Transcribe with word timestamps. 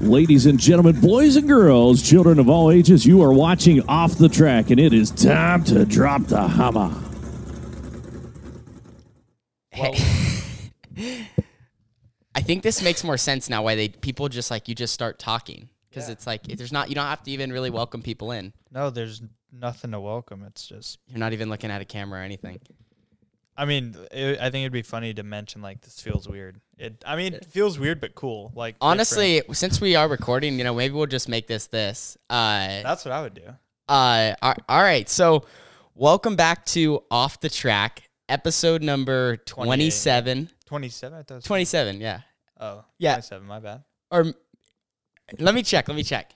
Ladies 0.00 0.44
and 0.44 0.60
gentlemen, 0.60 1.00
boys 1.00 1.36
and 1.36 1.48
girls, 1.48 2.02
children 2.02 2.38
of 2.38 2.50
all 2.50 2.70
ages, 2.70 3.06
you 3.06 3.22
are 3.22 3.32
watching 3.32 3.80
Off 3.88 4.18
the 4.18 4.28
Track, 4.28 4.68
and 4.68 4.78
it 4.78 4.92
is 4.92 5.10
time 5.10 5.64
to 5.64 5.86
drop 5.86 6.24
the 6.24 6.46
hammer. 6.46 6.94
I 12.34 12.40
think 12.42 12.62
this 12.62 12.82
makes 12.82 13.02
more 13.04 13.16
sense 13.16 13.48
now. 13.48 13.62
Why 13.62 13.74
they 13.74 13.88
people 13.88 14.28
just 14.28 14.50
like 14.50 14.68
you 14.68 14.74
just 14.74 14.92
start 14.92 15.18
talking 15.18 15.70
because 15.88 16.10
it's 16.10 16.26
like 16.26 16.42
there's 16.42 16.72
not 16.72 16.90
you 16.90 16.94
don't 16.94 17.06
have 17.06 17.22
to 17.22 17.30
even 17.30 17.50
really 17.50 17.70
welcome 17.70 18.02
people 18.02 18.32
in. 18.32 18.52
No, 18.70 18.90
there's 18.90 19.22
nothing 19.50 19.92
to 19.92 20.00
welcome. 20.00 20.44
It's 20.46 20.66
just, 20.66 20.98
You're 21.08 21.18
not 21.18 21.32
even 21.32 21.48
looking 21.48 21.70
at 21.70 21.80
a 21.80 21.86
camera 21.86 22.20
or 22.20 22.22
anything. 22.22 22.60
I 23.56 23.64
mean, 23.64 23.96
it, 24.12 24.38
I 24.38 24.50
think 24.50 24.62
it'd 24.62 24.72
be 24.72 24.82
funny 24.82 25.14
to 25.14 25.22
mention 25.22 25.62
like 25.62 25.80
this 25.80 26.00
feels 26.00 26.28
weird. 26.28 26.60
It, 26.78 27.02
I 27.06 27.16
mean, 27.16 27.34
it 27.34 27.46
feels 27.46 27.78
weird 27.78 28.00
but 28.00 28.14
cool. 28.14 28.52
Like 28.54 28.74
different. 28.76 28.90
Honestly, 28.92 29.42
since 29.52 29.80
we 29.80 29.96
are 29.96 30.08
recording, 30.08 30.58
you 30.58 30.64
know, 30.64 30.74
maybe 30.74 30.94
we'll 30.94 31.06
just 31.06 31.28
make 31.28 31.46
this 31.46 31.66
this. 31.68 32.18
Uh, 32.28 32.82
that's 32.82 33.04
what 33.04 33.12
I 33.12 33.22
would 33.22 33.34
do. 33.34 33.42
uh, 33.88 34.34
all 34.42 34.82
right. 34.82 35.08
So, 35.08 35.46
welcome 35.94 36.36
back 36.36 36.66
to 36.66 37.02
Off 37.10 37.40
the 37.40 37.48
Track, 37.48 38.02
episode 38.28 38.82
number 38.82 39.38
27. 39.38 40.50
Twenty-seven. 40.66 41.18
I 41.18 41.22
thought 41.22 41.34
it 41.34 41.36
was 41.36 41.44
27, 41.44 42.00
yeah. 42.00 42.20
Oh, 42.60 42.84
Yeah. 42.98 43.12
27, 43.14 43.46
My 43.46 43.60
bad. 43.60 43.84
Or 44.10 44.26
let 45.38 45.54
me 45.54 45.62
check. 45.62 45.88
Let 45.88 45.96
me 45.96 46.02
check. 46.02 46.34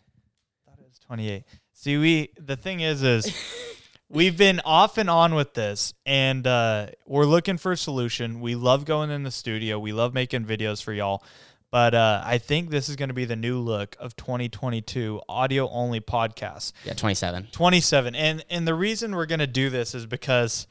I 0.67 0.71
thought 0.71 0.81
it 0.81 0.87
was 0.89 0.99
28. 1.01 1.45
See, 1.75 1.97
we 1.99 2.31
the 2.39 2.57
thing 2.57 2.81
is, 2.81 3.03
is 3.03 3.27
we've 4.11 4.37
been 4.37 4.61
off 4.65 4.99
and 4.99 5.09
on 5.09 5.35
with 5.35 5.55
this, 5.55 5.95
and 6.05 6.47
uh, 6.47 6.89
we're 7.07 7.25
looking 7.25 7.57
for 7.57 7.73
a 7.73 7.77
solution. 7.77 8.41
We 8.41 8.55
love 8.57 8.85
going 8.85 9.11
in 9.11 9.23
the 9.23 9.31
studio. 9.31 9.79
We 9.79 9.93
love 9.93 10.13
making 10.13 10.45
videos 10.45 10.83
for 10.83 10.93
y'all. 10.93 11.23
But 11.71 11.95
uh, 11.95 12.21
I 12.25 12.39
think 12.39 12.71
this 12.71 12.89
is 12.89 12.97
going 12.97 13.11
to 13.11 13.15
be 13.15 13.25
the 13.25 13.37
new 13.37 13.59
look 13.61 13.97
of 14.01 14.17
2022 14.17 15.21
audio 15.29 15.69
only 15.71 16.01
podcast. 16.01 16.73
Yeah, 16.85 16.95
27. 16.95 17.49
27. 17.53 18.15
And 18.17 18.45
and 18.51 18.67
the 18.67 18.75
reason 18.75 19.15
we're 19.15 19.27
going 19.27 19.39
to 19.39 19.47
do 19.47 19.71
this 19.71 19.95
is 19.95 20.05
because 20.05 20.67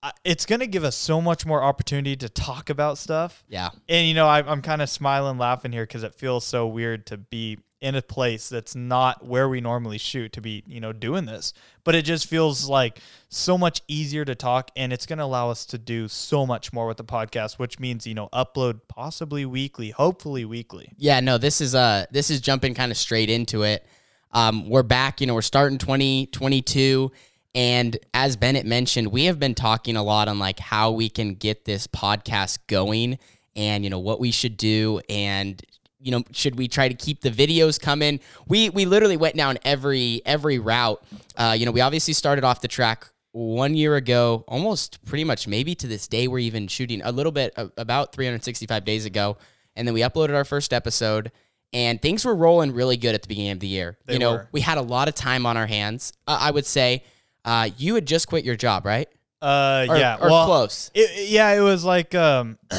uh, 0.00 0.12
it's 0.24 0.46
going 0.46 0.60
to 0.60 0.68
give 0.68 0.84
us 0.84 0.94
so 0.94 1.20
much 1.20 1.44
more 1.44 1.60
opportunity 1.60 2.14
to 2.14 2.28
talk 2.28 2.70
about 2.70 2.98
stuff. 2.98 3.42
Yeah. 3.48 3.70
And 3.88 4.06
you 4.06 4.14
know, 4.14 4.28
I, 4.28 4.48
I'm 4.48 4.62
kind 4.62 4.80
of 4.80 4.88
smiling, 4.88 5.38
laughing 5.38 5.72
here 5.72 5.82
because 5.82 6.04
it 6.04 6.14
feels 6.14 6.44
so 6.44 6.68
weird 6.68 7.06
to 7.06 7.16
be 7.16 7.58
in 7.80 7.94
a 7.94 8.02
place 8.02 8.48
that's 8.48 8.74
not 8.74 9.24
where 9.24 9.48
we 9.48 9.60
normally 9.60 9.98
shoot 9.98 10.32
to 10.32 10.40
be, 10.40 10.64
you 10.66 10.80
know, 10.80 10.92
doing 10.92 11.26
this. 11.26 11.52
But 11.84 11.94
it 11.94 12.02
just 12.02 12.26
feels 12.26 12.68
like 12.68 13.00
so 13.28 13.56
much 13.56 13.82
easier 13.88 14.24
to 14.24 14.34
talk, 14.34 14.70
and 14.76 14.92
it's 14.92 15.06
going 15.06 15.18
to 15.18 15.24
allow 15.24 15.50
us 15.50 15.64
to 15.66 15.78
do 15.78 16.08
so 16.08 16.44
much 16.44 16.72
more 16.72 16.86
with 16.86 16.96
the 16.96 17.04
podcast, 17.04 17.58
which 17.58 17.78
means 17.78 18.06
you 18.06 18.14
know, 18.14 18.28
upload 18.32 18.80
possibly 18.88 19.44
weekly, 19.46 19.90
hopefully 19.90 20.44
weekly. 20.44 20.92
Yeah, 20.96 21.20
no, 21.20 21.38
this 21.38 21.60
is 21.60 21.74
uh 21.74 22.06
this 22.10 22.30
is 22.30 22.40
jumping 22.40 22.74
kind 22.74 22.90
of 22.90 22.98
straight 22.98 23.30
into 23.30 23.62
it. 23.62 23.86
Um, 24.32 24.68
we're 24.68 24.82
back, 24.82 25.20
you 25.20 25.26
know, 25.26 25.34
we're 25.34 25.42
starting 25.42 25.78
2022 25.78 27.10
and 27.54 27.96
as 28.12 28.36
Bennett 28.36 28.66
mentioned, 28.66 29.08
we 29.08 29.24
have 29.24 29.38
been 29.38 29.54
talking 29.54 29.96
a 29.96 30.02
lot 30.02 30.28
on 30.28 30.38
like 30.38 30.58
how 30.58 30.90
we 30.92 31.08
can 31.08 31.34
get 31.34 31.64
this 31.64 31.86
podcast 31.86 32.58
going 32.66 33.18
and 33.56 33.82
you 33.82 33.90
know 33.90 33.98
what 33.98 34.20
we 34.20 34.30
should 34.30 34.56
do 34.56 35.00
and 35.08 35.60
you 36.00 36.12
know 36.12 36.22
should 36.32 36.56
we 36.56 36.68
try 36.68 36.88
to 36.88 36.94
keep 36.94 37.20
the 37.20 37.30
videos 37.30 37.80
coming? 37.80 38.20
We 38.46 38.70
we 38.70 38.84
literally 38.86 39.16
went 39.16 39.36
down 39.36 39.58
every 39.64 40.22
every 40.24 40.58
route. 40.58 41.02
Uh, 41.36 41.54
you 41.58 41.66
know 41.66 41.72
we 41.72 41.80
obviously 41.80 42.14
started 42.14 42.44
off 42.44 42.60
the 42.60 42.68
track 42.68 43.08
one 43.32 43.74
year 43.74 43.94
ago 43.96 44.42
almost 44.48 45.04
pretty 45.04 45.22
much 45.22 45.46
maybe 45.46 45.74
to 45.74 45.86
this 45.86 46.08
day 46.08 46.26
we're 46.26 46.38
even 46.38 46.66
shooting 46.66 47.02
a 47.04 47.12
little 47.12 47.30
bit 47.30 47.52
uh, 47.56 47.68
about 47.76 48.12
365 48.12 48.84
days 48.84 49.04
ago. 49.04 49.36
And 49.76 49.86
then 49.86 49.94
we 49.94 50.00
uploaded 50.00 50.34
our 50.34 50.44
first 50.44 50.72
episode 50.72 51.30
and 51.72 52.00
things 52.00 52.24
were 52.24 52.34
rolling 52.34 52.72
really 52.72 52.96
good 52.96 53.14
at 53.14 53.22
the 53.22 53.28
beginning 53.28 53.52
of 53.52 53.60
the 53.60 53.68
year. 53.68 53.98
They 54.06 54.14
you 54.14 54.18
know 54.18 54.32
were. 54.32 54.48
we 54.52 54.60
had 54.62 54.78
a 54.78 54.82
lot 54.82 55.08
of 55.08 55.14
time 55.14 55.46
on 55.46 55.56
our 55.56 55.66
hands. 55.66 56.12
Uh, 56.26 56.38
i 56.40 56.50
would 56.50 56.66
say 56.66 57.04
uh, 57.44 57.68
you 57.76 57.94
had 57.94 58.06
just 58.06 58.28
quit 58.28 58.44
your 58.44 58.56
job 58.56 58.84
right? 58.86 59.08
Uh, 59.40 59.86
or, 59.88 59.96
yeah, 59.96 60.16
or 60.20 60.28
well, 60.30 60.46
close. 60.46 60.90
it- 60.94 61.28
yeah, 61.28 61.52
it 61.52 61.60
was 61.60 61.84
like 61.84 62.14
um, 62.14 62.58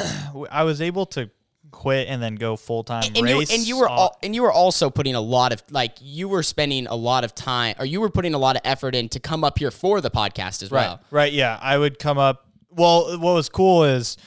I 0.52 0.64
was 0.64 0.82
able 0.82 1.06
to 1.08 1.30
quit 1.80 2.08
and 2.10 2.22
then 2.22 2.36
go 2.36 2.56
full 2.58 2.84
time 2.84 3.04
and 3.08 3.16
you, 3.18 3.24
race. 3.40 3.52
and 3.56 3.66
you 3.66 3.78
were 3.80 3.88
uh, 3.90 3.94
all, 3.94 4.20
and 4.22 4.36
you 4.36 4.42
were 4.44 4.52
also 4.52 4.90
putting 4.90 5.16
a 5.16 5.22
lot 5.22 5.54
of 5.54 5.64
like 5.72 5.94
you 6.02 6.28
were 6.28 6.44
spending 6.44 6.86
a 6.88 6.96
lot 6.96 7.24
of 7.24 7.34
time 7.34 7.74
or 7.80 7.86
you 7.86 8.02
were 8.02 8.10
putting 8.10 8.34
a 8.34 8.38
lot 8.38 8.56
of 8.58 8.62
effort 8.66 8.94
in 8.96 9.08
to 9.10 9.20
come 9.20 9.44
up 9.46 9.58
here 9.58 9.72
for 9.72 10.02
the 10.02 10.12
podcast 10.12 10.62
as 10.62 10.72
Right. 10.72 10.82
well. 10.88 11.02
Right. 11.10 11.32
Yeah. 11.34 11.58
I 11.62 11.78
would 11.78 11.98
come 11.98 12.18
up. 12.18 12.46
Well, 12.70 13.18
what 13.18 13.34
was 13.34 13.48
cool 13.48 13.86
is, 13.86 14.18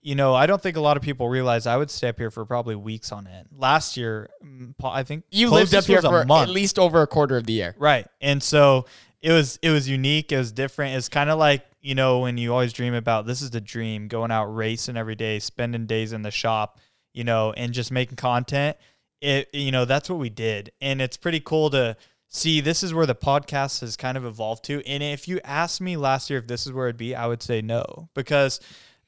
you 0.00 0.14
know, 0.14 0.34
I 0.34 0.46
don't 0.46 0.60
think 0.60 0.76
a 0.76 0.80
lot 0.80 0.96
of 0.96 1.02
people 1.02 1.28
realize 1.28 1.66
I 1.66 1.76
would 1.76 1.90
stay 1.90 2.08
up 2.08 2.18
here 2.18 2.30
for 2.30 2.44
probably 2.44 2.74
weeks 2.74 3.12
on 3.12 3.26
end. 3.26 3.48
Last 3.56 3.96
year, 3.96 4.30
mm, 4.44 4.72
I 4.82 5.02
think 5.04 5.24
You 5.30 5.50
lived 5.50 5.74
up 5.74 5.84
here 5.84 6.00
for 6.02 6.20
at 6.32 6.48
least 6.48 6.78
over 6.78 7.02
a 7.02 7.06
quarter 7.06 7.36
of 7.36 7.44
the 7.46 7.52
year. 7.52 7.74
Right. 7.78 8.06
And 8.20 8.42
so 8.42 8.86
it 9.20 9.30
was 9.30 9.58
it 9.62 9.70
was 9.70 9.88
unique. 9.88 10.32
It 10.32 10.38
was 10.38 10.50
different. 10.50 10.96
It's 10.96 11.08
kind 11.08 11.30
of 11.30 11.38
like, 11.38 11.64
you 11.80 11.94
know, 11.94 12.20
when 12.20 12.38
you 12.38 12.52
always 12.52 12.72
dream 12.72 12.94
about 12.94 13.26
this 13.26 13.40
is 13.42 13.50
the 13.50 13.60
dream, 13.60 14.08
going 14.08 14.30
out 14.32 14.46
racing 14.46 14.96
every 14.96 15.14
day, 15.14 15.38
spending 15.38 15.86
days 15.86 16.12
in 16.12 16.22
the 16.22 16.30
shop, 16.32 16.80
you 17.12 17.24
know, 17.24 17.52
and 17.52 17.72
just 17.72 17.90
making 17.90 18.16
content. 18.16 18.76
It 19.20 19.48
you 19.52 19.70
know, 19.70 19.84
that's 19.84 20.10
what 20.10 20.18
we 20.18 20.30
did. 20.30 20.72
And 20.80 21.00
it's 21.00 21.16
pretty 21.16 21.40
cool 21.40 21.70
to 21.70 21.96
see 22.28 22.60
this 22.60 22.82
is 22.82 22.94
where 22.94 23.06
the 23.06 23.14
podcast 23.14 23.80
has 23.82 23.96
kind 23.96 24.16
of 24.16 24.24
evolved 24.24 24.64
to. 24.64 24.82
And 24.86 25.02
if 25.02 25.28
you 25.28 25.40
asked 25.44 25.80
me 25.80 25.96
last 25.96 26.30
year 26.30 26.38
if 26.38 26.46
this 26.46 26.66
is 26.66 26.72
where 26.72 26.88
it'd 26.88 26.96
be, 26.96 27.14
I 27.14 27.26
would 27.26 27.42
say 27.42 27.60
no. 27.60 28.08
Because, 28.14 28.58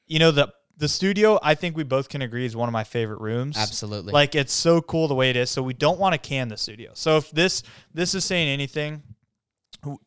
you 0.06 0.18
know, 0.18 0.30
the 0.30 0.52
the 0.76 0.88
studio, 0.88 1.38
I 1.42 1.54
think 1.54 1.76
we 1.76 1.84
both 1.84 2.08
can 2.08 2.20
agree 2.20 2.44
is 2.44 2.56
one 2.56 2.68
of 2.68 2.72
my 2.72 2.84
favorite 2.84 3.20
rooms. 3.20 3.56
Absolutely. 3.56 4.12
Like 4.12 4.34
it's 4.34 4.52
so 4.52 4.80
cool 4.82 5.08
the 5.08 5.14
way 5.14 5.30
it 5.30 5.36
is. 5.36 5.50
So 5.50 5.62
we 5.62 5.72
don't 5.72 5.98
want 5.98 6.14
to 6.14 6.18
can 6.18 6.48
the 6.48 6.56
studio. 6.56 6.90
So 6.94 7.16
if 7.16 7.30
this 7.30 7.62
this 7.92 8.14
is 8.14 8.24
saying 8.24 8.48
anything, 8.48 9.02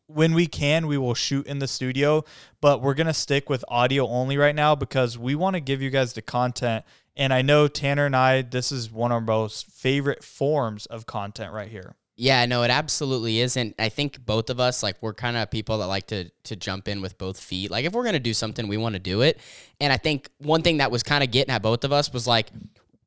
when 0.06 0.34
we 0.34 0.46
can, 0.46 0.86
we 0.86 0.98
will 0.98 1.14
shoot 1.14 1.46
in 1.46 1.58
the 1.58 1.68
studio, 1.68 2.24
but 2.60 2.82
we're 2.82 2.94
gonna 2.94 3.14
stick 3.14 3.48
with 3.48 3.64
audio 3.68 4.06
only 4.06 4.36
right 4.36 4.54
now 4.54 4.74
because 4.74 5.16
we 5.18 5.34
want 5.34 5.54
to 5.54 5.60
give 5.60 5.80
you 5.80 5.90
guys 5.90 6.12
the 6.12 6.22
content. 6.22 6.84
And 7.18 7.34
I 7.34 7.42
know 7.42 7.66
Tanner 7.66 8.06
and 8.06 8.16
I, 8.16 8.42
this 8.42 8.70
is 8.70 8.90
one 8.90 9.10
of 9.10 9.16
our 9.16 9.20
most 9.20 9.66
favorite 9.66 10.22
forms 10.22 10.86
of 10.86 11.04
content 11.04 11.52
right 11.52 11.68
here. 11.68 11.96
Yeah, 12.16 12.46
no, 12.46 12.62
it 12.62 12.70
absolutely 12.70 13.40
isn't. 13.40 13.74
I 13.78 13.90
think 13.90 14.24
both 14.24 14.50
of 14.50 14.58
us, 14.58 14.82
like, 14.82 14.96
we're 15.00 15.14
kind 15.14 15.36
of 15.36 15.50
people 15.50 15.78
that 15.78 15.86
like 15.86 16.06
to 16.08 16.30
to 16.44 16.56
jump 16.56 16.88
in 16.88 17.00
with 17.00 17.18
both 17.18 17.38
feet. 17.38 17.70
Like, 17.70 17.84
if 17.84 17.92
we're 17.92 18.04
gonna 18.04 18.18
do 18.18 18.34
something, 18.34 18.66
we 18.66 18.76
want 18.76 18.94
to 18.94 18.98
do 19.00 19.22
it. 19.22 19.38
And 19.80 19.92
I 19.92 19.98
think 19.98 20.30
one 20.38 20.62
thing 20.62 20.78
that 20.78 20.90
was 20.90 21.02
kind 21.02 21.22
of 21.22 21.30
getting 21.30 21.54
at 21.54 21.62
both 21.62 21.84
of 21.84 21.92
us 21.92 22.12
was 22.12 22.26
like 22.26 22.50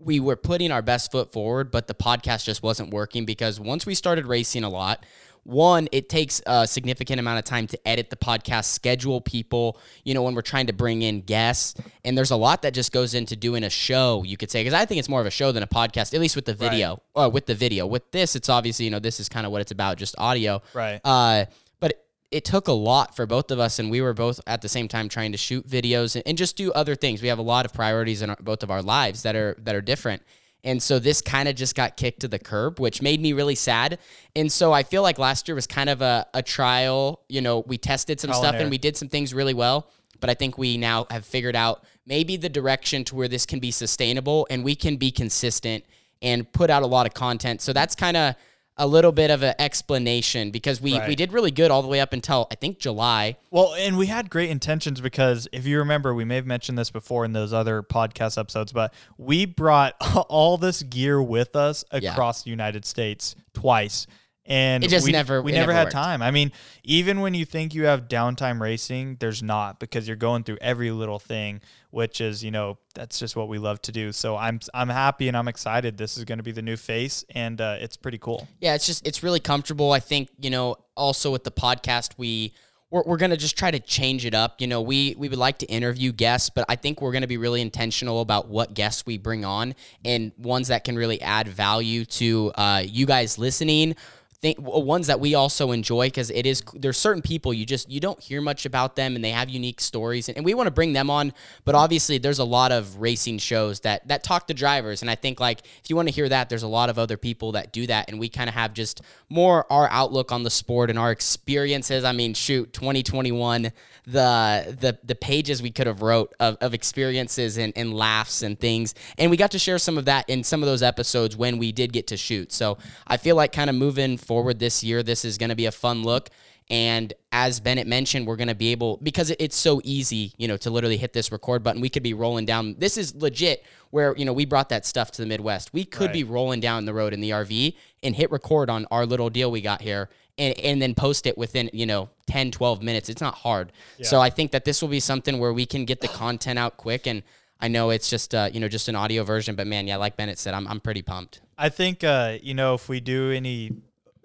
we 0.03 0.19
were 0.19 0.35
putting 0.35 0.71
our 0.71 0.81
best 0.81 1.11
foot 1.11 1.31
forward, 1.31 1.71
but 1.71 1.87
the 1.87 1.93
podcast 1.93 2.45
just 2.45 2.63
wasn't 2.63 2.91
working 2.91 3.25
because 3.25 3.59
once 3.59 3.85
we 3.85 3.95
started 3.95 4.25
racing 4.25 4.63
a 4.63 4.69
lot, 4.69 5.05
one, 5.43 5.87
it 5.91 6.07
takes 6.07 6.41
a 6.45 6.67
significant 6.67 7.19
amount 7.19 7.39
of 7.39 7.45
time 7.45 7.67
to 7.67 7.87
edit 7.87 8.09
the 8.09 8.15
podcast, 8.15 8.65
schedule 8.65 9.21
people, 9.21 9.79
you 10.03 10.13
know, 10.13 10.21
when 10.21 10.35
we're 10.35 10.41
trying 10.41 10.67
to 10.67 10.73
bring 10.73 11.01
in 11.01 11.21
guests. 11.21 11.73
And 12.05 12.17
there's 12.17 12.31
a 12.31 12.35
lot 12.35 12.61
that 12.61 12.73
just 12.73 12.91
goes 12.91 13.13
into 13.13 13.35
doing 13.35 13.63
a 13.63 13.69
show, 13.69 14.23
you 14.23 14.37
could 14.37 14.51
say, 14.51 14.61
because 14.61 14.75
I 14.75 14.85
think 14.85 14.99
it's 14.99 15.09
more 15.09 15.19
of 15.19 15.25
a 15.25 15.31
show 15.31 15.51
than 15.51 15.63
a 15.63 15.67
podcast, 15.67 16.13
at 16.13 16.19
least 16.19 16.35
with 16.35 16.45
the 16.45 16.53
video. 16.53 17.01
Or 17.15 17.29
with 17.29 17.47
the 17.47 17.55
video. 17.55 17.87
With 17.87 18.11
this, 18.11 18.35
it's 18.35 18.49
obviously, 18.49 18.85
you 18.85 18.91
know, 18.91 18.99
this 18.99 19.19
is 19.19 19.29
kind 19.29 19.45
of 19.45 19.51
what 19.51 19.61
it's 19.61 19.71
about, 19.71 19.97
just 19.97 20.15
audio. 20.17 20.61
Right. 20.73 21.01
Uh, 21.03 21.45
but 21.79 21.91
it, 21.91 22.05
it 22.29 22.45
took 22.45 22.67
a 22.67 22.73
lot 22.73 23.15
for 23.15 23.25
both 23.25 23.49
of 23.49 23.59
us, 23.59 23.79
and 23.79 23.89
we 23.89 24.01
were 24.01 24.13
both 24.13 24.39
at 24.45 24.61
the 24.61 24.69
same 24.69 24.87
time 24.87 25.09
trying 25.09 25.31
to 25.31 25.37
shoot 25.39 25.67
videos 25.67 26.15
and, 26.15 26.23
and 26.27 26.37
just 26.37 26.55
do 26.55 26.71
other 26.73 26.95
things. 26.95 27.21
We 27.21 27.29
have 27.29 27.39
a 27.39 27.43
lot 27.43 27.65
of 27.65 27.73
priorities 27.73 28.21
in 28.21 28.29
our, 28.29 28.37
both 28.39 28.61
of 28.61 28.69
our 28.69 28.83
lives 28.83 29.23
that 29.23 29.35
are 29.35 29.55
that 29.59 29.75
are 29.75 29.81
different. 29.81 30.21
And 30.63 30.81
so 30.81 30.99
this 30.99 31.21
kind 31.21 31.49
of 31.49 31.55
just 31.55 31.75
got 31.75 31.97
kicked 31.97 32.19
to 32.21 32.27
the 32.27 32.37
curb, 32.37 32.79
which 32.79 33.01
made 33.01 33.19
me 33.19 33.33
really 33.33 33.55
sad. 33.55 33.97
And 34.35 34.51
so 34.51 34.71
I 34.71 34.83
feel 34.83 35.01
like 35.01 35.17
last 35.17 35.47
year 35.47 35.55
was 35.55 35.65
kind 35.67 35.89
of 35.89 36.01
a, 36.01 36.27
a 36.33 36.43
trial. 36.43 37.21
You 37.29 37.41
know, 37.41 37.59
we 37.59 37.77
tested 37.77 38.19
some 38.19 38.29
Trial 38.29 38.39
and 38.39 38.45
stuff 38.45 38.55
error. 38.55 38.61
and 38.63 38.71
we 38.71 38.77
did 38.77 38.95
some 38.95 39.07
things 39.07 39.33
really 39.33 39.53
well. 39.55 39.89
But 40.19 40.29
I 40.29 40.35
think 40.35 40.57
we 40.57 40.77
now 40.77 41.07
have 41.09 41.25
figured 41.25 41.55
out 41.55 41.83
maybe 42.05 42.37
the 42.37 42.49
direction 42.49 43.03
to 43.05 43.15
where 43.15 43.27
this 43.27 43.45
can 43.45 43.59
be 43.59 43.71
sustainable 43.71 44.45
and 44.51 44.63
we 44.63 44.75
can 44.75 44.97
be 44.97 45.09
consistent 45.11 45.83
and 46.21 46.51
put 46.51 46.69
out 46.69 46.83
a 46.83 46.87
lot 46.87 47.07
of 47.07 47.15
content. 47.15 47.61
So 47.61 47.73
that's 47.73 47.95
kind 47.95 48.15
of 48.15 48.35
a 48.77 48.87
little 48.87 49.11
bit 49.11 49.29
of 49.29 49.43
an 49.43 49.53
explanation 49.59 50.49
because 50.51 50.81
we, 50.81 50.99
we 51.07 51.15
did 51.15 51.33
really 51.33 51.51
good 51.51 51.69
all 51.71 51.81
the 51.81 51.87
way 51.87 51.99
up 51.99 52.13
until 52.13 52.47
I 52.51 52.55
think 52.55 52.79
July. 52.79 53.37
Well, 53.51 53.75
and 53.75 53.97
we 53.97 54.07
had 54.07 54.29
great 54.29 54.49
intentions 54.49 55.01
because 55.01 55.47
if 55.51 55.65
you 55.65 55.77
remember, 55.79 56.13
we 56.13 56.23
may 56.25 56.35
have 56.35 56.45
mentioned 56.45 56.77
this 56.77 56.89
before 56.89 57.25
in 57.25 57.33
those 57.33 57.53
other 57.53 57.83
podcast 57.83 58.37
episodes, 58.39 58.71
but 58.71 58.93
we 59.17 59.45
brought 59.45 59.95
all 60.29 60.57
this 60.57 60.83
gear 60.83 61.21
with 61.21 61.55
us 61.55 61.83
Yeah. 61.93 62.11
across 62.13 62.43
the 62.43 62.49
United 62.49 62.85
States 62.85 63.35
twice. 63.53 64.07
And 64.45 64.83
It 64.83 64.89
just 64.89 65.05
we, 65.05 65.11
never- 65.11 65.41
we 65.41 65.51
never, 65.51 65.67
never 65.67 65.73
had 65.73 65.83
worked. 65.85 65.93
time. 65.93 66.21
I 66.21 66.31
mean, 66.31 66.51
even 66.83 67.21
when 67.21 67.33
you 67.33 67.45
think 67.45 67.75
you 67.75 67.83
have 67.85 68.07
downtime 68.07 68.59
racing, 68.59 69.17
there's 69.19 69.43
not 69.43 69.79
because 69.79 70.07
you're 70.07 70.17
going 70.17 70.43
through 70.43 70.57
every 70.61 70.89
little 70.91 71.19
thing, 71.19 71.61
which 71.91 72.19
is, 72.21 72.43
you 72.43 72.49
know, 72.49 72.79
that's 72.95 73.19
just 73.19 73.35
what 73.35 73.47
we 73.49 73.59
love 73.59 73.81
to 73.83 73.91
do. 73.91 74.11
So 74.11 74.35
I'm 74.35 74.59
I'm 74.73 74.89
happy 74.89 75.27
and 75.27 75.37
I'm 75.37 75.47
excited. 75.47 75.97
This 75.97 76.17
is 76.17 76.25
going 76.25 76.39
to 76.39 76.43
be 76.43 76.51
the 76.51 76.63
new 76.63 76.75
face 76.75 77.23
and 77.35 77.61
uh, 77.61 77.77
it's 77.79 77.95
pretty 77.97 78.17
cool. 78.17 78.47
Yeah, 78.59 78.73
it's 78.73 78.85
just 78.87 79.05
it's 79.05 79.21
really 79.21 79.39
comfortable. 79.39 79.91
I 79.91 79.99
think, 79.99 80.29
you 80.39 80.49
know, 80.49 80.75
also 80.97 81.31
with 81.31 81.43
the 81.43 81.51
podcast 81.51 82.13
we 82.17 82.53
we're, 82.89 83.03
we're 83.05 83.17
going 83.17 83.31
to 83.31 83.37
just 83.37 83.57
try 83.57 83.71
to 83.71 83.79
change 83.79 84.25
it 84.25 84.33
up. 84.33 84.59
You 84.59 84.67
know, 84.67 84.81
we, 84.81 85.15
we 85.17 85.29
would 85.29 85.39
like 85.39 85.59
to 85.59 85.65
interview 85.67 86.11
guests, 86.11 86.49
but 86.49 86.65
I 86.67 86.75
think 86.75 87.01
we're 87.01 87.13
going 87.13 87.21
to 87.21 87.27
be 87.27 87.37
really 87.37 87.61
intentional 87.61 88.19
about 88.19 88.49
what 88.49 88.73
guests 88.73 89.05
we 89.05 89.17
bring 89.17 89.45
on 89.45 89.75
and 90.03 90.33
ones 90.37 90.67
that 90.67 90.83
can 90.83 90.97
really 90.97 91.21
add 91.21 91.47
value 91.47 92.03
to 92.05 92.51
uh, 92.55 92.83
you 92.85 93.05
guys 93.05 93.37
listening 93.37 93.95
think 94.41 94.57
uh, 94.59 94.79
ones 94.79 95.07
that 95.07 95.19
we 95.19 95.35
also 95.35 95.71
enjoy 95.71 96.07
because 96.07 96.29
it 96.31 96.45
is 96.45 96.63
there's 96.73 96.97
certain 96.97 97.21
people 97.21 97.53
you 97.53 97.65
just 97.65 97.89
you 97.89 97.99
don't 97.99 98.19
hear 98.19 98.41
much 98.41 98.65
about 98.65 98.95
them 98.95 99.15
and 99.15 99.23
they 99.23 99.31
have 99.31 99.49
unique 99.49 99.79
stories 99.79 100.27
and, 100.27 100.37
and 100.37 100.45
we 100.45 100.53
want 100.53 100.67
to 100.67 100.71
bring 100.71 100.93
them 100.93 101.09
on 101.09 101.31
but 101.63 101.75
obviously 101.75 102.17
there's 102.17 102.39
a 102.39 102.43
lot 102.43 102.71
of 102.71 102.97
racing 102.97 103.37
shows 103.37 103.81
that 103.81 104.07
that 104.07 104.23
talk 104.23 104.47
to 104.47 104.53
drivers 104.53 105.01
and 105.01 105.11
i 105.11 105.15
think 105.15 105.39
like 105.39 105.59
if 105.83 105.89
you 105.89 105.95
want 105.95 106.07
to 106.07 106.13
hear 106.13 106.27
that 106.27 106.49
there's 106.49 106.63
a 106.63 106.67
lot 106.67 106.89
of 106.89 106.97
other 106.97 107.17
people 107.17 107.51
that 107.51 107.71
do 107.71 107.85
that 107.85 108.09
and 108.09 108.19
we 108.19 108.29
kind 108.29 108.49
of 108.49 108.55
have 108.55 108.73
just 108.73 109.01
more 109.29 109.71
our 109.71 109.89
outlook 109.89 110.31
on 110.31 110.43
the 110.43 110.49
sport 110.49 110.89
and 110.89 110.99
our 110.99 111.11
experiences. 111.11 112.03
I 112.03 112.11
mean 112.11 112.33
shoot 112.33 112.73
2021 112.73 113.71
the 114.05 114.77
the 114.79 114.97
the 115.03 115.15
pages 115.15 115.61
we 115.61 115.71
could 115.71 115.87
have 115.87 116.01
wrote 116.01 116.33
of, 116.39 116.57
of 116.61 116.73
experiences 116.73 117.57
and, 117.57 117.71
and 117.75 117.93
laughs 117.93 118.41
and 118.41 118.59
things 118.59 118.95
and 119.17 119.29
we 119.29 119.37
got 119.37 119.51
to 119.51 119.59
share 119.59 119.77
some 119.77 119.97
of 119.97 120.05
that 120.05 120.29
in 120.29 120.43
some 120.43 120.61
of 120.63 120.67
those 120.67 120.83
episodes 120.83 121.37
when 121.37 121.57
we 121.57 121.71
did 121.71 121.93
get 121.93 122.07
to 122.07 122.17
shoot. 122.17 122.51
So 122.51 122.77
i 123.07 123.17
feel 123.17 123.35
like 123.35 123.51
kind 123.51 123.69
of 123.69 123.75
moving 123.75 124.17
forward 124.17 124.30
this 124.53 124.83
year 124.83 125.03
this 125.03 125.25
is 125.25 125.37
going 125.37 125.49
to 125.49 125.55
be 125.55 125.65
a 125.65 125.71
fun 125.71 126.03
look 126.03 126.29
and 126.71 127.13
as 127.33 127.59
Bennett 127.59 127.85
mentioned, 127.85 128.25
we're 128.25 128.37
going 128.37 128.47
to 128.47 128.55
be 128.55 128.71
able, 128.71 128.97
because 129.03 129.29
it's 129.39 129.57
so 129.57 129.81
easy, 129.83 130.33
you 130.37 130.47
know, 130.47 130.55
to 130.55 130.69
literally 130.69 130.95
hit 130.95 131.11
this 131.11 131.29
record 131.29 131.63
button. 131.63 131.81
We 131.81 131.89
could 131.89 132.01
be 132.01 132.13
rolling 132.13 132.45
down. 132.45 132.75
This 132.79 132.97
is 132.97 133.13
legit 133.13 133.65
where, 133.89 134.15
you 134.15 134.23
know, 134.23 134.31
we 134.31 134.45
brought 134.45 134.69
that 134.69 134.85
stuff 134.85 135.11
to 135.11 135.21
the 135.21 135.27
Midwest. 135.27 135.73
We 135.73 135.83
could 135.83 136.07
right. 136.07 136.13
be 136.13 136.23
rolling 136.23 136.61
down 136.61 136.85
the 136.85 136.93
road 136.93 137.11
in 137.11 137.19
the 137.19 137.31
RV 137.31 137.75
and 138.03 138.15
hit 138.15 138.31
record 138.31 138.69
on 138.69 138.87
our 138.89 139.05
little 139.05 139.29
deal 139.29 139.51
we 139.51 139.59
got 139.59 139.81
here 139.81 140.09
and, 140.37 140.57
and 140.59 140.81
then 140.81 140.95
post 140.95 141.27
it 141.27 141.37
within, 141.37 141.69
you 141.73 141.85
know, 141.85 142.09
10, 142.27 142.51
12 142.51 142.81
minutes. 142.81 143.09
It's 143.09 143.21
not 143.21 143.35
hard. 143.35 143.73
Yeah. 143.97 144.05
So 144.05 144.21
I 144.21 144.29
think 144.29 144.51
that 144.51 144.63
this 144.63 144.81
will 144.81 144.89
be 144.89 145.01
something 145.01 145.39
where 145.39 145.51
we 145.51 145.65
can 145.65 145.83
get 145.83 145.99
the 145.99 146.07
content 146.07 146.57
out 146.57 146.77
quick. 146.77 147.05
And 147.05 147.21
I 147.59 147.67
know 147.67 147.89
it's 147.89 148.09
just, 148.09 148.33
uh, 148.33 148.49
you 148.53 148.61
know, 148.61 148.69
just 148.69 148.87
an 148.87 148.95
audio 148.95 149.25
version, 149.25 149.57
but 149.57 149.67
man, 149.67 149.87
yeah, 149.87 149.97
like 149.97 150.15
Bennett 150.15 150.39
said, 150.39 150.53
I'm, 150.53 150.69
I'm 150.69 150.79
pretty 150.79 151.01
pumped. 151.01 151.41
I 151.57 151.67
think, 151.67 152.01
uh, 152.05 152.37
you 152.41 152.53
know, 152.53 152.75
if 152.75 152.87
we 152.87 153.01
do 153.01 153.29
any 153.31 153.71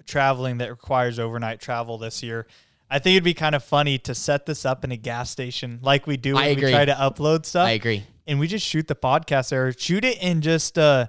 traveling 0.06 0.58
that 0.58 0.70
requires 0.70 1.18
overnight 1.18 1.60
travel 1.60 1.98
this 1.98 2.22
year, 2.22 2.46
I 2.90 2.98
think 2.98 3.14
it'd 3.14 3.24
be 3.24 3.34
kind 3.34 3.54
of 3.54 3.64
funny 3.64 3.98
to 3.98 4.14
set 4.14 4.46
this 4.46 4.64
up 4.64 4.84
in 4.84 4.92
a 4.92 4.96
gas 4.96 5.30
station 5.30 5.80
like 5.82 6.06
we 6.06 6.16
do 6.16 6.34
when 6.34 6.56
we 6.56 6.60
try 6.60 6.84
to 6.84 6.94
upload 6.94 7.44
stuff. 7.44 7.66
I 7.66 7.72
agree. 7.72 8.04
And 8.26 8.38
we 8.38 8.48
just 8.48 8.66
shoot 8.66 8.88
the 8.88 8.94
podcast 8.94 9.50
there, 9.50 9.72
shoot 9.72 10.04
it 10.04 10.20
in 10.22 10.40
just, 10.40 10.78
uh, 10.78 11.06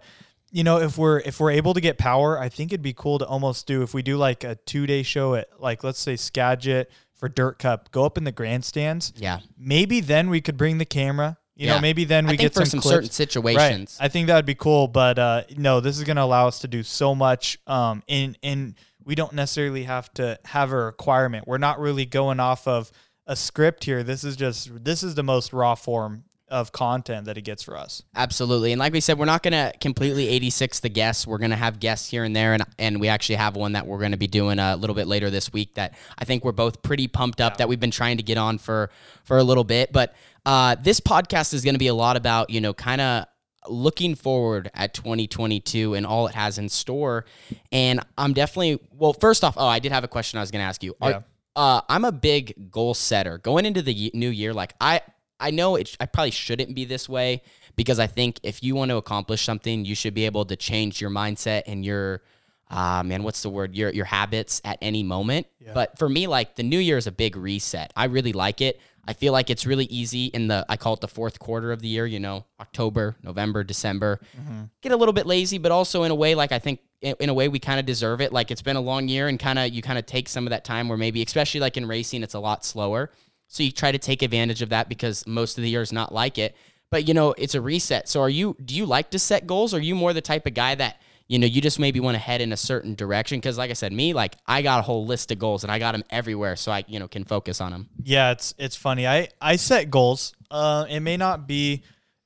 you 0.52 0.64
know, 0.64 0.80
if 0.80 0.98
we're 0.98 1.20
if 1.20 1.40
we're 1.40 1.52
able 1.52 1.74
to 1.74 1.82
get 1.82 1.98
power, 1.98 2.40
I 2.40 2.50
think 2.50 2.72
it'd 2.72 2.82
be 2.82 2.94
cool 2.94 3.20
to 3.20 3.26
almost 3.26 3.68
do 3.68 3.82
if 3.84 3.94
we 3.94 4.02
do 4.02 4.18
like 4.18 4.44
a 4.44 4.56
two 4.56 4.88
day 4.88 5.04
show 5.04 5.36
at 5.36 5.50
like 5.60 5.84
let's 5.84 6.00
say 6.00 6.16
Skagit 6.16 6.90
for 7.14 7.28
Dirt 7.28 7.60
Cup, 7.60 7.92
go 7.92 8.06
up 8.06 8.18
in 8.18 8.24
the 8.24 8.32
grandstands. 8.32 9.12
Yeah. 9.16 9.40
Maybe 9.58 10.00
then 10.00 10.30
we 10.30 10.42
could 10.42 10.58
bring 10.58 10.78
the 10.78 10.86
camera. 10.86 11.38
You 11.58 11.66
yeah. 11.66 11.76
know, 11.76 11.82
maybe 11.82 12.06
then 12.06 12.28
we 12.28 12.38
get 12.38 12.54
for 12.54 12.66
some, 12.66 12.82
some 12.82 12.92
certain 12.92 13.10
situations. 13.10 13.98
Right. 14.00 14.06
I 14.06 14.10
think 14.10 14.28
that 14.28 14.36
would 14.36 14.46
be 14.46 14.54
cool, 14.54 14.88
but 14.88 15.18
uh, 15.18 15.44
no, 15.58 15.80
this 15.80 15.98
is 15.98 16.04
going 16.04 16.18
to 16.18 16.22
allow 16.22 16.48
us 16.48 16.60
to 16.60 16.68
do 16.68 16.84
so 16.84 17.16
much. 17.16 17.58
Um, 17.66 18.04
in 18.08 18.38
in 18.44 18.76
we 19.04 19.16
don't 19.16 19.34
necessarily 19.34 19.84
have 19.84 20.14
to 20.16 20.38
have 20.46 20.72
a 20.72 20.76
requirement. 20.76 21.48
We're 21.48 21.58
not 21.58 21.80
really 21.80 22.06
going 22.06 22.40
off 22.40 22.68
of 22.68 22.92
a 23.26 23.36
script 23.36 23.86
here. 23.86 24.04
This 24.04 24.24
is 24.24 24.36
just 24.36 24.84
this 24.84 25.02
is 25.02 25.16
the 25.16 25.24
most 25.24 25.52
raw 25.52 25.74
form 25.74 26.26
of 26.50 26.72
content 26.72 27.26
that 27.26 27.38
it 27.38 27.42
gets 27.42 27.62
for 27.62 27.78
us. 27.78 28.02
Absolutely. 28.16 28.72
And 28.72 28.80
like 28.80 28.94
we 28.94 29.02
said, 29.02 29.20
we're 29.20 29.26
not 29.26 29.44
going 29.44 29.52
to 29.52 29.74
completely 29.80 30.30
86 30.30 30.80
the 30.80 30.90
guests. 30.90 31.28
We're 31.28 31.40
going 31.40 31.52
to 31.52 31.58
have 31.58 31.80
guests 31.80 32.10
here 32.10 32.24
and 32.24 32.36
there. 32.36 32.54
And, 32.54 32.64
and 32.80 33.02
we 33.02 33.10
actually 33.10 33.36
have 33.36 33.56
one 33.56 33.74
that 33.74 33.86
we're 33.86 34.00
going 34.00 34.12
to 34.12 34.18
be 34.18 34.28
doing 34.28 34.58
a 34.60 34.76
little 34.78 34.96
bit 34.96 35.08
later 35.08 35.30
this 35.30 35.52
week 35.52 35.76
that 35.76 35.96
I 36.18 36.26
think 36.26 36.46
we're 36.46 36.54
both 36.54 36.82
pretty 36.82 37.08
pumped 37.08 37.42
up 37.42 37.54
yeah. 37.54 37.58
that 37.58 37.70
we've 37.70 37.80
been 37.80 37.92
trying 37.92 38.18
to 38.18 38.24
get 38.24 38.38
on 38.38 38.58
for, 38.58 38.90
for 39.24 39.38
a 39.38 39.44
little 39.44 39.66
bit. 39.66 39.92
But 39.92 40.16
uh, 40.46 40.76
this 40.76 41.02
podcast 41.02 41.54
is 41.54 41.64
going 41.64 41.76
to 41.76 41.80
be 41.80 41.88
a 41.88 41.94
lot 41.94 42.16
about, 42.16 42.50
you 42.50 42.62
know, 42.62 42.74
kind 42.74 43.02
of 43.02 43.26
looking 43.68 44.16
forward 44.16 44.72
at 44.74 44.94
2022 44.94 45.96
and 45.96 46.06
all 46.06 46.28
it 46.28 46.36
has 46.36 46.58
in 46.58 46.70
store. 46.70 47.26
And 47.74 48.00
I'm 48.18 48.32
definitely, 48.32 48.80
well, 48.92 49.12
first 49.12 49.44
off, 49.44 49.56
oh, 49.58 49.68
I 49.68 49.80
did 49.80 49.92
have 49.92 50.06
a 50.06 50.08
question 50.08 50.38
I 50.38 50.42
was 50.42 50.52
going 50.52 50.62
to 50.62 50.68
ask 50.68 50.82
you. 50.82 50.96
Are, 51.02 51.12
yeah. 51.12 51.22
Uh, 51.58 51.82
I'm 51.90 52.06
a 52.06 52.12
big 52.12 52.72
goal 52.72 52.94
setter 52.94 53.40
going 53.40 53.66
into 53.66 53.82
the 53.82 54.12
new 54.14 54.30
year. 54.30 54.54
Like 54.54 54.76
I, 54.80 55.02
I 55.40 55.52
know 55.52 55.76
it. 55.76 55.96
I 56.00 56.06
probably 56.06 56.32
shouldn't 56.32 56.76
be 56.76 56.86
this 56.86 57.08
way 57.08 57.42
because 57.76 58.00
I 58.00 58.08
think 58.08 58.40
if 58.44 58.64
you 58.64 58.76
want 58.76 58.90
to 58.90 58.98
accomplish 58.98 59.44
something, 59.44 59.86
you 59.86 59.96
should 59.96 60.14
be 60.14 60.26
able 60.26 60.46
to 60.46 60.56
change 60.56 61.00
your 61.00 61.10
mindset 61.10 61.64
and 61.68 61.86
your, 61.86 62.22
uh, 62.70 63.04
man, 63.04 63.24
what's 63.24 63.44
the 63.44 63.50
word? 63.50 63.76
Your 63.76 63.92
your 63.92 64.06
habits 64.06 64.62
at 64.66 64.78
any 64.82 65.04
moment. 65.04 65.48
Yeah. 65.60 65.74
But 65.74 65.98
for 65.98 66.10
me, 66.10 66.28
like 66.28 66.56
the 66.56 66.64
new 66.64 66.80
year 66.80 66.98
is 66.98 67.08
a 67.08 67.12
big 67.12 67.36
reset. 67.36 67.94
I 67.96 68.06
really 68.06 68.34
like 68.34 68.62
it. 68.62 68.80
I 69.08 69.14
feel 69.14 69.32
like 69.32 69.50
it's 69.50 69.66
really 69.66 69.86
easy 69.86 70.26
in 70.26 70.50
the 70.50 70.66
I 70.68 70.76
call 70.76 70.94
it 70.96 71.02
the 71.02 71.08
fourth 71.08 71.40
quarter 71.40 71.72
of 71.72 71.82
the 71.82 71.88
year. 71.88 72.06
You 72.06 72.20
know, 72.20 72.46
October, 72.60 73.16
November, 73.24 73.64
December. 73.64 74.20
Mm-hmm. 74.38 74.64
Get 74.82 74.92
a 74.92 74.98
little 74.98 75.14
bit 75.14 75.26
lazy, 75.26 75.58
but 75.60 75.72
also 75.72 76.04
in 76.04 76.12
a 76.12 76.16
way, 76.16 76.36
like 76.36 76.52
I 76.52 76.60
think 76.60 76.82
in 77.02 77.30
a 77.30 77.34
way 77.34 77.48
we 77.48 77.60
kind 77.60 77.80
of 77.80 77.86
deserve 77.86 78.20
it. 78.22 78.34
Like 78.34 78.52
it's 78.52 78.62
been 78.62 78.76
a 78.76 78.82
long 78.82 79.08
year, 79.08 79.28
and 79.28 79.40
kind 79.40 79.60
of 79.60 79.70
you 79.70 79.82
kind 79.82 79.98
of 79.98 80.06
take 80.06 80.28
some 80.28 80.46
of 80.46 80.50
that 80.50 80.66
time 80.66 80.90
where 80.90 80.98
maybe, 80.98 81.24
especially 81.24 81.62
like 81.62 81.78
in 81.78 81.86
racing, 81.86 82.24
it's 82.24 82.34
a 82.34 82.40
lot 82.40 82.66
slower. 82.66 83.12
So 83.48 83.64
you 83.64 83.72
try 83.72 83.92
to 83.92 83.98
take 83.98 84.22
advantage 84.22 84.62
of 84.62 84.70
that 84.70 84.90
because 84.90 85.26
most 85.26 85.58
of 85.58 85.64
the 85.64 85.70
year 85.70 85.82
is 85.82 85.94
not 85.94 86.14
like 86.14 86.38
it. 86.38 86.56
But 86.90 87.08
you 87.08 87.14
know, 87.14 87.34
it's 87.38 87.56
a 87.56 87.62
reset. 87.62 88.08
So 88.08 88.22
are 88.22 88.30
you 88.30 88.56
do 88.64 88.76
you 88.76 88.86
like 88.86 89.12
to 89.12 89.20
set 89.20 89.48
goals? 89.48 89.74
Or 89.74 89.78
are 89.78 89.82
you 89.82 89.96
more 89.96 90.14
the 90.14 90.22
type 90.22 90.46
of 90.46 90.54
guy 90.54 90.76
that, 90.76 91.02
you 91.28 91.38
know, 91.38 91.48
you 91.48 91.62
just 91.62 91.80
maybe 91.80 92.00
want 92.00 92.16
to 92.16 92.20
head 92.20 92.40
in 92.40 92.54
a 92.54 92.58
certain 92.58 92.96
direction? 92.96 93.40
Because 93.40 93.58
like 93.58 93.70
I 93.70 93.74
said, 93.74 93.92
me, 93.92 94.14
like 94.14 94.36
I 94.46 94.62
got 94.62 94.80
a 94.80 94.84
whole 94.84 95.06
list 95.06 95.32
of 95.32 95.40
goals 95.40 95.64
and 95.64 95.72
I 95.72 95.80
got 95.80 95.92
them 95.94 96.04
everywhere 96.10 96.56
so 96.56 96.72
I, 96.72 96.86
you 96.88 97.00
know, 97.00 97.08
can 97.08 97.26
focus 97.26 97.60
on 97.60 97.72
them. 97.72 97.90
Yeah, 98.04 98.32
it's 98.32 98.54
it's 98.58 98.76
funny. 98.76 99.06
I, 99.06 99.30
I 99.42 99.58
set 99.58 99.90
goals. 99.90 100.34
Uh 100.50 100.86
it 100.90 101.02
may 101.02 101.18
not 101.18 101.48
be 101.48 101.84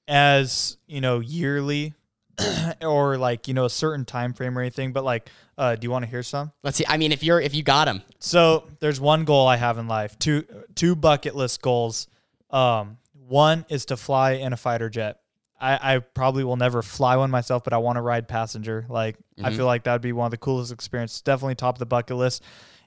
as, 0.07 0.77
you 0.85 1.01
know, 1.01 1.19
yearly 1.19 1.94
or 2.81 3.18
like 3.18 3.47
you 3.47 3.53
know 3.53 3.65
a 3.65 3.69
certain 3.69 4.06
time 4.06 4.33
frame 4.33 4.57
or 4.57 4.62
anything 4.62 4.94
but 4.94 5.03
like 5.03 5.29
uh, 5.57 5.75
do 5.75 5.86
you 5.86 5.92
want 5.92 6.03
to 6.03 6.09
hear 6.09 6.24
some 6.24 6.51
let's 6.63 6.77
see 6.77 6.86
i 6.88 6.98
mean 6.98 7.12
if 7.12 7.24
you're 7.24 7.39
if 7.39 7.53
you 7.53 7.63
got 7.63 7.86
them 7.86 8.01
so 8.19 8.68
there's 8.80 9.00
one 9.00 9.25
goal 9.25 9.48
i 9.48 9.56
have 9.56 9.77
in 9.77 9.88
life 9.88 10.18
two 10.19 10.44
two 10.75 10.95
bucket 10.95 11.36
list 11.36 11.62
goals 11.62 12.07
um, 12.50 12.98
one 13.27 13.65
is 13.69 13.86
to 13.86 13.98
fly 13.98 14.31
in 14.31 14.53
a 14.53 14.57
fighter 14.57 14.89
jet 14.89 15.19
I, 15.59 15.95
I 15.95 16.00
probably 16.00 16.44
will 16.44 16.57
never 16.57 16.81
fly 16.81 17.15
one 17.18 17.31
myself 17.31 17.63
but 17.63 17.74
i 17.74 17.77
want 17.77 17.98
to 17.98 18.01
ride 18.01 18.27
passenger 18.27 18.86
like 18.89 19.18
mm-hmm. 19.18 19.45
i 19.45 19.51
feel 19.51 19.65
like 19.65 19.83
that 19.83 19.94
would 19.94 20.01
be 20.01 20.13
one 20.13 20.25
of 20.25 20.31
the 20.31 20.38
coolest 20.38 20.71
experiences 20.71 21.21
definitely 21.21 21.56
top 21.56 21.75
of 21.75 21.80
the 21.80 21.86
bucket 21.86 22.18
list 22.18 22.44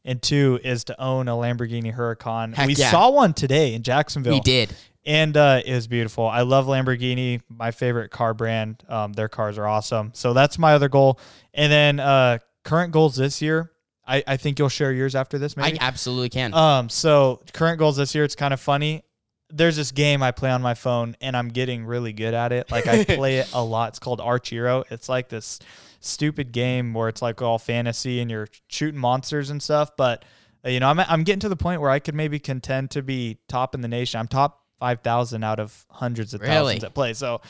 and 0.07 0.21
two 0.21 0.61
is 0.63 0.85
to 0.85 1.01
own 1.01 1.29
a 1.29 1.33
Lamborghini 1.33 1.97
Huracan. 1.97 2.55
Heck 2.55 2.67
we 2.67 2.75
yeah. 2.75 2.91
saw 2.91 3.09
one 3.09 3.33
today 3.33 3.73
in 3.73 3.83
Jacksonville. 3.83 4.35
We 4.35 4.41
did 4.41 4.75
and 5.07 5.37
uh, 5.37 5.61
it 5.65 5.75
was 5.75 5.87
beautiful. 5.87 6.27
I 6.27 6.43
love 6.43 6.67
Lamborghini, 6.67 7.43
my 7.49 7.71
favorite 7.71 8.11
car 8.11 8.33
brand. 8.35 8.83
Um, 8.89 9.13
their 9.13 9.29
cars 9.29 9.59
are 9.59 9.67
awesome. 9.67 10.13
So 10.15 10.33
that's 10.33 10.59
my 10.59 10.75
other 10.75 10.89
goal. 10.89 11.19
And 11.53 11.71
then 11.71 12.01
uh, 12.01 12.39
current 12.65 12.93
goals 12.93 13.17
this 13.17 13.41
year. 13.41 13.71
I, 14.07 14.23
I 14.27 14.37
think 14.37 14.59
you'll 14.59 14.69
share 14.69 14.93
yours 14.93 15.15
after 15.15 15.39
this. 15.39 15.57
Maybe 15.57 15.81
I 15.81 15.87
absolutely 15.87 16.29
can. 16.29 16.53
Um, 16.53 16.89
so 16.89 17.41
current 17.53 17.79
goals 17.79 17.97
this 17.97 18.15
year. 18.15 18.25
It's 18.25 18.35
kind 18.35 18.53
of 18.53 18.61
funny. 18.61 19.03
There's 19.51 19.77
this 19.77 19.93
game 19.93 20.23
I 20.23 20.31
play 20.31 20.51
on 20.51 20.63
my 20.63 20.75
phone, 20.75 21.17
and 21.21 21.37
I'm 21.37 21.49
getting 21.49 21.87
really 21.87 22.13
good 22.13 22.35
at 22.35 22.53
it. 22.53 22.71
Like 22.71 22.87
I 22.87 23.05
play 23.17 23.39
it 23.39 23.51
a 23.55 23.63
lot. 23.63 23.91
It's 23.91 23.99
called 23.99 24.21
Archero. 24.21 24.85
It's 24.91 25.09
like 25.09 25.29
this 25.29 25.59
stupid 26.01 26.53
game 26.53 26.93
where 26.93 27.09
it's 27.09 27.23
like 27.23 27.41
all 27.41 27.59
fantasy 27.59 28.21
and 28.21 28.31
you're 28.31 28.49
shooting 28.69 29.01
monsters 29.01 29.49
and 29.51 29.63
stuff. 29.63 29.97
But 29.97 30.25
uh, 30.65 30.71
you 30.71 30.81
know, 30.81 30.89
I'm 30.89 31.01
I'm 31.01 31.25
getting 31.25 31.41
to 31.41 31.49
the 31.49 31.57
point 31.57 31.81
where 31.81 31.91
I 31.91 31.99
could 31.99 32.15
maybe 32.15 32.39
contend 32.39 32.91
to 32.93 33.03
be 33.03 33.39
top 33.49 33.75
in 33.75 33.81
the 33.81 33.89
nation. 33.89 34.21
I'm 34.21 34.29
top 34.29 34.63
five 34.79 35.01
thousand 35.01 35.45
out 35.45 35.61
of 35.61 35.87
hundreds 35.91 36.35
of 36.35 36.41
really? 36.41 36.53
thousands 36.53 36.85
at 36.85 36.95
play. 36.95 37.15
So 37.15 37.41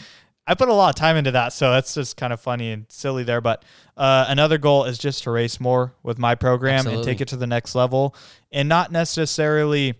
I 0.47 0.55
put 0.55 0.69
a 0.69 0.75
lot 0.75 0.91
of 0.91 0.95
time 0.95 1.17
into 1.17 1.31
that. 1.31 1.53
So 1.53 1.71
that's 1.71 1.95
just 1.95 2.17
kind 2.17 2.33
of 2.33 2.41
funny 2.41 2.71
and 2.71 2.87
silly 2.89 3.25
there. 3.25 3.41
But 3.41 3.65
uh, 3.97 4.27
another 4.29 4.59
goal 4.59 4.85
is 4.85 4.99
just 4.99 5.23
to 5.25 5.31
race 5.31 5.59
more 5.59 5.95
with 6.03 6.19
my 6.19 6.35
program 6.35 6.81
Absolutely. 6.81 7.01
and 7.01 7.07
take 7.07 7.21
it 7.21 7.29
to 7.29 7.37
the 7.37 7.47
next 7.47 7.75
level, 7.75 8.15
and 8.53 8.69
not 8.69 8.93
necessarily, 8.93 9.95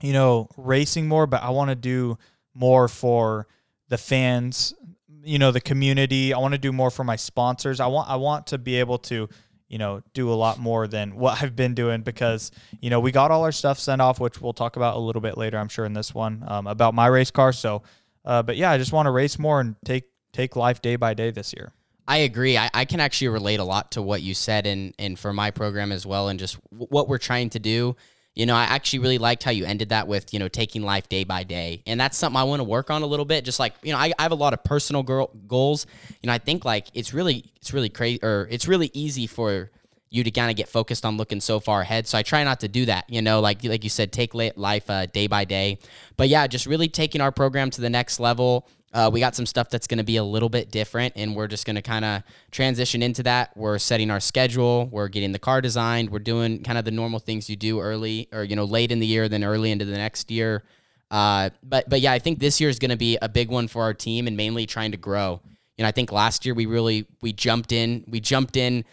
you 0.00 0.12
know, 0.12 0.48
racing 0.56 1.06
more, 1.06 1.26
but 1.26 1.42
I 1.42 1.50
want 1.50 1.70
to 1.70 1.76
do 1.76 2.18
more 2.54 2.88
for 2.88 3.46
the 3.88 3.98
fans 3.98 4.74
you 5.22 5.38
know 5.38 5.52
the 5.52 5.60
community 5.60 6.32
i 6.32 6.38
want 6.38 6.52
to 6.52 6.58
do 6.58 6.72
more 6.72 6.90
for 6.90 7.04
my 7.04 7.14
sponsors 7.14 7.78
i 7.78 7.86
want 7.86 8.08
i 8.08 8.16
want 8.16 8.46
to 8.46 8.56
be 8.56 8.76
able 8.76 8.98
to 8.98 9.28
you 9.70 9.78
know, 9.78 10.02
do 10.14 10.30
a 10.30 10.34
lot 10.34 10.58
more 10.58 10.86
than 10.88 11.14
what 11.14 11.40
I've 11.42 11.56
been 11.56 11.74
doing 11.74 12.02
because, 12.02 12.50
you 12.80 12.90
know, 12.90 13.00
we 13.00 13.12
got 13.12 13.30
all 13.30 13.44
our 13.44 13.52
stuff 13.52 13.78
sent 13.78 14.02
off, 14.02 14.20
which 14.20 14.40
we'll 14.40 14.52
talk 14.52 14.76
about 14.76 14.96
a 14.96 14.98
little 14.98 15.22
bit 15.22 15.38
later, 15.38 15.56
I'm 15.56 15.68
sure, 15.68 15.86
in 15.86 15.94
this 15.94 16.12
one 16.12 16.44
um, 16.46 16.66
about 16.66 16.92
my 16.92 17.06
race 17.06 17.30
car. 17.30 17.52
So, 17.52 17.82
uh, 18.24 18.42
but 18.42 18.56
yeah, 18.56 18.70
I 18.70 18.78
just 18.78 18.92
want 18.92 19.06
to 19.06 19.10
race 19.10 19.38
more 19.38 19.60
and 19.60 19.76
take 19.84 20.04
take 20.32 20.56
life 20.56 20.80
day 20.80 20.96
by 20.96 21.14
day 21.14 21.30
this 21.30 21.52
year. 21.52 21.72
I 22.06 22.18
agree. 22.18 22.58
I, 22.58 22.70
I 22.74 22.84
can 22.84 23.00
actually 23.00 23.28
relate 23.28 23.60
a 23.60 23.64
lot 23.64 23.92
to 23.92 24.02
what 24.02 24.22
you 24.22 24.34
said 24.34 24.66
and 24.66 24.94
and 24.98 25.18
for 25.18 25.32
my 25.32 25.50
program 25.50 25.92
as 25.92 26.06
well, 26.06 26.28
and 26.28 26.38
just 26.38 26.58
w- 26.70 26.86
what 26.90 27.08
we're 27.08 27.18
trying 27.18 27.50
to 27.50 27.58
do. 27.58 27.96
You 28.34 28.46
know, 28.46 28.54
I 28.54 28.62
actually 28.62 29.00
really 29.00 29.18
liked 29.18 29.42
how 29.42 29.50
you 29.50 29.64
ended 29.64 29.88
that 29.88 30.06
with, 30.06 30.32
you 30.32 30.38
know, 30.38 30.46
taking 30.46 30.82
life 30.82 31.08
day 31.08 31.24
by 31.24 31.42
day. 31.42 31.82
And 31.84 32.00
that's 32.00 32.16
something 32.16 32.38
I 32.38 32.44
want 32.44 32.60
to 32.60 32.64
work 32.64 32.88
on 32.88 33.02
a 33.02 33.06
little 33.06 33.24
bit. 33.24 33.44
Just 33.44 33.58
like, 33.58 33.74
you 33.82 33.92
know, 33.92 33.98
I, 33.98 34.12
I 34.18 34.22
have 34.22 34.30
a 34.30 34.36
lot 34.36 34.54
of 34.54 34.62
personal 34.62 35.02
girl 35.02 35.30
goals. 35.48 35.84
You 36.22 36.28
know, 36.28 36.32
I 36.32 36.38
think 36.38 36.64
like 36.64 36.86
it's 36.94 37.12
really, 37.12 37.52
it's 37.56 37.74
really 37.74 37.88
crazy 37.88 38.20
or 38.22 38.46
it's 38.48 38.68
really 38.68 38.88
easy 38.94 39.26
for 39.26 39.72
you 40.10 40.24
to 40.24 40.30
kind 40.30 40.50
of 40.50 40.56
get 40.56 40.68
focused 40.68 41.04
on 41.04 41.16
looking 41.16 41.40
so 41.40 41.60
far 41.60 41.82
ahead. 41.82 42.06
So 42.06 42.18
I 42.18 42.22
try 42.22 42.42
not 42.42 42.60
to 42.60 42.68
do 42.68 42.84
that, 42.86 43.08
you 43.08 43.22
know, 43.22 43.40
like 43.40 43.64
like 43.64 43.84
you 43.84 43.90
said, 43.90 44.12
take 44.12 44.34
life 44.34 44.90
uh, 44.90 45.06
day 45.06 45.28
by 45.28 45.44
day. 45.44 45.78
But 46.16 46.28
yeah, 46.28 46.46
just 46.46 46.66
really 46.66 46.88
taking 46.88 47.20
our 47.20 47.32
program 47.32 47.70
to 47.70 47.80
the 47.80 47.90
next 47.90 48.20
level. 48.20 48.68
Uh, 48.92 49.08
we 49.12 49.20
got 49.20 49.36
some 49.36 49.46
stuff 49.46 49.70
that's 49.70 49.86
going 49.86 49.98
to 49.98 50.04
be 50.04 50.16
a 50.16 50.24
little 50.24 50.48
bit 50.48 50.72
different, 50.72 51.12
and 51.14 51.36
we're 51.36 51.46
just 51.46 51.64
going 51.64 51.76
to 51.76 51.82
kind 51.82 52.04
of 52.04 52.24
transition 52.50 53.04
into 53.04 53.22
that. 53.22 53.56
We're 53.56 53.78
setting 53.78 54.10
our 54.10 54.18
schedule. 54.18 54.88
We're 54.90 55.06
getting 55.06 55.30
the 55.30 55.38
car 55.38 55.60
designed. 55.60 56.10
We're 56.10 56.18
doing 56.18 56.64
kind 56.64 56.76
of 56.76 56.84
the 56.84 56.90
normal 56.90 57.20
things 57.20 57.48
you 57.48 57.54
do 57.54 57.78
early, 57.78 58.28
or 58.32 58.42
you 58.42 58.56
know, 58.56 58.64
late 58.64 58.90
in 58.90 58.98
the 58.98 59.06
year, 59.06 59.28
then 59.28 59.44
early 59.44 59.70
into 59.70 59.84
the 59.84 59.96
next 59.96 60.28
year. 60.28 60.64
Uh, 61.08 61.50
but 61.62 61.88
but 61.88 62.00
yeah, 62.00 62.10
I 62.10 62.18
think 62.18 62.40
this 62.40 62.60
year 62.60 62.68
is 62.68 62.80
going 62.80 62.90
to 62.90 62.96
be 62.96 63.16
a 63.22 63.28
big 63.28 63.48
one 63.48 63.68
for 63.68 63.82
our 63.82 63.94
team, 63.94 64.26
and 64.26 64.36
mainly 64.36 64.66
trying 64.66 64.90
to 64.90 64.96
grow. 64.96 65.40
You 65.78 65.84
know, 65.84 65.88
I 65.88 65.92
think 65.92 66.10
last 66.10 66.44
year 66.44 66.54
we 66.54 66.66
really 66.66 67.06
we 67.22 67.32
jumped 67.32 67.70
in. 67.70 68.04
We 68.08 68.18
jumped 68.18 68.56
in 68.56 68.84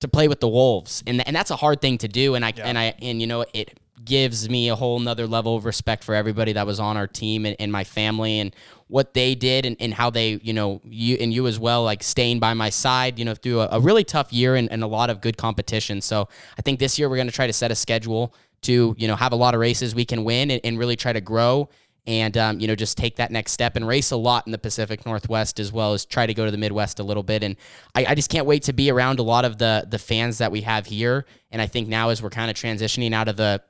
to 0.00 0.08
play 0.08 0.28
with 0.28 0.40
the 0.40 0.48
wolves, 0.48 1.02
and 1.06 1.26
and 1.26 1.36
that's 1.36 1.50
a 1.50 1.56
hard 1.56 1.80
thing 1.80 1.98
to 1.98 2.08
do. 2.08 2.34
And 2.34 2.44
I 2.44 2.52
yeah. 2.56 2.66
and 2.66 2.78
I 2.78 2.94
and 3.00 3.20
you 3.20 3.26
know 3.26 3.44
it 3.54 3.78
gives 4.04 4.48
me 4.48 4.68
a 4.68 4.76
whole 4.76 4.98
nother 4.98 5.26
level 5.26 5.56
of 5.56 5.64
respect 5.64 6.04
for 6.04 6.14
everybody 6.14 6.52
that 6.54 6.66
was 6.66 6.80
on 6.80 6.96
our 6.96 7.06
team 7.06 7.44
and, 7.44 7.54
and 7.60 7.70
my 7.70 7.84
family 7.84 8.38
and 8.38 8.54
what 8.88 9.14
they 9.14 9.34
did 9.34 9.66
and, 9.66 9.76
and 9.78 9.92
how 9.94 10.10
they 10.10 10.40
you 10.42 10.52
know 10.52 10.80
you 10.84 11.16
and 11.20 11.32
you 11.32 11.46
as 11.46 11.58
well 11.58 11.84
like 11.84 12.02
staying 12.02 12.40
by 12.40 12.54
my 12.54 12.70
side 12.70 13.18
you 13.18 13.24
know 13.24 13.34
through 13.34 13.60
a, 13.60 13.68
a 13.72 13.80
really 13.80 14.02
tough 14.02 14.32
year 14.32 14.56
and, 14.56 14.70
and 14.72 14.82
a 14.82 14.86
lot 14.86 15.10
of 15.10 15.20
good 15.20 15.36
competition 15.36 16.00
so 16.00 16.28
i 16.58 16.62
think 16.62 16.78
this 16.80 16.98
year 16.98 17.08
we're 17.08 17.16
going 17.16 17.28
to 17.28 17.32
try 17.32 17.46
to 17.46 17.52
set 17.52 17.70
a 17.70 17.74
schedule 17.74 18.34
to 18.62 18.94
you 18.98 19.06
know 19.06 19.16
have 19.16 19.32
a 19.32 19.36
lot 19.36 19.54
of 19.54 19.60
races 19.60 19.94
we 19.94 20.04
can 20.04 20.24
win 20.24 20.50
and, 20.50 20.60
and 20.64 20.78
really 20.78 20.96
try 20.96 21.12
to 21.12 21.20
grow 21.20 21.68
and 22.06 22.36
um, 22.36 22.60
you 22.60 22.66
know 22.66 22.74
just 22.74 22.96
take 22.96 23.16
that 23.16 23.30
next 23.30 23.52
step 23.52 23.76
and 23.76 23.86
race 23.86 24.10
a 24.10 24.16
lot 24.16 24.46
in 24.46 24.52
the 24.52 24.58
Pacific 24.58 25.04
Northwest 25.06 25.60
as 25.60 25.72
well 25.72 25.92
as 25.92 26.04
try 26.04 26.26
to 26.26 26.34
go 26.34 26.44
to 26.44 26.50
the 26.50 26.58
Midwest 26.58 26.98
a 26.98 27.02
little 27.02 27.22
bit. 27.22 27.42
And 27.42 27.56
I, 27.94 28.06
I, 28.06 28.14
just 28.14 28.30
can't 28.30 28.46
wait 28.46 28.64
to 28.64 28.72
be 28.72 28.90
around 28.90 29.18
a 29.18 29.22
lot 29.22 29.44
of 29.44 29.58
the 29.58 29.86
the 29.88 29.98
fans 29.98 30.38
that 30.38 30.52
we 30.52 30.62
have 30.62 30.86
here. 30.86 31.26
And 31.50 31.60
I 31.60 31.66
think 31.66 31.88
now 31.88 32.08
as 32.08 32.22
we're 32.22 32.30
kind 32.30 32.50
of 32.50 32.56
transitioning 32.56 33.12
out 33.12 33.28
of 33.28 33.36
the 33.36 33.62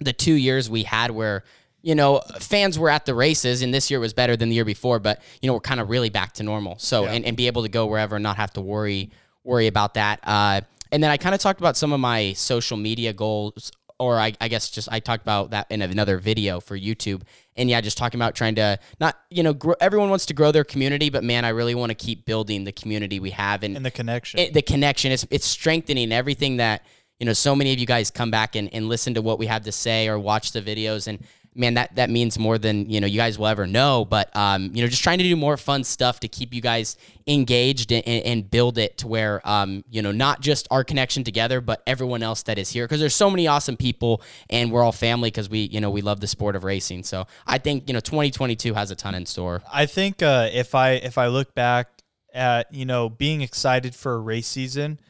the 0.00 0.12
two 0.12 0.34
years 0.34 0.68
we 0.68 0.82
had 0.82 1.10
where 1.10 1.44
you 1.82 1.94
know 1.94 2.20
fans 2.38 2.78
were 2.78 2.90
at 2.90 3.06
the 3.06 3.14
races 3.14 3.62
and 3.62 3.72
this 3.72 3.90
year 3.90 4.00
was 4.00 4.12
better 4.12 4.36
than 4.36 4.48
the 4.48 4.54
year 4.54 4.64
before, 4.64 4.98
but 4.98 5.20
you 5.42 5.46
know 5.46 5.54
we're 5.54 5.60
kind 5.60 5.80
of 5.80 5.90
really 5.90 6.10
back 6.10 6.32
to 6.34 6.42
normal. 6.42 6.78
So 6.78 7.04
yeah. 7.04 7.12
and, 7.12 7.24
and 7.24 7.36
be 7.36 7.46
able 7.46 7.62
to 7.62 7.68
go 7.68 7.86
wherever 7.86 8.16
and 8.16 8.22
not 8.22 8.36
have 8.36 8.52
to 8.54 8.60
worry 8.60 9.10
worry 9.42 9.66
about 9.66 9.94
that. 9.94 10.20
Uh, 10.22 10.62
and 10.90 11.02
then 11.02 11.10
I 11.10 11.16
kind 11.16 11.34
of 11.34 11.40
talked 11.40 11.60
about 11.60 11.76
some 11.76 11.92
of 11.92 12.00
my 12.00 12.34
social 12.34 12.76
media 12.76 13.12
goals 13.12 13.72
or 14.04 14.20
I, 14.20 14.34
I, 14.38 14.48
guess 14.48 14.68
just 14.68 14.86
I 14.92 15.00
talked 15.00 15.22
about 15.22 15.50
that 15.52 15.66
in 15.70 15.80
another 15.80 16.18
video 16.18 16.60
for 16.60 16.78
YouTube. 16.78 17.22
And 17.56 17.70
yeah, 17.70 17.80
just 17.80 17.96
talking 17.96 18.20
about 18.20 18.34
trying 18.34 18.54
to 18.56 18.78
not, 19.00 19.16
you 19.30 19.42
know, 19.42 19.54
grow, 19.54 19.74
everyone 19.80 20.10
wants 20.10 20.26
to 20.26 20.34
grow 20.34 20.52
their 20.52 20.62
community, 20.62 21.08
but 21.08 21.24
man, 21.24 21.46
I 21.46 21.48
really 21.48 21.74
want 21.74 21.88
to 21.88 21.94
keep 21.94 22.26
building 22.26 22.64
the 22.64 22.72
community 22.72 23.18
we 23.18 23.30
have 23.30 23.62
and, 23.62 23.76
and 23.76 23.84
the 23.84 23.90
connection. 23.90 24.40
It, 24.40 24.52
the 24.52 24.60
connection. 24.60 25.10
It's, 25.10 25.26
it's 25.30 25.46
strengthening 25.46 26.12
everything 26.12 26.58
that, 26.58 26.84
you 27.18 27.24
know, 27.24 27.32
so 27.32 27.56
many 27.56 27.72
of 27.72 27.78
you 27.78 27.86
guys 27.86 28.10
come 28.10 28.30
back 28.30 28.56
and, 28.56 28.68
and 28.74 28.90
listen 28.90 29.14
to 29.14 29.22
what 29.22 29.38
we 29.38 29.46
have 29.46 29.62
to 29.62 29.72
say 29.72 30.06
or 30.06 30.18
watch 30.18 30.52
the 30.52 30.60
videos. 30.60 31.06
And 31.06 31.24
man, 31.54 31.74
that 31.74 31.94
that 31.96 32.10
means 32.10 32.38
more 32.38 32.58
than 32.58 32.88
you 32.90 33.00
know 33.00 33.06
you 33.06 33.16
guys 33.16 33.38
will 33.38 33.46
ever 33.46 33.66
know. 33.66 34.04
But 34.04 34.34
um, 34.36 34.70
you 34.74 34.82
know, 34.82 34.88
just 34.88 35.02
trying 35.02 35.18
to 35.18 35.24
do 35.24 35.36
more 35.36 35.56
fun 35.56 35.84
stuff 35.84 36.20
to 36.20 36.28
keep 36.28 36.52
you 36.52 36.60
guys 36.60 36.96
engaged 37.26 37.92
and, 37.92 38.06
and 38.06 38.50
build 38.50 38.78
it 38.78 38.98
to 38.98 39.08
where 39.08 39.46
um, 39.48 39.84
you 39.90 40.02
know 40.02 40.12
not 40.12 40.40
just 40.40 40.66
our 40.70 40.84
connection 40.84 41.24
together, 41.24 41.60
but 41.60 41.82
everyone 41.86 42.22
else 42.22 42.42
that 42.44 42.58
is 42.58 42.70
here 42.70 42.84
because 42.84 43.00
there's 43.00 43.14
so 43.14 43.30
many 43.30 43.46
awesome 43.46 43.76
people 43.76 44.22
and 44.50 44.70
we're 44.70 44.82
all 44.82 44.92
family 44.92 45.30
because 45.30 45.48
we 45.48 45.60
you 45.60 45.80
know 45.80 45.90
we 45.90 46.02
love 46.02 46.20
the 46.20 46.26
sport 46.26 46.56
of 46.56 46.64
racing. 46.64 47.02
So 47.04 47.26
I 47.46 47.58
think 47.58 47.88
you 47.88 47.94
know 47.94 48.00
2022 48.00 48.74
has 48.74 48.90
a 48.90 48.96
ton 48.96 49.14
in 49.14 49.26
store. 49.26 49.62
I 49.72 49.86
think 49.86 50.22
uh, 50.22 50.48
if 50.52 50.74
I 50.74 50.92
if 50.92 51.18
I 51.18 51.28
look 51.28 51.54
back 51.54 51.88
at 52.32 52.72
you 52.74 52.84
know 52.84 53.08
being 53.08 53.40
excited 53.40 53.94
for 53.94 54.14
a 54.14 54.18
race 54.18 54.48
season. 54.48 55.00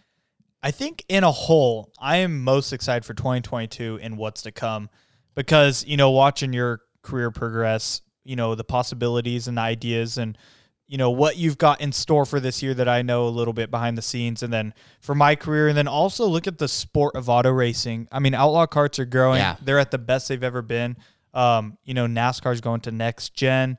I 0.62 0.70
think 0.70 1.04
in 1.10 1.24
a 1.24 1.30
whole, 1.30 1.92
I 2.00 2.16
am 2.18 2.42
most 2.42 2.72
excited 2.72 3.04
for 3.04 3.12
2022 3.12 3.98
and 4.00 4.16
what's 4.16 4.40
to 4.44 4.50
come 4.50 4.88
because 5.34 5.84
you 5.86 5.96
know 5.96 6.10
watching 6.10 6.52
your 6.52 6.80
career 7.02 7.30
progress, 7.30 8.02
you 8.24 8.36
know 8.36 8.54
the 8.54 8.64
possibilities 8.64 9.48
and 9.48 9.58
ideas 9.58 10.18
and 10.18 10.36
you 10.86 10.98
know 10.98 11.10
what 11.10 11.36
you've 11.36 11.58
got 11.58 11.80
in 11.80 11.92
store 11.92 12.26
for 12.26 12.40
this 12.40 12.62
year 12.62 12.74
that 12.74 12.88
I 12.88 13.02
know 13.02 13.26
a 13.26 13.30
little 13.30 13.54
bit 13.54 13.70
behind 13.70 13.96
the 13.96 14.02
scenes 14.02 14.42
and 14.42 14.52
then 14.52 14.74
for 15.00 15.14
my 15.14 15.34
career 15.34 15.68
and 15.68 15.76
then 15.76 15.88
also 15.88 16.26
look 16.26 16.46
at 16.46 16.58
the 16.58 16.68
sport 16.68 17.16
of 17.16 17.28
auto 17.28 17.50
racing. 17.50 18.08
I 18.12 18.18
mean 18.18 18.34
outlaw 18.34 18.66
karts 18.66 18.98
are 18.98 19.06
growing. 19.06 19.38
Yeah. 19.38 19.56
They're 19.62 19.78
at 19.78 19.90
the 19.90 19.98
best 19.98 20.28
they've 20.28 20.42
ever 20.42 20.62
been. 20.62 20.96
Um, 21.32 21.78
you 21.84 21.94
know 21.94 22.06
NASCAR's 22.06 22.60
going 22.60 22.80
to 22.82 22.92
next 22.92 23.34
gen 23.34 23.78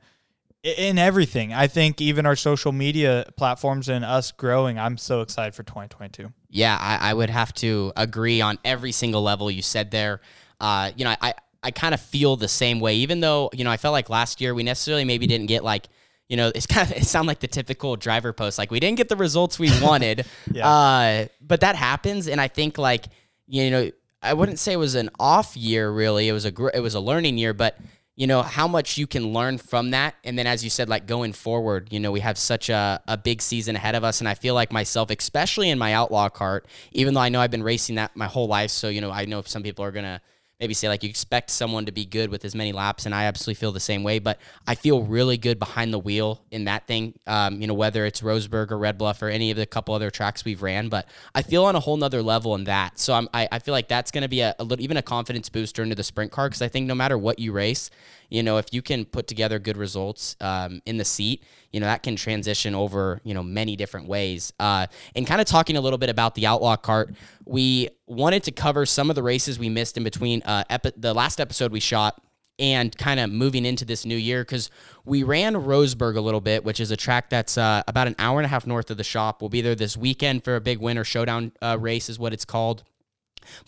in 0.66 0.98
everything. 0.98 1.52
I 1.52 1.68
think 1.68 2.00
even 2.00 2.26
our 2.26 2.34
social 2.34 2.72
media 2.72 3.24
platforms 3.36 3.88
and 3.88 4.04
us 4.04 4.32
growing, 4.32 4.78
I'm 4.78 4.98
so 4.98 5.20
excited 5.20 5.54
for 5.54 5.62
2022. 5.62 6.32
Yeah, 6.50 6.76
I, 6.80 7.10
I 7.10 7.14
would 7.14 7.30
have 7.30 7.54
to 7.54 7.92
agree 7.96 8.40
on 8.40 8.58
every 8.64 8.92
single 8.92 9.22
level 9.22 9.50
you 9.50 9.62
said 9.62 9.92
there. 9.92 10.20
Uh, 10.60 10.90
you 10.96 11.04
know, 11.04 11.14
I, 11.20 11.34
I 11.66 11.72
kind 11.72 11.94
of 11.94 12.00
feel 12.00 12.36
the 12.36 12.46
same 12.46 12.78
way, 12.78 12.94
even 12.94 13.18
though, 13.18 13.50
you 13.52 13.64
know, 13.64 13.72
I 13.72 13.76
felt 13.76 13.92
like 13.92 14.08
last 14.08 14.40
year 14.40 14.54
we 14.54 14.62
necessarily 14.62 15.04
maybe 15.04 15.26
didn't 15.26 15.46
get 15.46 15.64
like, 15.64 15.88
you 16.28 16.36
know, 16.36 16.52
it's 16.54 16.66
kind 16.74 16.88
of, 16.88 16.96
it 16.96 17.04
sound 17.04 17.26
like 17.26 17.40
the 17.40 17.48
typical 17.48 17.96
driver 17.96 18.32
post. 18.32 18.56
Like 18.56 18.70
we 18.70 18.78
didn't 18.78 18.98
get 18.98 19.08
the 19.08 19.16
results 19.16 19.58
we 19.58 19.70
wanted. 19.82 20.26
yeah. 20.52 20.68
uh, 20.68 21.26
but 21.40 21.60
that 21.62 21.74
happens. 21.74 22.28
And 22.28 22.40
I 22.40 22.46
think 22.46 22.78
like, 22.78 23.06
you 23.48 23.68
know, 23.70 23.90
I 24.22 24.34
wouldn't 24.34 24.60
say 24.60 24.74
it 24.74 24.76
was 24.76 24.94
an 24.94 25.10
off 25.18 25.56
year 25.56 25.90
really. 25.90 26.28
It 26.28 26.32
was 26.32 26.44
a, 26.44 26.52
gr- 26.52 26.70
it 26.72 26.80
was 26.80 26.94
a 26.94 27.00
learning 27.00 27.36
year, 27.36 27.52
but 27.52 27.76
you 28.14 28.28
know, 28.28 28.42
how 28.42 28.68
much 28.68 28.96
you 28.96 29.08
can 29.08 29.32
learn 29.32 29.58
from 29.58 29.90
that. 29.90 30.14
And 30.24 30.38
then 30.38 30.46
as 30.46 30.62
you 30.62 30.70
said, 30.70 30.88
like 30.88 31.06
going 31.06 31.32
forward, 31.32 31.88
you 31.90 32.00
know, 32.00 32.12
we 32.12 32.20
have 32.20 32.38
such 32.38 32.70
a, 32.70 33.02
a 33.08 33.18
big 33.18 33.42
season 33.42 33.74
ahead 33.74 33.94
of 33.94 34.04
us. 34.04 34.20
And 34.20 34.28
I 34.28 34.34
feel 34.34 34.54
like 34.54 34.72
myself, 34.72 35.10
especially 35.10 35.68
in 35.68 35.78
my 35.78 35.92
outlaw 35.92 36.28
kart, 36.30 36.62
even 36.92 37.12
though 37.12 37.20
I 37.20 37.28
know 37.28 37.40
I've 37.40 37.50
been 37.50 37.62
racing 37.62 37.96
that 37.96 38.16
my 38.16 38.26
whole 38.26 38.46
life. 38.46 38.70
So, 38.70 38.88
you 38.88 39.02
know, 39.02 39.10
I 39.10 39.26
know 39.26 39.42
some 39.42 39.62
people 39.62 39.84
are 39.84 39.92
going 39.92 40.06
to, 40.06 40.20
maybe 40.60 40.74
say 40.74 40.88
like 40.88 41.02
you 41.02 41.08
expect 41.08 41.50
someone 41.50 41.86
to 41.86 41.92
be 41.92 42.04
good 42.04 42.30
with 42.30 42.44
as 42.44 42.54
many 42.54 42.72
laps, 42.72 43.06
and 43.06 43.14
I 43.14 43.24
absolutely 43.24 43.54
feel 43.54 43.72
the 43.72 43.80
same 43.80 44.02
way. 44.02 44.18
But 44.18 44.38
I 44.66 44.74
feel 44.74 45.02
really 45.02 45.36
good 45.36 45.58
behind 45.58 45.92
the 45.92 45.98
wheel 45.98 46.42
in 46.50 46.64
that 46.64 46.86
thing. 46.86 47.18
Um, 47.26 47.60
you 47.60 47.66
know, 47.66 47.74
whether 47.74 48.04
it's 48.06 48.20
Roseburg 48.20 48.70
or 48.70 48.78
Red 48.78 48.98
Bluff 48.98 49.22
or 49.22 49.28
any 49.28 49.50
of 49.50 49.56
the 49.56 49.66
couple 49.66 49.94
other 49.94 50.10
tracks 50.10 50.44
we've 50.44 50.62
ran, 50.62 50.88
but 50.88 51.06
I 51.34 51.42
feel 51.42 51.64
on 51.64 51.76
a 51.76 51.80
whole 51.80 51.96
nother 51.96 52.22
level 52.22 52.54
in 52.54 52.64
that. 52.64 52.98
So 52.98 53.14
I'm, 53.14 53.28
I, 53.34 53.48
I 53.52 53.58
feel 53.58 53.72
like 53.72 53.88
that's 53.88 54.10
going 54.10 54.22
to 54.22 54.28
be 54.28 54.40
a, 54.40 54.54
a 54.58 54.64
little 54.64 54.82
even 54.82 54.96
a 54.96 55.02
confidence 55.02 55.48
booster 55.48 55.82
into 55.82 55.94
the 55.94 56.04
sprint 56.04 56.32
car 56.32 56.48
because 56.48 56.62
I 56.62 56.68
think 56.68 56.86
no 56.86 56.94
matter 56.94 57.18
what 57.18 57.38
you 57.38 57.52
race, 57.52 57.90
you 58.28 58.42
know, 58.42 58.58
if 58.58 58.72
you 58.72 58.82
can 58.82 59.04
put 59.04 59.26
together 59.26 59.58
good 59.58 59.76
results 59.76 60.36
um, 60.40 60.82
in 60.86 60.96
the 60.96 61.04
seat, 61.04 61.42
you 61.72 61.80
know, 61.80 61.86
that 61.86 62.02
can 62.02 62.16
transition 62.16 62.74
over, 62.74 63.20
you 63.24 63.34
know, 63.34 63.42
many 63.42 63.76
different 63.76 64.08
ways. 64.08 64.52
Uh, 64.58 64.86
and 65.14 65.26
kind 65.26 65.40
of 65.40 65.46
talking 65.46 65.76
a 65.76 65.80
little 65.80 65.98
bit 65.98 66.08
about 66.08 66.34
the 66.34 66.46
Outlaw 66.46 66.76
Kart, 66.76 67.14
we 67.44 67.88
wanted 68.06 68.42
to 68.44 68.50
cover 68.50 68.86
some 68.86 69.10
of 69.10 69.16
the 69.16 69.22
races 69.22 69.58
we 69.58 69.68
missed 69.68 69.96
in 69.96 70.04
between 70.04 70.42
uh, 70.42 70.64
epi- 70.70 70.92
the 70.96 71.14
last 71.14 71.40
episode 71.40 71.72
we 71.72 71.80
shot 71.80 72.20
and 72.58 72.96
kind 72.96 73.20
of 73.20 73.30
moving 73.30 73.66
into 73.66 73.84
this 73.84 74.06
new 74.06 74.16
year 74.16 74.42
because 74.42 74.70
we 75.04 75.22
ran 75.22 75.54
Roseburg 75.54 76.16
a 76.16 76.20
little 76.20 76.40
bit, 76.40 76.64
which 76.64 76.80
is 76.80 76.90
a 76.90 76.96
track 76.96 77.28
that's 77.28 77.58
uh, 77.58 77.82
about 77.86 78.06
an 78.06 78.14
hour 78.18 78.38
and 78.38 78.46
a 78.46 78.48
half 78.48 78.66
north 78.66 78.90
of 78.90 78.96
the 78.96 79.04
shop. 79.04 79.42
We'll 79.42 79.50
be 79.50 79.60
there 79.60 79.74
this 79.74 79.96
weekend 79.96 80.44
for 80.44 80.56
a 80.56 80.60
big 80.60 80.78
winter 80.78 81.04
showdown 81.04 81.52
uh, 81.60 81.76
race, 81.78 82.08
is 82.08 82.18
what 82.18 82.32
it's 82.32 82.44
called. 82.44 82.82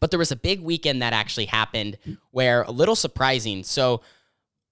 But 0.00 0.10
there 0.10 0.18
was 0.18 0.32
a 0.32 0.36
big 0.36 0.62
weekend 0.62 1.02
that 1.02 1.12
actually 1.12 1.46
happened 1.46 1.98
where 2.30 2.62
a 2.62 2.70
little 2.70 2.96
surprising. 2.96 3.62
So 3.62 4.00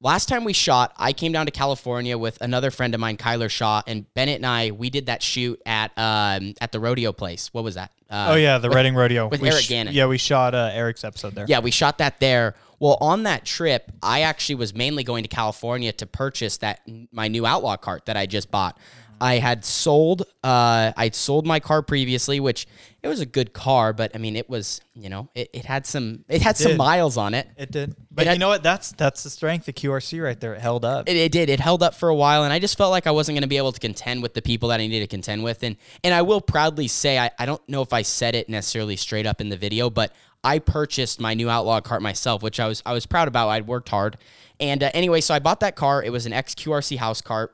Last 0.02 0.28
time 0.28 0.44
we 0.44 0.52
shot, 0.52 0.92
I 0.98 1.14
came 1.14 1.32
down 1.32 1.46
to 1.46 1.52
California 1.52 2.18
with 2.18 2.38
another 2.42 2.70
friend 2.70 2.94
of 2.94 3.00
mine, 3.00 3.16
Kyler 3.16 3.48
Shaw, 3.48 3.82
and 3.86 4.12
Bennett 4.12 4.36
and 4.36 4.46
I. 4.46 4.70
We 4.70 4.90
did 4.90 5.06
that 5.06 5.22
shoot 5.22 5.60
at 5.64 5.90
um, 5.96 6.52
at 6.60 6.70
the 6.70 6.80
rodeo 6.80 7.12
place. 7.12 7.48
What 7.52 7.64
was 7.64 7.76
that? 7.76 7.92
Uh, 8.10 8.28
oh 8.30 8.34
yeah, 8.34 8.58
the 8.58 8.68
with, 8.68 8.76
Redding 8.76 8.94
Rodeo 8.94 9.28
with 9.28 9.40
we 9.40 9.48
Eric 9.48 9.62
sh- 9.62 9.68
Gannon. 9.68 9.94
Yeah, 9.94 10.06
we 10.06 10.18
shot 10.18 10.54
uh, 10.54 10.70
Eric's 10.72 11.02
episode 11.02 11.34
there. 11.34 11.46
Yeah, 11.48 11.60
we 11.60 11.70
shot 11.70 11.98
that 11.98 12.20
there. 12.20 12.56
Well, 12.78 12.98
on 13.00 13.22
that 13.22 13.46
trip, 13.46 13.90
I 14.02 14.20
actually 14.20 14.56
was 14.56 14.74
mainly 14.74 15.02
going 15.02 15.22
to 15.24 15.28
California 15.28 15.92
to 15.92 16.06
purchase 16.06 16.58
that 16.58 16.86
my 17.10 17.28
new 17.28 17.46
Outlaw 17.46 17.78
kart 17.78 18.04
that 18.04 18.18
I 18.18 18.26
just 18.26 18.50
bought. 18.50 18.78
I 19.20 19.38
had 19.38 19.64
sold 19.64 20.22
uh 20.44 20.92
I'd 20.96 21.14
sold 21.14 21.46
my 21.46 21.60
car 21.60 21.82
previously, 21.82 22.40
which 22.40 22.66
it 23.02 23.08
was 23.08 23.20
a 23.20 23.26
good 23.26 23.52
car, 23.52 23.92
but 23.92 24.12
I 24.14 24.18
mean 24.18 24.36
it 24.36 24.48
was, 24.48 24.80
you 24.94 25.08
know, 25.08 25.28
it, 25.34 25.50
it 25.52 25.64
had 25.64 25.86
some 25.86 26.24
it 26.28 26.42
had 26.42 26.56
it 26.56 26.62
some 26.62 26.76
miles 26.76 27.16
on 27.16 27.34
it. 27.34 27.48
It 27.56 27.70
did. 27.70 27.96
But 28.10 28.22
it 28.22 28.26
had, 28.28 28.32
you 28.34 28.38
know 28.40 28.48
what? 28.48 28.62
That's 28.62 28.92
that's 28.92 29.22
the 29.22 29.30
strength 29.30 29.68
of 29.68 29.74
QRC 29.74 30.22
right 30.22 30.38
there. 30.38 30.54
It 30.54 30.60
held 30.60 30.84
up. 30.84 31.08
It, 31.08 31.16
it 31.16 31.32
did. 31.32 31.48
It 31.48 31.60
held 31.60 31.82
up 31.82 31.94
for 31.94 32.08
a 32.08 32.14
while 32.14 32.44
and 32.44 32.52
I 32.52 32.58
just 32.58 32.76
felt 32.76 32.90
like 32.90 33.06
I 33.06 33.12
wasn't 33.12 33.36
gonna 33.36 33.46
be 33.46 33.56
able 33.56 33.72
to 33.72 33.80
contend 33.80 34.22
with 34.22 34.34
the 34.34 34.42
people 34.42 34.68
that 34.70 34.80
I 34.80 34.86
needed 34.86 35.00
to 35.00 35.06
contend 35.06 35.44
with. 35.44 35.62
And 35.62 35.76
and 36.04 36.12
I 36.12 36.22
will 36.22 36.40
proudly 36.40 36.88
say 36.88 37.18
I, 37.18 37.30
I 37.38 37.46
don't 37.46 37.66
know 37.68 37.82
if 37.82 37.92
I 37.92 38.02
said 38.02 38.34
it 38.34 38.48
necessarily 38.48 38.96
straight 38.96 39.26
up 39.26 39.40
in 39.40 39.48
the 39.48 39.56
video, 39.56 39.90
but 39.90 40.12
I 40.44 40.60
purchased 40.60 41.20
my 41.20 41.34
new 41.34 41.50
Outlaw 41.50 41.80
kart 41.80 42.00
myself, 42.00 42.42
which 42.42 42.60
I 42.60 42.68
was 42.68 42.82
I 42.86 42.92
was 42.92 43.06
proud 43.06 43.28
about. 43.28 43.48
I'd 43.48 43.66
worked 43.66 43.88
hard. 43.88 44.16
And 44.58 44.82
uh, 44.82 44.90
anyway, 44.94 45.20
so 45.20 45.34
I 45.34 45.38
bought 45.38 45.60
that 45.60 45.76
car. 45.76 46.02
It 46.02 46.10
was 46.10 46.24
an 46.24 46.32
XQRC 46.32 46.96
house 46.96 47.20
kart 47.20 47.48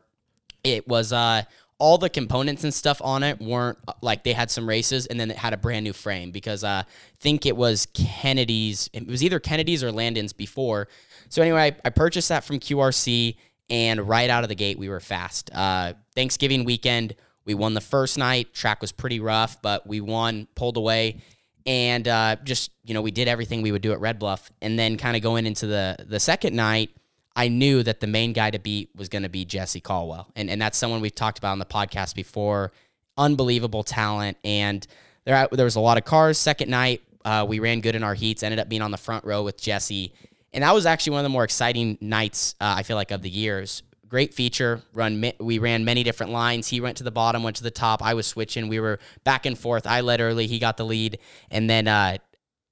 it 0.64 0.86
was 0.88 1.12
uh 1.12 1.42
all 1.78 1.98
the 1.98 2.08
components 2.08 2.62
and 2.62 2.72
stuff 2.72 3.02
on 3.02 3.24
it 3.24 3.40
weren't 3.40 3.76
uh, 3.88 3.92
like 4.02 4.22
they 4.22 4.32
had 4.32 4.48
some 4.52 4.68
races 4.68 5.06
and 5.06 5.18
then 5.18 5.32
it 5.32 5.36
had 5.36 5.52
a 5.52 5.56
brand 5.56 5.82
new 5.82 5.92
frame 5.92 6.30
because 6.30 6.62
uh, 6.62 6.84
I 6.86 6.90
think 7.18 7.44
it 7.44 7.56
was 7.56 7.86
Kennedy's. 7.92 8.88
It 8.92 9.08
was 9.08 9.24
either 9.24 9.40
Kennedy's 9.40 9.82
or 9.82 9.90
Landon's 9.90 10.32
before. 10.32 10.86
So 11.28 11.42
anyway, 11.42 11.72
I, 11.84 11.88
I 11.88 11.90
purchased 11.90 12.28
that 12.28 12.44
from 12.44 12.60
QRC 12.60 13.34
and 13.68 14.00
right 14.08 14.30
out 14.30 14.44
of 14.44 14.48
the 14.48 14.54
gate 14.54 14.78
we 14.78 14.88
were 14.88 15.00
fast. 15.00 15.50
Uh, 15.52 15.94
Thanksgiving 16.14 16.64
weekend, 16.64 17.16
we 17.46 17.54
won 17.54 17.74
the 17.74 17.80
first 17.80 18.16
night. 18.16 18.54
Track 18.54 18.80
was 18.80 18.92
pretty 18.92 19.18
rough, 19.18 19.60
but 19.60 19.84
we 19.84 20.00
won, 20.00 20.46
pulled 20.54 20.76
away. 20.76 21.20
and 21.66 22.06
uh, 22.06 22.36
just 22.44 22.70
you 22.84 22.94
know 22.94 23.02
we 23.02 23.10
did 23.10 23.26
everything 23.26 23.60
we 23.62 23.72
would 23.72 23.82
do 23.82 23.92
at 23.92 24.00
Red 24.00 24.20
Bluff, 24.20 24.52
and 24.60 24.78
then 24.78 24.96
kind 24.96 25.16
of 25.16 25.22
going 25.22 25.46
into 25.46 25.66
the 25.66 25.96
the 26.06 26.20
second 26.20 26.54
night, 26.54 26.90
I 27.34 27.48
knew 27.48 27.82
that 27.82 28.00
the 28.00 28.06
main 28.06 28.32
guy 28.32 28.50
to 28.50 28.58
beat 28.58 28.90
was 28.94 29.08
going 29.08 29.22
to 29.22 29.28
be 29.28 29.44
Jesse 29.44 29.80
Caldwell, 29.80 30.28
and 30.36 30.50
and 30.50 30.60
that's 30.60 30.76
someone 30.76 31.00
we've 31.00 31.14
talked 31.14 31.38
about 31.38 31.52
on 31.52 31.58
the 31.58 31.64
podcast 31.64 32.14
before. 32.14 32.72
Unbelievable 33.16 33.82
talent, 33.82 34.36
and 34.44 34.86
there 35.24 35.48
there 35.52 35.64
was 35.64 35.76
a 35.76 35.80
lot 35.80 35.98
of 35.98 36.04
cars. 36.04 36.38
Second 36.38 36.70
night, 36.70 37.02
uh, 37.24 37.44
we 37.48 37.58
ran 37.58 37.80
good 37.80 37.94
in 37.94 38.02
our 38.02 38.14
heats. 38.14 38.42
Ended 38.42 38.58
up 38.58 38.68
being 38.68 38.82
on 38.82 38.90
the 38.90 38.98
front 38.98 39.24
row 39.24 39.42
with 39.42 39.60
Jesse, 39.60 40.12
and 40.52 40.62
that 40.62 40.74
was 40.74 40.86
actually 40.86 41.12
one 41.12 41.20
of 41.20 41.24
the 41.24 41.30
more 41.30 41.44
exciting 41.44 41.96
nights 42.00 42.54
uh, 42.60 42.74
I 42.76 42.82
feel 42.82 42.96
like 42.96 43.10
of 43.10 43.22
the 43.22 43.30
years. 43.30 43.82
Great 44.08 44.34
feature. 44.34 44.82
Run. 44.92 45.32
We 45.40 45.58
ran 45.58 45.86
many 45.86 46.02
different 46.02 46.32
lines. 46.32 46.68
He 46.68 46.82
went 46.82 46.98
to 46.98 47.04
the 47.04 47.10
bottom, 47.10 47.42
went 47.42 47.56
to 47.56 47.62
the 47.62 47.70
top. 47.70 48.02
I 48.02 48.12
was 48.12 48.26
switching. 48.26 48.68
We 48.68 48.78
were 48.78 48.98
back 49.24 49.46
and 49.46 49.58
forth. 49.58 49.86
I 49.86 50.02
led 50.02 50.20
early. 50.20 50.46
He 50.46 50.58
got 50.58 50.76
the 50.76 50.84
lead, 50.84 51.18
and 51.50 51.70
then 51.70 51.88
uh, 51.88 52.18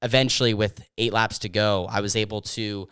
eventually, 0.02 0.52
with 0.52 0.86
eight 0.98 1.14
laps 1.14 1.38
to 1.40 1.48
go, 1.48 1.86
I 1.90 2.00
was 2.00 2.14
able 2.14 2.42
to 2.42 2.88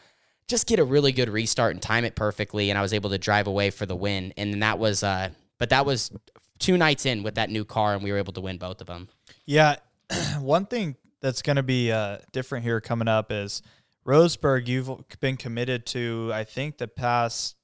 just 0.49 0.67
get 0.67 0.79
a 0.79 0.85
really 0.85 1.13
good 1.13 1.29
restart 1.29 1.75
and 1.75 1.83
time 1.83 2.05
it 2.05 2.17
perfectly, 2.17 2.71
and 2.71 2.79
I 2.79 2.83
was 2.83 2.93
able 2.93 3.11
to 3.11 3.19
drive 3.19 3.47
away 3.47 3.71
for 3.71 3.87
the 3.87 3.95
win. 3.95 4.33
And 4.37 4.53
then 4.53 4.61
that 4.61 4.79
was, 4.79 5.03
uh, 5.03 5.31
but 5.59 5.71
that 5.71 5.87
was 5.87 6.11
two 6.59 6.77
nights 6.77 7.07
in 7.07 7.23
with 7.23 7.37
that 7.37 7.51
new 7.51 7.65
car, 7.65 7.95
and 7.95 8.03
we 8.03 8.11
were 8.11 8.19
able 8.19 8.33
to 8.33 8.41
win 8.41 8.59
both 8.59 8.81
of 8.81 8.87
them. 8.87 9.09
Yeah, 9.45 9.77
one 10.41 10.67
thing 10.67 10.97
that's 11.21 11.43
going 11.43 11.57
to 11.57 11.63
be 11.63 11.93
uh, 11.93 12.19
different 12.33 12.65
here 12.65 12.81
coming 12.81 13.09
up 13.09 13.31
is 13.31 13.63
Roseburg. 14.07 14.67
You've 14.67 14.91
been 15.21 15.37
committed 15.37 15.85
to, 15.87 16.31
I 16.33 16.45
think, 16.45 16.79
the 16.79 16.89
past 16.89 17.57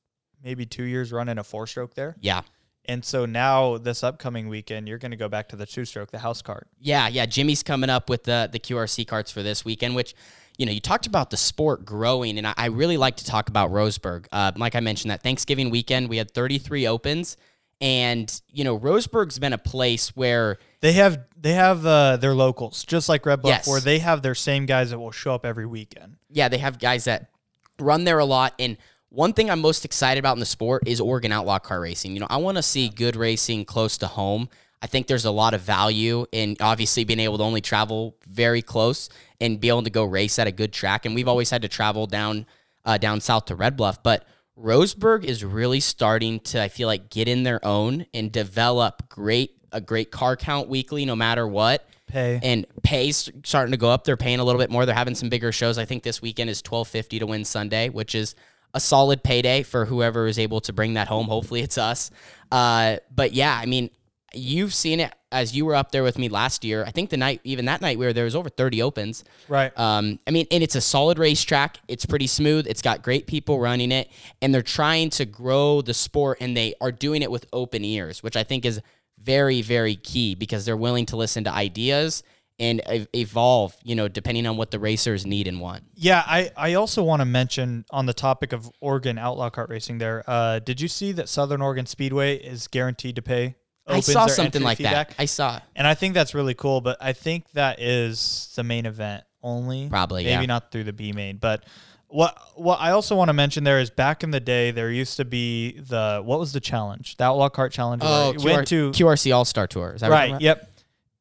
maybe 0.43 0.67
two 0.67 0.85
years 0.85 1.11
running 1.11 1.39
a 1.39 1.45
four 1.45 1.67
stroke 1.67 1.95
there. 1.95 2.17
Yeah. 2.21 2.43
And 2.87 3.03
so 3.03 3.25
now 3.25 3.79
this 3.79 4.05
upcoming 4.05 4.49
weekend, 4.49 4.89
you're 4.89 4.99
going 4.99 5.13
to 5.13 5.17
go 5.17 5.29
back 5.29 5.49
to 5.49 5.57
the 5.57 5.65
two 5.65 5.87
stroke, 5.87 6.11
the 6.11 6.19
house 6.19 6.43
kart. 6.43 6.65
Yeah, 6.79 7.09
yeah. 7.09 7.25
Jimmy's 7.25 7.63
coming 7.63 7.89
up 7.89 8.11
with 8.11 8.25
the 8.25 8.49
the 8.53 8.59
QRC 8.59 9.07
karts 9.07 9.33
for 9.33 9.43
this 9.43 9.65
weekend, 9.65 9.95
which 9.95 10.15
you 10.59 10.67
know 10.67 10.73
you 10.73 10.81
talked 10.81 11.07
about 11.07 11.31
the 11.31 11.37
sport 11.37 11.85
growing, 11.85 12.39
and 12.39 12.47
I, 12.47 12.55
I 12.57 12.67
really 12.67 12.97
like 12.97 13.17
to 13.17 13.25
talk 13.25 13.49
about 13.49 13.71
Roseburg. 13.71 14.27
Uh, 14.33 14.53
like 14.57 14.75
I 14.75 14.81
mentioned, 14.81 15.11
that 15.11 15.23
Thanksgiving 15.23 15.71
weekend 15.71 16.09
we 16.09 16.17
had 16.17 16.31
33 16.33 16.87
opens, 16.87 17.37
and 17.81 18.41
you 18.53 18.65
know 18.65 18.79
Roseburg's 18.79 19.39
been 19.39 19.53
a 19.53 19.59
place 19.59 20.09
where 20.17 20.59
they 20.81 20.93
have 20.93 21.21
they 21.37 21.55
have 21.55 21.85
uh, 21.85 22.17
their 22.17 22.35
locals, 22.35 22.85
just 22.85 23.09
like 23.09 23.27
Red 23.27 23.43
Bluff, 23.43 23.53
Yes. 23.59 23.67
where 23.69 23.81
they 23.81 23.99
have 23.99 24.23
their 24.23 24.35
same 24.35 24.67
guys 24.67 24.91
that 24.91 24.99
will 24.99 25.11
show 25.13 25.35
up 25.35 25.45
every 25.45 25.67
weekend. 25.67 26.17
yeah, 26.31 26.49
they 26.49 26.59
have 26.59 26.79
guys 26.79 27.05
that 27.05 27.31
run 27.79 28.05
there 28.05 28.19
a 28.19 28.25
lot. 28.25 28.55
And 28.59 28.77
one 29.11 29.33
thing 29.33 29.51
I'm 29.51 29.61
most 29.61 29.85
excited 29.85 30.19
about 30.19 30.35
in 30.35 30.41
the 30.41 30.47
sport 30.47 30.83
is 30.87 31.01
Oregon 31.01 31.31
Outlaw 31.33 31.59
Car 31.59 31.81
Racing. 31.81 32.15
You 32.15 32.21
know, 32.21 32.27
I 32.31 32.37
want 32.39 32.57
to 32.57 32.63
see 32.63 32.89
good 32.89 33.15
racing 33.17 33.65
close 33.65 33.99
to 33.99 34.07
home. 34.07 34.49
I 34.83 34.87
think 34.87 35.07
there's 35.07 35.25
a 35.25 35.31
lot 35.31 35.55
of 35.55 35.63
value 35.63 36.27
in 36.31 36.57
obviously 36.61 37.05
being 37.05 37.21
able 37.21 37.39
to 37.39 37.45
only 37.45 37.61
travel 37.61 38.17
very 38.27 38.63
close 38.63 39.09
and 39.41 39.59
be 39.61 39.69
able 39.69 39.83
to 39.83 39.91
go 39.91 40.05
race 40.05 40.39
at 40.39 40.47
a 40.47 40.53
good 40.53 40.73
track. 40.73 41.07
And 41.07 41.15
we've 41.15 41.29
always 41.29 41.51
had 41.51 41.63
to 41.63 41.69
travel 41.69 42.07
down 42.07 42.47
uh, 42.85 42.99
down 42.99 43.21
south 43.21 43.47
to 43.47 43.55
Red 43.55 43.77
Bluff, 43.77 44.03
but 44.03 44.27
Roseburg 44.59 45.25
is 45.25 45.45
really 45.45 45.81
starting 45.81 46.39
to 46.41 46.63
I 46.63 46.69
feel 46.69 46.87
like 46.87 47.11
get 47.11 47.29
in 47.29 47.43
their 47.43 47.65
own 47.65 48.07
and 48.13 48.31
develop 48.31 49.09
great 49.09 49.53
a 49.73 49.81
great 49.81 50.11
car 50.11 50.37
count 50.37 50.69
weekly 50.69 51.05
no 51.05 51.17
matter 51.17 51.49
what 51.49 51.89
Pay. 52.07 52.39
and 52.43 52.67
pay's 52.83 53.31
starting 53.43 53.73
to 53.73 53.79
go 53.79 53.89
up. 53.89 54.05
They're 54.05 54.17
paying 54.17 54.39
a 54.39 54.45
little 54.45 54.61
bit 54.61 54.71
more. 54.71 54.87
They're 54.87 54.95
having 54.95 55.17
some 55.17 55.31
bigger 55.31 55.51
shows. 55.51 55.79
I 55.79 55.85
think 55.85 56.03
this 56.03 56.23
weekend 56.23 56.51
is 56.51 56.63
twelve 56.63 56.87
fifty 56.87 57.19
to 57.19 57.27
win 57.27 57.45
Sunday, 57.45 57.89
which 57.89 58.15
is 58.15 58.37
a 58.75 58.81
solid 58.81 59.25
payday 59.25 59.63
for 59.63 59.87
whoever 59.87 60.27
is 60.27 60.39
able 60.39 60.61
to 60.61 60.73
bring 60.73 60.95
that 60.95 61.09
home. 61.09 61.27
Hopefully, 61.27 61.63
it's 61.63 61.79
us. 61.79 62.11
Uh, 62.53 62.99
but 63.13 63.33
yeah, 63.33 63.59
I 63.61 63.67
mean, 63.67 63.91
you've 64.37 64.75
seen 64.75 65.01
it 65.01 65.13
as 65.33 65.55
you 65.55 65.65
were 65.65 65.75
up 65.75 65.91
there 65.91 66.03
with 66.03 66.17
me 66.19 66.29
last 66.29 66.65
year. 66.65 66.85
I 66.87 66.91
think 66.91 67.11
the 67.11 67.17
night, 67.17 67.41
even 67.45 67.65
that 67.65 67.81
night, 67.81 67.99
we 67.99 68.07
were 68.07 68.13
there 68.13 68.25
was 68.25 68.37
over 68.37 68.49
thirty 68.49 68.83
opens. 68.83 69.25
Right. 69.49 69.77
Um, 69.79 70.19
I 70.27 70.31
mean, 70.31 70.47
and 70.51 70.63
it's 70.63 70.77
a 70.77 70.81
solid 70.81 71.19
racetrack. 71.19 71.79
It's 71.89 72.07
pretty 72.07 72.27
smooth. 72.27 72.67
It's 72.67 72.83
got 72.83 73.03
great 73.03 73.27
people 73.27 73.59
running 73.59 73.93
it, 73.93 74.11
and 74.41 74.55
they're 74.55 74.63
trying 74.63 75.11
to 75.11 75.25
grow 75.25 75.83
the 75.83 75.95
sport, 75.95 76.39
and 76.41 76.57
they 76.57 76.75
are 76.81 76.93
doing 76.93 77.23
it 77.23 77.31
with 77.31 77.47
open 77.53 77.85
ears, 77.85 78.23
which 78.23 78.37
I 78.37 78.45
think 78.45 78.65
is 78.65 78.81
very, 79.21 79.63
very 79.63 79.97
key 79.97 80.35
because 80.35 80.65
they're 80.65 80.77
willing 80.77 81.07
to 81.07 81.17
listen 81.17 81.45
to 81.45 81.51
ideas 81.51 82.23
and 82.61 82.81
evolve. 83.13 83.77
You 83.83 83.97
know, 83.97 84.07
depending 84.07 84.47
on 84.47 84.57
what 84.57 84.71
the 84.71 84.79
racers 84.79 85.27
need 85.27 85.49
and 85.49 85.61
want. 85.61 85.83
Yeah, 85.95 86.23
I, 86.25 86.53
I 86.57 86.75
also 86.75 87.03
want 87.03 87.21
to 87.21 87.27
mention 87.27 87.85
on 87.91 88.07
the 88.07 88.15
topic 88.15 88.53
of 88.53 88.71
Oregon 88.81 89.19
outlaw 89.19 89.51
kart 89.51 89.69
racing 89.69 89.99
there. 89.99 90.23
Uh, 90.29 90.61
did 90.61 90.81
you 90.81 90.87
see 90.87 91.11
that 91.13 91.29
Southern 91.29 91.61
Oregon 91.61 91.87
Speedway 91.87 92.37
is 92.37 92.69
guaranteed 92.69 93.17
to 93.17 93.23
pay? 93.23 93.57
I 93.87 94.01
saw 94.01 94.27
something 94.27 94.63
like 94.63 94.79
fee 94.79 94.85
that. 94.85 95.15
I 95.19 95.27
saw. 95.27 95.57
It. 95.57 95.63
And 95.77 95.87
I 95.87 95.95
think 95.95 96.15
that's 96.15 96.35
really 96.35 96.55
cool, 96.55 96.81
but 96.81 96.97
I 97.01 97.13
think 97.13 97.51
that 97.53 97.81
is 97.81 98.53
the 98.57 98.63
main 98.65 98.87
event 98.87 99.25
only. 99.43 99.89
Probably, 99.89 100.25
Maybe 100.25 100.43
yeah. 100.43 100.47
not 100.47 100.71
through 100.73 100.85
the 100.85 100.93
B 100.93 101.13
main. 101.13 101.37
But 101.37 101.65
what 102.09 102.39
what 102.55 102.77
I 102.81 102.91
also 102.93 103.17
want 103.17 103.29
to 103.29 103.33
mention 103.33 103.65
there 103.65 103.81
is 103.81 103.91
back 103.91 104.23
in 104.23 104.31
the 104.31 104.41
day 104.41 104.71
there 104.71 104.91
used 104.91 105.17
to 105.19 105.25
be 105.25 105.81
the 105.81 106.23
what 106.25 106.39
was 106.39 106.53
the 106.53 106.61
challenge? 106.61 107.17
The 107.17 107.25
outlaw 107.25 107.49
kart 107.49 107.73
challenge 107.73 108.03
Oh, 108.05 108.33
QR, 108.37 108.45
went 108.45 108.69
to 108.69 108.91
QRC 108.93 109.35
All 109.35 109.45
Star 109.45 109.67
Tour. 109.67 109.95
Is 109.95 110.01
that 110.01 110.11
right, 110.11 110.33
Right. 110.33 110.41
yep. 110.41 110.71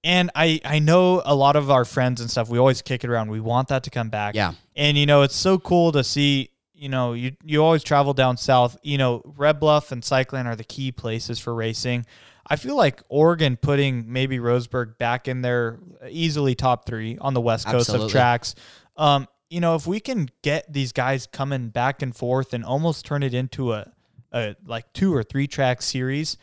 And 0.06 0.32
I 0.36 0.60
I 0.64 0.80
know 0.80 1.22
a 1.26 1.34
lot 1.34 1.56
of 1.56 1.72
our 1.72 1.86
friends 1.86 2.22
and 2.22 2.30
stuff, 2.30 2.50
we 2.50 2.60
always 2.60 2.82
kick 2.82 3.04
it 3.04 3.10
around. 3.10 3.32
We 3.32 3.40
want 3.40 3.70
that 3.70 3.84
to 3.84 3.90
come 3.90 4.10
back. 4.10 4.36
Yeah. 4.36 4.54
And 4.76 4.98
you 4.98 5.06
know, 5.06 5.22
it's 5.24 5.36
so 5.36 5.58
cool 5.58 5.92
to 5.94 6.04
see, 6.04 6.50
you 6.74 6.90
know, 6.90 7.14
you 7.14 7.36
you 7.44 7.64
always 7.64 7.84
travel 7.84 8.14
down 8.14 8.38
south. 8.38 8.78
You 8.84 8.98
know, 8.98 9.22
Red 9.38 9.60
Bluff 9.60 9.92
and 9.92 10.02
Cycleland 10.02 10.46
are 10.46 10.56
the 10.56 10.64
key 10.64 10.92
places 10.92 11.40
for 11.40 11.54
racing. 11.54 12.06
I 12.48 12.58
feel 12.58 12.76
like 12.76 13.02
Oregon 13.08 13.56
putting 13.56 14.12
maybe 14.12 14.38
Roseburg 14.38 14.98
back 14.98 15.28
in 15.28 15.42
there 15.42 15.80
easily 16.10 16.56
top 16.56 16.86
three 16.86 17.18
on 17.20 17.34
the 17.34 17.42
west 17.42 17.66
coast 17.66 17.90
Absolutely. 17.90 18.06
of 18.08 18.12
tracks. 18.12 18.56
Um, 18.98 19.28
you 19.50 19.62
know, 19.62 19.76
if 19.76 19.88
we 19.88 20.00
can 20.00 20.30
get 20.42 20.72
these 20.72 20.92
guys 20.92 21.28
coming 21.28 21.70
back 21.70 22.02
and 22.02 22.16
forth 22.16 22.54
and 22.54 22.66
almost 22.66 23.06
turn 23.06 23.24
it 23.24 23.34
into 23.34 23.72
a, 23.72 23.92
a 24.32 24.56
like 24.66 24.92
two 24.94 25.16
or 25.16 25.24
three 25.24 25.48
track 25.48 25.82
series 25.82 26.38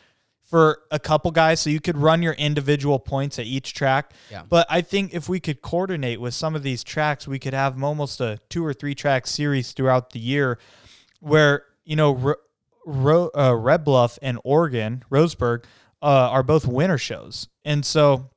for 0.51 0.81
a 0.91 0.99
couple 0.99 1.31
guys 1.31 1.61
so 1.61 1.69
you 1.69 1.79
could 1.79 1.97
run 1.97 2.21
your 2.21 2.33
individual 2.33 2.99
points 2.99 3.39
at 3.39 3.45
each 3.45 3.73
track. 3.73 4.11
Yeah. 4.29 4.43
But 4.47 4.67
I 4.69 4.81
think 4.81 5.13
if 5.13 5.29
we 5.29 5.39
could 5.39 5.61
coordinate 5.61 6.19
with 6.19 6.33
some 6.33 6.55
of 6.57 6.61
these 6.61 6.83
tracks, 6.83 7.25
we 7.25 7.39
could 7.39 7.53
have 7.53 7.81
almost 7.81 8.19
a 8.19 8.37
two 8.49 8.65
or 8.65 8.73
three 8.73 8.93
track 8.93 9.27
series 9.27 9.71
throughout 9.71 10.09
the 10.09 10.19
year 10.19 10.59
where, 11.21 11.63
you 11.85 11.95
know, 11.95 12.11
Ro- 12.11 12.35
Ro- 12.85 13.31
uh, 13.33 13.55
Red 13.55 13.85
Bluff 13.85 14.19
and 14.21 14.37
Oregon, 14.43 15.05
Roseburg, 15.09 15.63
uh, 16.01 16.29
are 16.29 16.43
both 16.43 16.67
winter 16.67 16.97
shows. 16.97 17.47
And 17.63 17.85
so, 17.85 18.29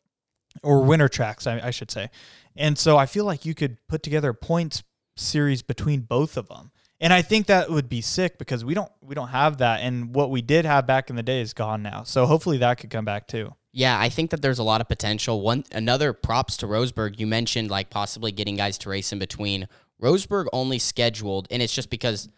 or 0.62 0.84
winter 0.84 1.08
tracks, 1.08 1.48
I, 1.48 1.58
I 1.66 1.70
should 1.72 1.90
say. 1.90 2.10
And 2.54 2.78
so 2.78 2.96
I 2.96 3.06
feel 3.06 3.24
like 3.24 3.44
you 3.44 3.54
could 3.54 3.76
put 3.88 4.04
together 4.04 4.30
a 4.30 4.34
points 4.34 4.84
series 5.16 5.62
between 5.62 6.02
both 6.02 6.36
of 6.36 6.46
them. 6.46 6.70
And 7.00 7.12
I 7.12 7.22
think 7.22 7.46
that 7.46 7.70
would 7.70 7.88
be 7.88 8.00
sick 8.00 8.38
because 8.38 8.64
we 8.64 8.74
don't 8.74 8.90
we 9.00 9.14
don't 9.14 9.28
have 9.28 9.58
that 9.58 9.80
and 9.80 10.14
what 10.14 10.30
we 10.30 10.42
did 10.42 10.64
have 10.64 10.86
back 10.86 11.10
in 11.10 11.16
the 11.16 11.22
day 11.22 11.40
is 11.40 11.52
gone 11.52 11.82
now. 11.82 12.04
So 12.04 12.26
hopefully 12.26 12.58
that 12.58 12.78
could 12.78 12.90
come 12.90 13.04
back 13.04 13.26
too. 13.26 13.54
Yeah, 13.76 13.98
I 13.98 14.08
think 14.08 14.30
that 14.30 14.40
there's 14.40 14.60
a 14.60 14.62
lot 14.62 14.80
of 14.80 14.88
potential. 14.88 15.40
One 15.40 15.64
another 15.72 16.12
props 16.12 16.56
to 16.58 16.66
Roseburg. 16.66 17.18
You 17.18 17.26
mentioned 17.26 17.70
like 17.70 17.90
possibly 17.90 18.30
getting 18.30 18.54
guys 18.54 18.78
to 18.78 18.88
race 18.88 19.12
in 19.12 19.18
between. 19.18 19.66
Roseburg 20.00 20.46
only 20.52 20.78
scheduled, 20.78 21.48
and 21.50 21.60
it's 21.60 21.74
just 21.74 21.90
because. 21.90 22.28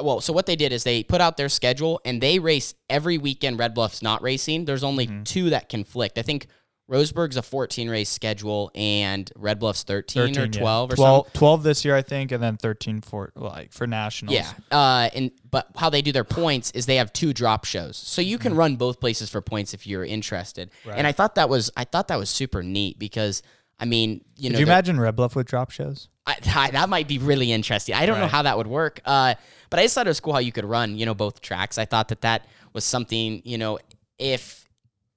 Well, 0.00 0.22
so 0.22 0.32
what 0.32 0.46
they 0.46 0.56
did 0.56 0.72
is 0.72 0.84
they 0.84 1.04
put 1.04 1.20
out 1.20 1.36
their 1.36 1.50
schedule 1.50 2.00
and 2.06 2.18
they 2.18 2.38
race 2.38 2.72
every 2.88 3.18
weekend. 3.18 3.58
Red 3.58 3.74
Bluff's 3.74 4.00
not 4.00 4.22
racing. 4.22 4.64
There's 4.64 4.82
only 4.82 5.06
mm-hmm. 5.06 5.24
two 5.24 5.50
that 5.50 5.68
conflict. 5.68 6.16
I 6.16 6.22
think 6.22 6.46
Roseburg's 6.92 7.38
a 7.38 7.42
14 7.42 7.88
race 7.88 8.10
schedule 8.10 8.70
and 8.74 9.32
Red 9.34 9.58
Bluff's 9.58 9.82
13, 9.82 10.36
or 10.38 10.44
yeah. 10.44 10.46
12 10.46 10.92
or 10.92 10.96
12, 10.96 11.26
something. 11.26 11.38
12 11.38 11.62
this 11.62 11.84
year 11.86 11.96
I 11.96 12.02
think 12.02 12.32
and 12.32 12.42
then 12.42 12.58
13 12.58 13.00
for 13.00 13.32
like 13.34 13.72
for 13.72 13.86
nationals. 13.86 14.34
Yeah. 14.36 14.52
Uh, 14.70 15.08
and 15.14 15.30
but 15.50 15.68
how 15.76 15.88
they 15.88 16.02
do 16.02 16.12
their 16.12 16.22
points 16.22 16.70
is 16.72 16.84
they 16.84 16.96
have 16.96 17.10
two 17.10 17.32
drop 17.32 17.64
shows, 17.64 17.96
so 17.96 18.20
you 18.20 18.36
can 18.36 18.54
run 18.54 18.76
both 18.76 19.00
places 19.00 19.30
for 19.30 19.40
points 19.40 19.72
if 19.72 19.86
you're 19.86 20.04
interested. 20.04 20.70
And 20.86 21.06
I 21.06 21.12
thought 21.12 21.36
that 21.36 21.48
was 21.48 21.70
I 21.78 21.84
thought 21.84 22.08
that 22.08 22.18
was 22.18 22.28
super 22.28 22.62
neat 22.62 22.98
because 22.98 23.42
I 23.80 23.86
mean 23.86 24.22
you 24.36 24.50
Could 24.50 24.52
know 24.52 24.58
you 24.58 24.66
imagine 24.66 25.00
Red 25.00 25.16
Bluff 25.16 25.34
with 25.34 25.46
drop 25.46 25.70
shows? 25.70 26.10
I, 26.26 26.36
I- 26.54 26.70
that 26.72 26.90
might 26.90 27.08
be 27.08 27.16
really 27.16 27.52
interesting. 27.52 27.94
I 27.94 28.04
don't 28.04 28.20
know 28.20 28.28
how 28.28 28.42
that 28.42 28.58
would 28.58 28.66
work, 28.66 29.00
uh, 29.06 29.34
but 29.70 29.80
I 29.80 29.84
just 29.84 29.94
thought 29.94 30.06
it 30.06 30.10
was 30.10 30.20
cool 30.20 30.34
how 30.34 30.40
you 30.40 30.52
could 30.52 30.66
run, 30.66 30.98
you 30.98 31.06
know, 31.06 31.14
both 31.14 31.40
tracks. 31.40 31.78
I 31.78 31.86
thought 31.86 32.08
that 32.08 32.20
that 32.20 32.46
was 32.74 32.84
something, 32.84 33.40
you 33.46 33.56
know, 33.56 33.78
if 34.18 34.61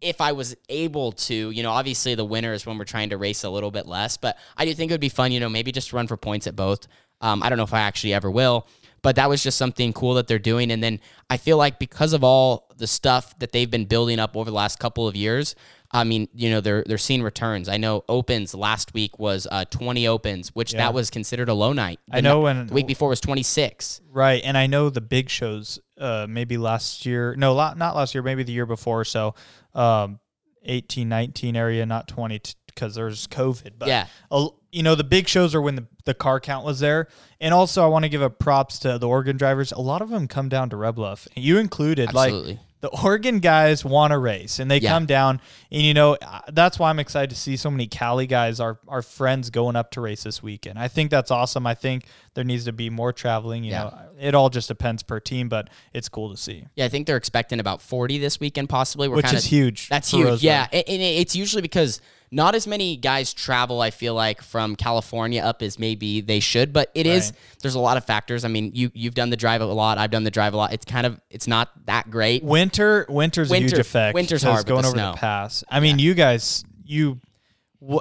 if 0.01 0.21
I 0.21 0.33
was 0.33 0.55
able 0.69 1.11
to, 1.13 1.51
you 1.51 1.63
know, 1.63 1.71
obviously 1.71 2.15
the 2.15 2.25
winner 2.25 2.53
is 2.53 2.65
when 2.65 2.77
we're 2.77 2.85
trying 2.85 3.09
to 3.09 3.17
race 3.17 3.43
a 3.43 3.49
little 3.49 3.71
bit 3.71 3.87
less, 3.87 4.17
but 4.17 4.37
I 4.57 4.65
do 4.65 4.73
think 4.73 4.91
it 4.91 4.93
would 4.93 5.01
be 5.01 5.09
fun, 5.09 5.31
you 5.31 5.39
know, 5.39 5.49
maybe 5.49 5.71
just 5.71 5.93
run 5.93 6.07
for 6.07 6.17
points 6.17 6.47
at 6.47 6.55
both. 6.55 6.87
Um, 7.21 7.41
I 7.41 7.49
don't 7.49 7.57
know 7.57 7.63
if 7.63 7.73
I 7.73 7.79
actually 7.79 8.13
ever 8.13 8.29
will, 8.29 8.67
but 9.05 9.15
that 9.17 9.29
was 9.29 9.41
just 9.43 9.57
something 9.57 9.93
cool 9.93 10.15
that 10.15 10.27
they're 10.27 10.39
doing. 10.39 10.71
And 10.71 10.83
then 10.83 10.99
I 11.29 11.37
feel 11.37 11.57
like 11.57 11.79
because 11.79 12.11
of 12.11 12.23
all 12.23 12.67
the 12.77 12.87
stuff 12.87 13.37
that 13.39 13.51
they've 13.53 13.69
been 13.69 13.85
building 13.85 14.19
up 14.19 14.35
over 14.35 14.49
the 14.49 14.55
last 14.55 14.79
couple 14.79 15.07
of 15.07 15.15
years, 15.15 15.55
I 15.91 16.03
mean, 16.03 16.27
you 16.33 16.49
know, 16.49 16.59
they're 16.59 16.83
they're 16.85 16.97
seeing 16.97 17.21
returns. 17.23 17.69
I 17.69 17.77
know 17.77 18.03
opens 18.09 18.53
last 18.55 18.93
week 18.95 19.17
was 19.19 19.47
uh, 19.49 19.63
20 19.69 20.07
opens, 20.07 20.49
which 20.49 20.73
Yeah. 20.73 20.79
that 20.79 20.93
was 20.93 21.09
considered 21.11 21.47
a 21.47 21.53
low 21.53 21.71
night. 21.71 21.99
I 22.11 22.19
know 22.21 22.41
when- 22.41 22.67
the 22.67 22.73
week 22.73 22.87
before 22.87 23.07
was 23.09 23.21
26. 23.21 24.01
Right, 24.11 24.41
and 24.43 24.57
I 24.57 24.65
know 24.67 24.89
the 24.89 25.01
big 25.01 25.29
shows. 25.29 25.79
Uh, 25.97 26.25
maybe 26.27 26.57
last 26.57 27.05
year, 27.05 27.35
no, 27.37 27.53
not 27.75 27.95
last 27.95 28.13
year, 28.15 28.23
maybe 28.23 28.43
the 28.43 28.51
year 28.51 28.65
before. 28.65 29.05
So, 29.05 29.35
um, 29.73 30.19
18, 30.63 31.07
19 31.07 31.55
area, 31.55 31.85
not 31.85 32.07
20, 32.07 32.39
t- 32.39 32.53
because 32.75 32.93
there's 32.95 33.25
COVID. 33.27 33.71
But 33.79 33.87
Yeah. 33.87 34.07
a- 34.31 34.49
you 34.71 34.83
know, 34.83 34.93
the 34.95 35.03
big 35.05 35.27
shows 35.27 35.55
are 35.55 35.61
when 35.61 35.75
the, 35.75 35.85
the 36.03 36.13
car 36.13 36.39
count 36.39 36.65
was 36.65 36.79
there. 36.81 37.07
And 37.39 37.53
also, 37.53 37.83
I 37.83 37.87
want 37.87 38.03
to 38.03 38.09
give 38.09 38.21
a 38.21 38.29
props 38.29 38.77
to 38.79 38.97
the 38.99 39.07
Oregon 39.07 39.37
drivers. 39.37 39.71
A 39.71 39.79
lot 39.79 40.01
of 40.01 40.09
them 40.09 40.27
come 40.27 40.49
down 40.49 40.69
to 40.71 40.75
Red 40.77 40.95
Bluff, 40.95 41.27
you 41.35 41.57
included. 41.57 42.09
Absolutely. 42.09 42.51
Like 42.53 42.59
the 42.81 42.89
Oregon 43.03 43.39
guys 43.39 43.83
want 43.83 44.11
to 44.11 44.17
race, 44.17 44.59
and 44.59 44.69
they 44.69 44.77
Yeah. 44.79 44.91
come 44.91 45.05
down. 45.07 45.41
And 45.71 45.81
you 45.81 45.93
know, 45.95 46.17
that's 46.51 46.77
why 46.77 46.89
I'm 46.91 46.99
excited 46.99 47.29
to 47.31 47.35
see 47.35 47.55
so 47.57 47.71
many 47.71 47.87
Cali 47.87 48.27
guys, 48.27 48.59
our 48.59 48.77
our 48.87 49.01
friends, 49.01 49.49
going 49.49 49.75
up 49.75 49.89
to 49.91 50.01
race 50.01 50.23
this 50.23 50.43
weekend. 50.43 50.77
I 50.77 50.87
think 50.87 51.09
that's 51.09 51.31
awesome. 51.31 51.65
I 51.65 51.73
think 51.73 52.05
there 52.35 52.43
needs 52.43 52.65
to 52.65 52.73
be 52.73 52.89
more 52.91 53.11
traveling. 53.13 53.63
You 53.63 53.71
Yeah. 53.71 53.83
know, 53.85 53.97
it 54.19 54.35
all 54.35 54.49
just 54.49 54.67
depends 54.67 55.01
per 55.01 55.19
team, 55.19 55.49
but 55.49 55.69
it's 55.93 56.09
cool 56.09 56.29
to 56.29 56.37
see. 56.37 56.65
Yeah, 56.75 56.85
I 56.85 56.89
think 56.89 57.07
they're 57.07 57.17
expecting 57.17 57.59
about 57.59 57.81
40 57.81 58.17
this 58.19 58.39
weekend, 58.39 58.69
possibly. 58.69 59.07
We're 59.07 59.15
Which 59.15 59.25
kinda- 59.25 59.37
is 59.39 59.45
huge 59.45 59.89
That's 59.89 60.11
huge. 60.11 60.43
Yeah, 60.43 60.67
and 60.71 60.83
it's 60.87 61.35
usually 61.35 61.61
because 61.63 62.01
not 62.31 62.55
as 62.55 62.67
many 62.67 62.97
guys 62.97 63.33
travel. 63.33 63.81
I 63.81 63.89
feel 63.91 64.13
like 64.13 64.41
from 64.41 64.75
California 64.75 65.41
up 65.41 65.61
as 65.61 65.79
maybe 65.79 66.21
they 66.21 66.39
should, 66.39 66.73
but 66.73 66.91
it 66.95 67.05
is. 67.07 67.31
Right. 67.31 67.39
There's 67.61 67.75
a 67.75 67.79
lot 67.79 67.97
of 67.97 68.05
factors. 68.05 68.43
I 68.45 68.47
mean, 68.47 68.71
you 68.73 68.91
you've 68.93 69.15
done 69.15 69.29
the 69.29 69.37
drive 69.37 69.61
a 69.61 69.65
lot. 69.65 69.97
I've 69.97 70.11
done 70.11 70.23
the 70.23 70.31
drive 70.31 70.53
a 70.53 70.57
lot. 70.57 70.73
It's 70.73 70.85
kind 70.85 71.05
of 71.05 71.19
it's 71.29 71.47
not 71.47 71.69
that 71.85 72.09
great. 72.09 72.43
Winter, 72.43 73.05
winter's 73.09 73.51
a 73.51 73.57
huge 73.57 73.73
effect. 73.73 74.13
Winter's 74.15 74.43
hard 74.43 74.65
going 74.65 74.81
the 74.83 74.87
over 74.89 74.97
snow. 74.97 75.11
the 75.11 75.17
pass. 75.17 75.63
I 75.69 75.79
mean, 75.79 75.99
you 75.99 76.13
guys, 76.13 76.63
you. 76.83 77.19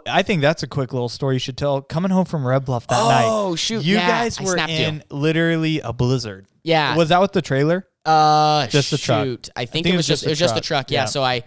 I 0.07 0.23
think 0.23 0.41
that's 0.41 0.63
a 0.63 0.67
quick 0.67 0.93
little 0.95 1.11
story 1.11 1.35
you 1.35 1.39
should 1.41 1.59
tell. 1.59 1.83
Coming 1.83 2.11
home 2.11 2.25
from 2.25 2.47
Red 2.47 2.65
Bluff 2.65 2.87
that 2.87 2.95
night. 2.95 3.25
Oh, 3.27 3.55
shoot, 3.55 3.85
You 3.85 3.97
yeah, 3.97 4.09
guys 4.09 4.41
were 4.41 4.53
snapped 4.53 4.73
you. 4.73 4.87
in 4.87 5.03
literally 5.11 5.81
a 5.81 5.93
blizzard. 5.93 6.47
Yeah. 6.63 6.97
Was 6.97 7.11
that 7.11 7.21
with 7.21 7.33
the 7.33 7.43
trailer? 7.43 7.87
Uh, 8.05 8.67
Just 8.69 8.91
the 8.91 8.99
truck. 8.99 9.25
shoot. 9.25 9.49
I 9.55 9.67
think, 9.67 9.85
think 9.85 9.95
it 9.95 9.97
was 9.97 10.07
just 10.07 10.25
it 10.25 10.31
was 10.31 10.39
just 10.39 10.55
the 10.55 10.61
truck. 10.63 10.91
Yeah. 10.91 11.01
Yeah. 11.01 11.05
So 11.07 11.23
I, 11.23 11.43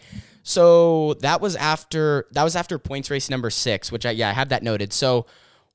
so 0.47 1.15
that 1.15 1.41
was 1.41 1.57
after 1.57 2.25
that 2.31 2.43
was 2.43 2.55
after 2.55 2.79
points 2.79 3.11
race 3.11 3.29
number 3.29 3.49
six, 3.49 3.91
which 3.91 4.05
I 4.05 4.11
yeah 4.11 4.29
I 4.29 4.33
have 4.33 4.49
that 4.49 4.63
noted. 4.63 4.93
So, 4.93 5.25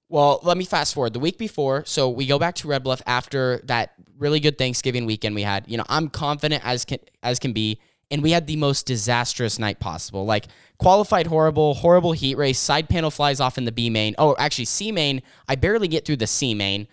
well, 0.08 0.40
let 0.42 0.56
me 0.56 0.64
fast 0.64 0.94
forward 0.94 1.12
the 1.12 1.20
week 1.20 1.36
before. 1.36 1.84
So 1.84 2.08
we 2.08 2.26
go 2.26 2.38
back 2.38 2.54
to 2.56 2.68
Red 2.68 2.82
Bluff 2.82 3.02
after 3.06 3.60
that 3.64 3.92
really 4.16 4.40
good 4.40 4.56
Thanksgiving 4.56 5.04
weekend 5.04 5.34
we 5.34 5.42
had. 5.42 5.68
You 5.68 5.76
know, 5.76 5.84
I'm 5.88 6.08
confident 6.08 6.64
as 6.64 6.86
can 6.86 7.00
as 7.22 7.38
can 7.38 7.52
be, 7.52 7.80
and 8.10 8.22
we 8.22 8.30
had 8.30 8.46
the 8.46 8.56
most 8.56 8.86
disastrous 8.86 9.58
night 9.58 9.78
possible. 9.78 10.24
Like 10.24 10.46
qualified 10.78 11.26
horrible, 11.26 11.74
horrible 11.74 12.12
heat 12.12 12.38
race. 12.38 12.58
Side 12.58 12.88
panel 12.88 13.10
flies 13.10 13.40
off 13.40 13.58
in 13.58 13.66
the 13.66 13.72
B 13.72 13.90
main. 13.90 14.14
Oh, 14.16 14.34
actually 14.38 14.64
C 14.64 14.90
main. 14.90 15.20
I 15.48 15.54
barely 15.54 15.86
get 15.86 16.06
through 16.06 16.16
the 16.16 16.26
C 16.26 16.54
main 16.54 16.88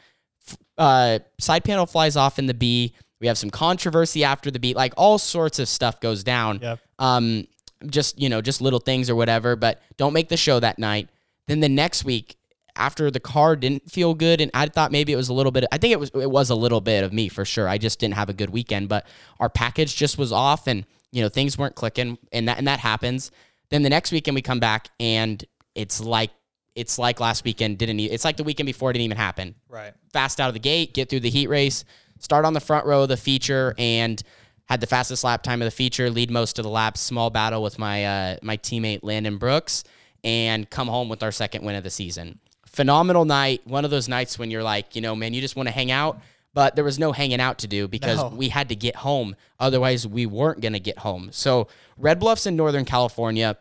uh, 0.80 1.20
side 1.38 1.63
panel 1.63 1.86
flies 1.86 2.15
off 2.15 2.39
in 2.39 2.48
the 2.48 2.54
B. 2.54 2.96
We 3.20 3.28
have 3.28 3.38
some 3.38 3.50
controversy 3.50 4.24
after 4.24 4.50
the 4.50 4.60
B. 4.60 4.74
Like 4.74 4.94
all 4.98 5.18
sorts 5.18 5.60
of 5.60 5.68
stuff 5.68 6.00
goes 6.00 6.24
down. 6.24 6.60
Yep. 6.62 6.80
Um, 6.98 7.48
just 7.88 8.20
you 8.20 8.30
know, 8.30 8.42
just 8.42 8.62
little 8.62 8.80
things 8.80 9.10
or 9.10 9.15
whatever. 9.15 9.56
But 9.56 9.82
don't 9.98 10.13
make 10.13 10.30
the 10.30 10.38
show 10.38 10.60
that 10.60 10.80
night. 10.80 11.10
Then 11.48 11.60
the 11.62 11.70
next 11.70 12.04
week, 12.06 12.36
after 12.76 13.10
the 13.12 13.20
car 13.20 13.56
didn't 13.56 13.89
feel 13.92 14.13
good, 14.13 14.39
and 14.42 14.52
I 14.54 14.68
thought 14.68 14.92
maybe 14.92 15.12
it 15.12 15.15
was 15.18 15.30
a 15.30 15.34
little 15.34 15.52
bit. 15.52 15.65
I 15.72 15.78
think 15.78 15.92
it 15.92 16.00
was 16.00 16.12
it 16.13 16.30
was 16.32 16.50
a 16.50 16.56
little 16.56 16.82
bit 16.82 17.04
of 17.04 17.12
me 17.13 17.28
for 17.30 17.46
sure. 17.46 17.68
I 17.68 17.78
just 17.78 18.00
didn't 18.00 18.15
have 18.15 18.30
a 18.30 18.34
good 18.34 18.50
weekend, 18.50 18.89
but 18.89 19.06
our 19.39 19.50
package 19.50 19.96
just 19.96 20.18
was 20.18 20.32
off, 20.32 20.68
and 20.68 20.86
you 21.12 21.22
know 21.22 21.30
things 21.30 21.58
weren't 21.58 21.76
clicking, 21.76 22.18
and 22.32 22.48
that 22.48 22.58
and 22.58 22.68
that 22.68 22.80
happens. 22.80 23.32
Then 23.70 23.84
the 23.84 23.89
next 23.89 24.12
weekend 24.12 24.36
we 24.36 24.42
come 24.42 24.60
back, 24.60 24.89
and 25.00 25.44
it's 25.76 26.02
like 26.02 26.32
it's 26.76 26.98
like 27.00 27.20
last 27.20 27.44
weekend 27.44 27.78
didn't. 27.78 28.00
It's 28.00 28.24
like 28.24 28.38
the 28.38 28.44
weekend 28.44 28.68
before 28.68 28.92
it 28.92 28.94
didn't 28.94 29.06
even 29.06 29.18
happen 29.18 29.56
Right. 29.68 29.94
fast 30.13 30.39
out 30.39 30.48
of 30.48 30.54
the 30.54 30.60
gate, 30.60 30.94
get 30.94 31.10
through 31.10 31.20
the 31.22 31.30
heat 31.30 31.48
race, 31.48 31.84
start 32.20 32.46
on 32.46 32.54
the 32.54 32.60
front 32.62 32.86
row 32.86 33.02
of 33.04 33.10
the 33.10 33.18
feature, 33.18 33.74
and 33.78 34.22
had 34.69 34.82
the 34.82 34.88
fastest 34.88 35.23
lap 35.23 35.41
time 35.41 35.62
of 35.62 35.65
the 35.65 35.71
feature, 35.71 36.10
lead 36.10 36.29
most 36.29 36.60
of 36.60 36.63
the 36.63 36.69
laps, 36.69 36.99
small 37.01 37.29
battle 37.29 37.63
with 37.63 37.79
my 37.79 38.05
uh, 38.05 38.38
my 38.43 38.58
teammate 38.58 38.99
Landon 39.01 39.38
Brooks, 39.38 39.84
and 40.23 40.69
come 40.69 40.88
home 40.88 41.10
with 41.10 41.23
our 41.23 41.32
second 41.32 41.63
win 41.65 41.75
of 41.75 41.84
the 41.84 41.89
season. 41.89 42.39
Phenomenal 42.67 43.25
night. 43.25 43.65
One 43.65 43.84
of 43.84 43.91
those 43.91 44.08
nights 44.08 44.38
when 44.38 44.51
you're 44.51 44.63
like, 44.63 44.95
you 44.95 45.01
know, 45.01 45.15
man, 45.15 45.34
you 45.34 45.41
just 45.41 45.55
want 45.55 45.67
to 45.67 45.73
hang 45.73 45.91
out. 45.91 46.21
But 46.53 46.75
there 46.75 46.84
was 46.84 46.97
no 46.97 47.12
hanging 47.12 47.39
out 47.39 47.60
to 47.60 47.67
do 47.67 47.88
because 47.88 48.17
No. 48.17 48.29
we 48.29 48.49
had 48.49 48.69
to 48.69 48.75
get 48.75 48.97
home. 48.97 49.36
Otherwise, 49.60 50.08
we 50.08 50.25
weren't 50.25 50.62
going 50.62 50.73
to 50.73 50.79
get 50.79 50.99
home. 50.99 51.29
So, 51.32 51.67
Red 51.95 52.19
Bluffs 52.19 52.47
in 52.47 52.55
Northern 52.55 52.86
California, 52.86 53.55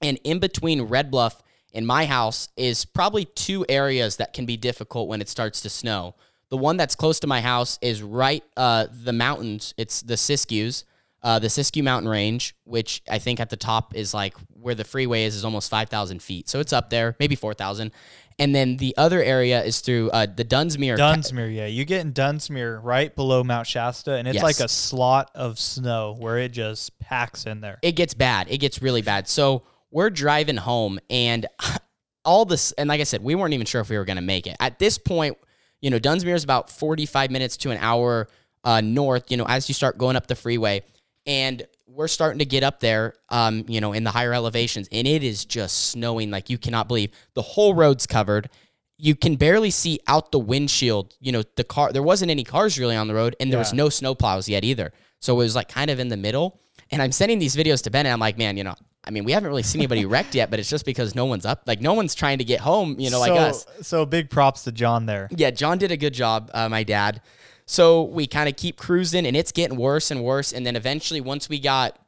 and 0.00 0.18
in 0.22 0.38
between 0.38 0.82
Red 0.82 1.10
Bluff 1.10 1.42
and 1.74 1.86
my 1.86 2.06
house 2.06 2.48
is 2.56 2.84
probably 2.84 3.24
two 3.24 3.66
areas 3.68 4.16
that 4.16 4.32
can 4.32 4.46
be 4.46 4.56
difficult 4.56 5.08
when 5.08 5.20
it 5.20 5.28
starts 5.28 5.60
to 5.62 5.68
snow. 5.70 6.14
The 6.50 6.56
one 6.56 6.76
that's 6.76 6.94
close 6.96 7.20
to 7.20 7.26
my 7.26 7.40
house 7.40 7.78
is 7.80 8.02
right 8.02 8.42
uh, 8.56 8.86
the 9.04 9.12
mountains. 9.12 9.72
It's 9.76 10.02
the 10.02 10.14
Siskiyous, 10.14 10.84
uh, 11.22 11.38
the 11.38 11.46
Siskiyou 11.48 11.84
Mountain 11.84 12.08
Range, 12.10 12.54
which 12.64 13.02
I 13.08 13.18
think 13.18 13.38
at 13.40 13.50
the 13.50 13.56
top 13.56 13.94
is 13.94 14.12
like 14.12 14.34
where 14.54 14.74
the 14.74 14.84
freeway 14.84 15.24
is, 15.24 15.36
is 15.36 15.44
almost 15.44 15.70
five 15.70 15.88
thousand 15.88 16.22
feet. 16.22 16.48
So 16.48 16.58
it's 16.60 16.72
up 16.72 16.90
there, 16.90 17.14
maybe 17.20 17.36
four 17.36 17.54
thousand. 17.54 17.92
And 18.38 18.54
then 18.54 18.78
the 18.78 18.94
other 18.96 19.22
area 19.22 19.62
is 19.62 19.80
through 19.80 20.10
uh, 20.12 20.24
the 20.34 20.46
Dunsmuir. 20.46 20.96
Dunsmuir, 20.96 21.54
yeah. 21.54 21.66
You 21.66 21.84
get 21.84 22.00
in 22.00 22.12
Dunsmuir 22.14 22.80
right 22.82 23.14
below 23.14 23.44
Mount 23.44 23.66
Shasta, 23.66 24.14
and 24.14 24.26
it's 24.26 24.36
Yes. 24.36 24.42
like 24.42 24.60
a 24.60 24.68
slot 24.68 25.30
of 25.34 25.58
snow 25.58 26.16
where 26.18 26.38
it 26.38 26.48
just 26.50 26.98
packs 27.00 27.44
in 27.44 27.60
there. 27.60 27.78
it 27.82 27.92
gets 27.92 28.14
bad. 28.14 28.46
It 28.50 28.56
gets 28.58 28.80
really 28.80 29.02
bad. 29.02 29.28
So 29.28 29.64
we're 29.90 30.08
driving 30.08 30.56
home, 30.56 30.98
and 31.10 31.44
all 32.24 32.46
this, 32.46 32.72
and 32.72 32.88
like 32.88 33.00
I 33.00 33.04
said, 33.04 33.22
we 33.22 33.34
weren't 33.34 33.52
even 33.52 33.66
sure 33.66 33.82
if 33.82 33.90
we 33.90 33.98
were 33.98 34.06
going 34.06 34.16
to 34.16 34.22
make 34.22 34.46
it. 34.46 34.56
At 34.58 34.78
this 34.78 34.96
point, 34.96 35.36
you 35.80 35.90
know, 35.90 35.98
Dunsmuir 35.98 36.34
is 36.34 36.44
about 36.44 36.70
45 36.70 37.30
minutes 37.30 37.56
to 37.58 37.70
an 37.70 37.78
hour 37.80 38.28
uh, 38.64 38.80
north, 38.80 39.30
you 39.30 39.36
know, 39.36 39.46
as 39.46 39.68
you 39.68 39.74
start 39.74 39.98
going 39.98 40.16
up 40.16 40.26
the 40.26 40.34
freeway. 40.34 40.82
And 41.26 41.66
we're 41.86 42.08
starting 42.08 42.38
to 42.38 42.44
get 42.44 42.62
up 42.62 42.80
there, 42.80 43.14
um, 43.28 43.64
you 43.68 43.80
know, 43.80 43.92
in 43.92 44.04
the 44.04 44.10
higher 44.10 44.32
elevations, 44.32 44.88
and 44.92 45.06
it 45.06 45.22
is 45.22 45.44
just 45.44 45.90
snowing 45.90 46.30
like 46.30 46.48
you 46.48 46.56
cannot 46.56 46.88
believe. 46.88 47.10
The 47.34 47.42
whole 47.42 47.74
road's 47.74 48.06
covered. 48.06 48.48
You 48.96 49.14
can 49.14 49.36
barely 49.36 49.70
see 49.70 50.00
out 50.06 50.30
the 50.30 50.38
windshield. 50.38 51.14
You 51.20 51.32
know, 51.32 51.42
the 51.56 51.64
car, 51.64 51.92
there 51.92 52.02
wasn't 52.02 52.30
any 52.30 52.44
cars 52.44 52.78
really 52.78 52.96
on 52.96 53.08
the 53.08 53.14
road, 53.14 53.34
and 53.40 53.50
there 53.50 53.58
was 53.58 53.72
no 53.72 53.88
snow 53.88 54.14
plows 54.14 54.48
yet 54.48 54.64
either. 54.64 54.92
So 55.20 55.34
it 55.34 55.38
was 55.38 55.54
like 55.54 55.68
kind 55.68 55.90
of 55.90 55.98
in 55.98 56.08
the 56.08 56.16
middle. 56.16 56.60
And 56.90 57.00
I'm 57.02 57.12
sending 57.12 57.38
these 57.38 57.56
videos 57.56 57.82
to 57.84 57.90
Ben, 57.90 58.06
and 58.06 58.12
I'm 58.12 58.20
like, 58.20 58.38
man, 58.38 58.56
you 58.56 58.64
know, 58.64 58.74
I 59.04 59.10
mean, 59.10 59.24
we 59.24 59.32
haven't 59.32 59.48
really 59.48 59.62
seen 59.62 59.80
anybody 59.80 60.04
wrecked 60.04 60.34
yet, 60.34 60.50
but 60.50 60.60
it's 60.60 60.68
just 60.68 60.84
because 60.84 61.14
no 61.14 61.24
one's 61.24 61.46
up. 61.46 61.62
Like, 61.66 61.80
no 61.80 61.94
one's 61.94 62.14
trying 62.14 62.38
to 62.38 62.44
get 62.44 62.60
home, 62.60 62.96
you 62.98 63.10
know, 63.10 63.18
like 63.18 63.32
us. 63.32 63.66
So 63.80 64.04
big 64.04 64.28
props 64.28 64.64
to 64.64 64.72
John 64.72 65.06
there. 65.06 65.28
Yeah, 65.34 65.50
John 65.50 65.78
did 65.78 65.90
a 65.90 65.96
good 65.96 66.12
job, 66.12 66.50
uh, 66.52 66.68
my 66.68 66.82
dad. 66.82 67.22
So 67.64 68.02
we 68.02 68.26
kind 68.26 68.48
of 68.48 68.56
keep 68.56 68.76
cruising, 68.76 69.26
and 69.26 69.36
it's 69.36 69.52
getting 69.52 69.78
worse 69.78 70.10
and 70.10 70.22
worse. 70.22 70.52
And 70.52 70.66
then 70.66 70.76
eventually, 70.76 71.20
once 71.20 71.48
we 71.48 71.58
got 71.60 71.98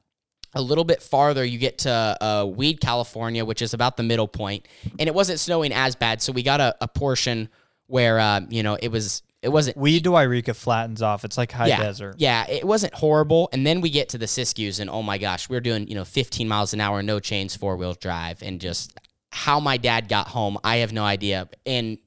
a 0.54 0.60
little 0.60 0.84
bit 0.84 1.02
farther, 1.02 1.44
you 1.44 1.58
get 1.58 1.78
to 1.78 2.16
uh, 2.20 2.44
Weed, 2.44 2.80
California, 2.80 3.44
which 3.44 3.62
is 3.62 3.72
about 3.72 3.96
the 3.96 4.02
middle 4.02 4.28
point, 4.28 4.68
and 4.98 5.08
it 5.08 5.14
wasn't 5.14 5.40
snowing 5.40 5.72
as 5.72 5.94
bad. 5.94 6.20
So 6.20 6.32
we 6.32 6.42
got 6.42 6.60
a, 6.60 6.74
a 6.80 6.88
portion 6.88 7.48
where 7.86 8.18
uh, 8.18 8.40
you 8.50 8.62
know 8.62 8.76
it 8.80 8.88
was 8.88 9.22
it 9.42 9.48
wasn't 9.48 9.76
Weed 9.76 10.04
to 10.04 10.10
Yreka 10.10 10.54
flattens 10.54 11.02
off. 11.02 11.24
It's 11.24 11.36
like 11.36 11.50
high 11.50 11.66
yeah, 11.66 11.82
desert. 11.82 12.14
Yeah, 12.18 12.48
it 12.48 12.64
wasn't 12.64 12.94
horrible. 12.94 13.48
And 13.52 13.66
then 13.66 13.80
we 13.80 13.90
get 13.90 14.08
to 14.10 14.18
the 14.18 14.26
Siskiyous, 14.26 14.78
and 14.78 14.88
oh 14.88 15.02
my 15.02 15.18
gosh, 15.18 15.48
we 15.48 15.56
are 15.56 15.60
doing 15.60 15.88
you 15.88 15.94
know 15.96 16.04
15 16.04 16.46
miles 16.48 16.72
an 16.72 16.80
hour, 16.80 17.02
no 17.02 17.18
chains, 17.18 17.56
four 17.56 17.76
wheel 17.76 17.94
drive, 17.94 18.42
and 18.42 18.60
just 18.60 18.96
how 19.30 19.58
my 19.58 19.76
dad 19.76 20.08
got 20.08 20.28
home, 20.28 20.58
I 20.62 20.76
have 20.76 20.92
no 20.92 21.04
idea. 21.04 21.48
And 21.66 21.98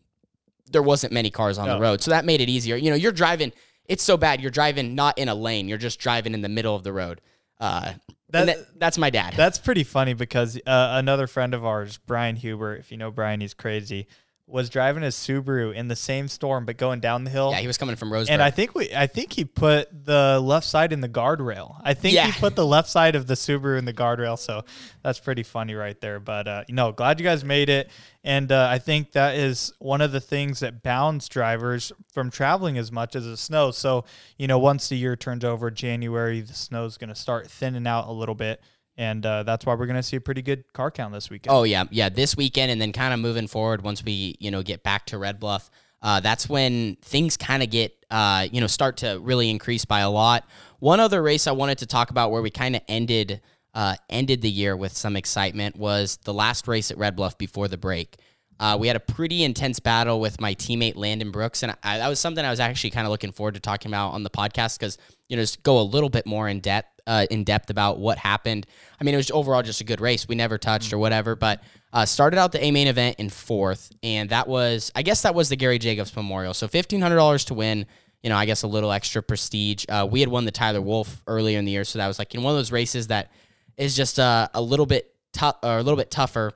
there 0.71 0.83
wasn't 0.83 1.11
many 1.11 1.29
cars 1.29 1.57
on 1.57 1.67
the 1.67 1.79
road, 1.79 2.01
so 2.01 2.11
that 2.11 2.23
made 2.25 2.39
it 2.41 2.49
easier. 2.49 2.75
You 2.75 2.89
know, 2.89 2.95
you're 2.95 3.11
driving. 3.11 3.51
It's 3.85 4.03
so 4.03 4.17
bad. 4.17 4.41
You're 4.41 4.51
driving 4.51 4.95
not 4.95 5.17
in 5.17 5.29
a 5.29 5.35
lane. 5.35 5.67
You're 5.67 5.77
just 5.77 5.99
driving 5.99 6.33
in 6.33 6.41
the 6.41 6.49
middle 6.49 6.75
of 6.75 6.83
the 6.83 6.93
road. 6.93 7.21
Uh, 7.59 7.93
That- 8.29 8.47
that- 8.47 8.79
that's 8.79 8.97
my 8.97 9.09
dad. 9.11 9.35
That's 9.37 9.59
pretty 9.59 9.83
funny 9.83 10.13
because 10.13 10.57
uh, 10.57 10.61
another 10.93 11.27
friend 11.27 11.53
of 11.53 11.63
ours, 11.63 11.99
Brian 12.05 12.35
Huber, 12.35 12.75
if 12.75 12.91
you 12.91 12.97
know 12.97 13.11
Brian, 13.11 13.39
he's 13.41 13.53
crazy, 13.53 14.07
was 14.47 14.69
driving 14.69 15.01
his 15.01 15.15
Subaru 15.15 15.73
in 15.73 15.87
the 15.87 15.95
same 15.95 16.27
storm 16.27 16.65
but 16.65 16.77
going 16.77 16.99
down 16.99 17.23
the 17.23 17.31
hill. 17.31 17.49
yeah, 17.51 17.59
he 17.59 17.65
was 17.67 17.79
coming 17.79 17.95
from 17.95 18.11
Roseburg. 18.11 18.29
and 18.29 18.43
I 18.43 18.51
think 18.51 18.75
we, 18.75 18.93
I 18.93 19.07
think 19.07 19.33
he 19.33 19.43
put 19.43 20.05
the 20.05 20.39
left 20.39 20.67
side 20.67 20.93
in 20.93 21.01
the 21.01 21.09
guardrail. 21.09 21.81
I 21.83 21.95
think 21.95 22.13
Yeah. 22.13 22.27
he 22.27 22.39
put 22.39 22.55
the 22.55 22.65
left 22.65 22.87
side 22.87 23.15
of 23.15 23.25
the 23.25 23.33
Subaru 23.33 23.79
in 23.79 23.85
the 23.85 23.93
guardrail. 23.93 24.37
So 24.37 24.63
that's 25.01 25.19
pretty 25.19 25.41
funny 25.41 25.73
right 25.73 25.99
there. 25.99 26.19
But 26.19 26.47
uh, 26.47 26.63
you 26.67 26.75
know, 26.75 26.91
glad 26.91 27.19
you 27.19 27.23
guys 27.23 27.43
made 27.43 27.69
it. 27.69 27.89
And 28.23 28.51
uh, 28.51 28.67
I 28.69 28.77
think 28.77 29.13
that 29.13 29.35
is 29.35 29.73
one 29.79 30.01
of 30.01 30.11
the 30.11 30.21
things 30.21 30.59
that 30.59 30.83
bounds 30.83 31.27
drivers 31.27 31.91
from 32.13 32.29
traveling 32.29 32.77
as 32.77 32.91
much 32.91 33.15
as 33.15 33.25
the 33.25 33.37
snow. 33.37 33.71
So 33.71 34.05
you 34.37 34.45
know, 34.47 34.59
once 34.59 34.89
the 34.89 34.95
year 34.95 35.15
turns 35.15 35.43
over, 35.43 35.71
January, 35.71 36.41
the 36.41 36.53
snow's 36.53 36.97
going 36.97 37.09
to 37.09 37.15
start 37.15 37.47
thinning 37.49 37.87
out 37.87 38.07
a 38.07 38.11
little 38.11 38.35
bit. 38.35 38.61
And 38.97 39.25
uh, 39.25 39.43
that's 39.43 39.65
why 39.65 39.75
we're 39.75 39.87
going 39.87 39.97
to 39.97 40.03
see 40.03 40.15
a 40.15 40.21
pretty 40.21 40.41
good 40.41 40.71
car 40.71 40.89
count 40.89 41.13
this 41.13 41.29
weekend. 41.29 41.53
Oh 41.53 41.63
yeah, 41.63 41.83
yeah. 41.91 42.09
This 42.09 42.37
weekend, 42.37 42.71
and 42.71 42.79
then 42.79 42.93
kind 42.93 43.13
of 43.13 43.19
moving 43.19 43.47
forward 43.47 43.83
once 43.83 44.03
we 44.03 44.35
you 44.39 44.51
know 44.51 44.63
get 44.63 44.83
back 44.83 45.05
to 45.07 45.17
Red 45.17 45.39
Bluff. 45.39 45.69
Uh, 46.01 46.19
that's 46.19 46.47
when 46.47 46.95
things 47.01 47.35
kind 47.35 47.63
of 47.63 47.69
get 47.69 48.05
uh, 48.09 48.47
you 48.51 48.61
know 48.61 48.67
start 48.67 48.97
to 48.97 49.19
really 49.21 49.49
increase 49.49 49.85
by 49.85 49.99
a 49.99 50.09
lot. 50.09 50.47
One 50.79 50.99
other 50.99 51.21
race 51.21 51.47
I 51.47 51.51
wanted 51.51 51.79
to 51.79 51.85
talk 51.85 52.09
about 52.09 52.31
where 52.31 52.41
we 52.41 52.49
kind 52.49 52.75
of 52.75 52.81
ended 52.87 53.41
uh, 53.73 53.95
ended 54.09 54.41
the 54.41 54.49
year 54.49 54.77
with 54.77 54.95
some 54.95 55.17
excitement 55.17 55.75
was 55.75 56.17
the 56.23 56.33
last 56.33 56.67
race 56.67 56.89
at 56.91 56.97
Red 56.97 57.15
Bluff 57.15 57.37
before 57.37 57.67
the 57.67 57.77
break. 57.77 58.15
Uh, 58.59 58.77
we 58.79 58.87
had 58.87 58.95
a 58.95 59.01
pretty 59.01 59.43
intense 59.43 59.79
battle 59.79 60.19
with 60.19 60.39
my 60.39 60.55
teammate 60.55 60.95
Landon 60.95 61.31
Brooks, 61.31 61.63
and 61.63 61.75
I, 61.83 61.97
that 61.97 62.07
was 62.07 62.19
something 62.19 62.43
I 62.43 62.49
was 62.49 62.59
actually 62.59 62.91
kind 62.91 63.05
of 63.05 63.11
looking 63.11 63.31
forward 63.31 63.55
to 63.55 63.59
talking 63.59 63.91
about 63.91 64.11
on 64.11 64.23
the 64.23 64.29
podcast 64.29 64.79
because 64.79 64.97
you 65.27 65.35
know 65.35 65.43
just 65.43 65.63
go 65.63 65.79
a 65.79 65.83
little 65.83 66.09
bit 66.09 66.25
more 66.25 66.47
in 66.47 66.61
depth 66.61 66.95
uh, 67.07 67.25
in 67.29 67.43
depth 67.43 67.69
about 67.69 67.99
what 67.99 68.17
happened. 68.17 68.65
I 68.99 69.03
mean, 69.03 69.13
it 69.13 69.17
was 69.17 69.31
overall 69.31 69.61
just 69.61 69.81
a 69.81 69.83
good 69.83 70.01
race. 70.01 70.27
We 70.27 70.35
never 70.35 70.57
touched 70.57 70.93
or 70.93 70.97
whatever, 70.97 71.35
but 71.35 71.61
uh, 71.93 72.05
started 72.05 72.37
out 72.37 72.51
the 72.51 72.63
A 72.63 72.71
main 72.71 72.87
event 72.87 73.17
in 73.19 73.29
fourth, 73.29 73.91
and 74.03 74.29
that 74.29 74.47
was 74.47 74.91
I 74.95 75.01
guess 75.01 75.23
that 75.23 75.35
was 75.35 75.49
the 75.49 75.55
Gary 75.55 75.79
Jacobs 75.79 76.15
Memorial. 76.15 76.53
So 76.53 76.67
fifteen 76.67 77.01
hundred 77.01 77.17
dollars 77.17 77.45
to 77.45 77.53
win. 77.53 77.85
You 78.23 78.29
know, 78.29 78.37
I 78.37 78.45
guess 78.45 78.63
a 78.63 78.67
little 78.67 78.91
extra 78.91 79.21
prestige. 79.21 79.85
Uh, 79.87 80.07
we 80.09 80.19
had 80.19 80.29
won 80.29 80.45
the 80.45 80.51
Tyler 80.51 80.81
Wolf 80.81 81.21
earlier 81.27 81.59
in 81.59 81.65
the 81.65 81.71
year, 81.71 81.83
so 81.83 81.99
that 81.99 82.07
was 82.07 82.17
like 82.17 82.33
know, 82.33 82.41
one 82.41 82.53
of 82.53 82.57
those 82.57 82.71
races 82.71 83.07
that 83.07 83.31
is 83.77 83.95
just 83.95 84.17
uh, 84.17 84.47
a 84.53 84.61
little 84.61 84.85
bit 84.87 85.13
tough 85.31 85.57
or 85.61 85.77
a 85.77 85.83
little 85.83 85.97
bit 85.97 86.09
tougher. 86.09 86.53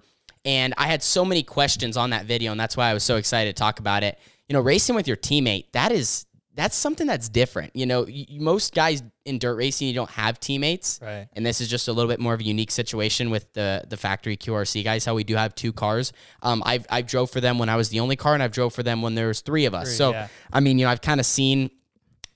And 0.49 0.73
I 0.77 0.87
had 0.87 1.03
so 1.03 1.23
many 1.23 1.43
questions 1.43 1.95
on 1.95 2.09
that 2.09 2.25
video, 2.25 2.49
and 2.51 2.59
that's 2.59 2.75
why 2.75 2.89
I 2.89 2.93
was 2.95 3.03
so 3.03 3.17
excited 3.17 3.55
to 3.55 3.59
talk 3.59 3.79
about 3.79 4.03
it. 4.03 4.17
You 4.47 4.53
know, 4.53 4.61
racing 4.61 4.95
with 4.95 5.07
your 5.07 5.17
teammate, 5.17 5.65
that 5.73 5.91
is 5.91 6.25
that's 6.55 6.75
something 6.75 7.05
that's 7.05 7.29
different. 7.29 7.75
You 7.75 7.85
know, 7.85 8.07
you, 8.07 8.41
most 8.41 8.73
guys 8.73 9.03
in 9.25 9.37
dirt 9.37 9.55
racing, 9.55 9.87
you 9.87 9.93
don't 9.93 10.09
have 10.09 10.39
teammates, 10.39 10.99
Right. 11.01 11.27
and 11.33 11.45
this 11.45 11.61
is 11.61 11.67
just 11.69 11.87
a 11.87 11.93
little 11.93 12.09
bit 12.09 12.19
more 12.19 12.33
of 12.33 12.39
a 12.39 12.43
unique 12.43 12.71
situation 12.71 13.29
with 13.29 13.53
the 13.53 13.83
the 13.87 13.95
factory 13.95 14.35
QRC 14.37 14.83
guys. 14.83 15.05
How 15.05 15.13
we 15.13 15.23
do 15.23 15.35
have 15.35 15.53
two 15.53 15.71
cars. 15.71 16.13
Um, 16.41 16.63
I've 16.65 16.85
I've 16.89 17.05
drove 17.05 17.29
for 17.29 17.41
them 17.41 17.59
when 17.59 17.69
I 17.69 17.75
was 17.75 17.89
the 17.89 17.99
only 17.99 18.15
car, 18.15 18.33
and 18.33 18.41
I've 18.41 18.51
drove 18.51 18.73
for 18.73 18.81
them 18.81 19.03
when 19.03 19.13
there 19.13 19.27
was 19.27 19.41
three 19.41 19.65
of 19.65 19.75
us. 19.75 19.89
Three, 19.89 19.97
so 19.97 20.11
yeah. 20.11 20.27
I 20.51 20.61
mean, 20.61 20.79
you 20.79 20.85
know, 20.85 20.91
I've 20.91 21.01
kind 21.01 21.19
of 21.19 21.27
seen, 21.27 21.69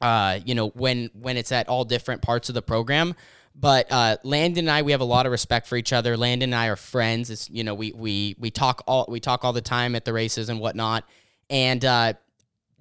uh, 0.02 0.39
you 0.45 0.54
know, 0.54 0.67
when 0.69 1.10
when 1.19 1.36
it's 1.36 1.52
at 1.52 1.67
all 1.67 1.84
different 1.84 2.21
parts 2.21 2.47
of 2.47 2.54
the 2.56 2.62
program. 2.62 3.15
But 3.56 3.92
uh, 3.92 4.18
Landon 4.24 4.66
and 4.66 4.72
I, 4.72 4.82
we 4.82 4.92
have 4.94 5.02
a 5.02 5.06
lot 5.06 5.26
of 5.26 5.32
respect 5.32 5.68
for 5.68 5.78
each 5.78 5.94
other. 5.94 6.18
Landon 6.18 6.50
and 6.50 6.56
I 6.56 6.68
are 6.68 6.76
friends. 6.76 7.30
It's 7.30 7.50
you 7.50 7.63
know, 7.63 7.76
we 7.76 7.92
we 7.92 8.36
we 8.39 8.50
talk 8.50 8.84
all 8.88 9.06
we 9.08 9.20
talk 9.20 9.46
all 9.46 9.54
the 9.54 9.62
time 9.62 9.96
at 9.96 10.06
the 10.06 10.13
races 10.13 10.50
and 10.50 10.60
whatnot. 10.60 11.04
And 11.50 11.84
uh, 11.86 12.13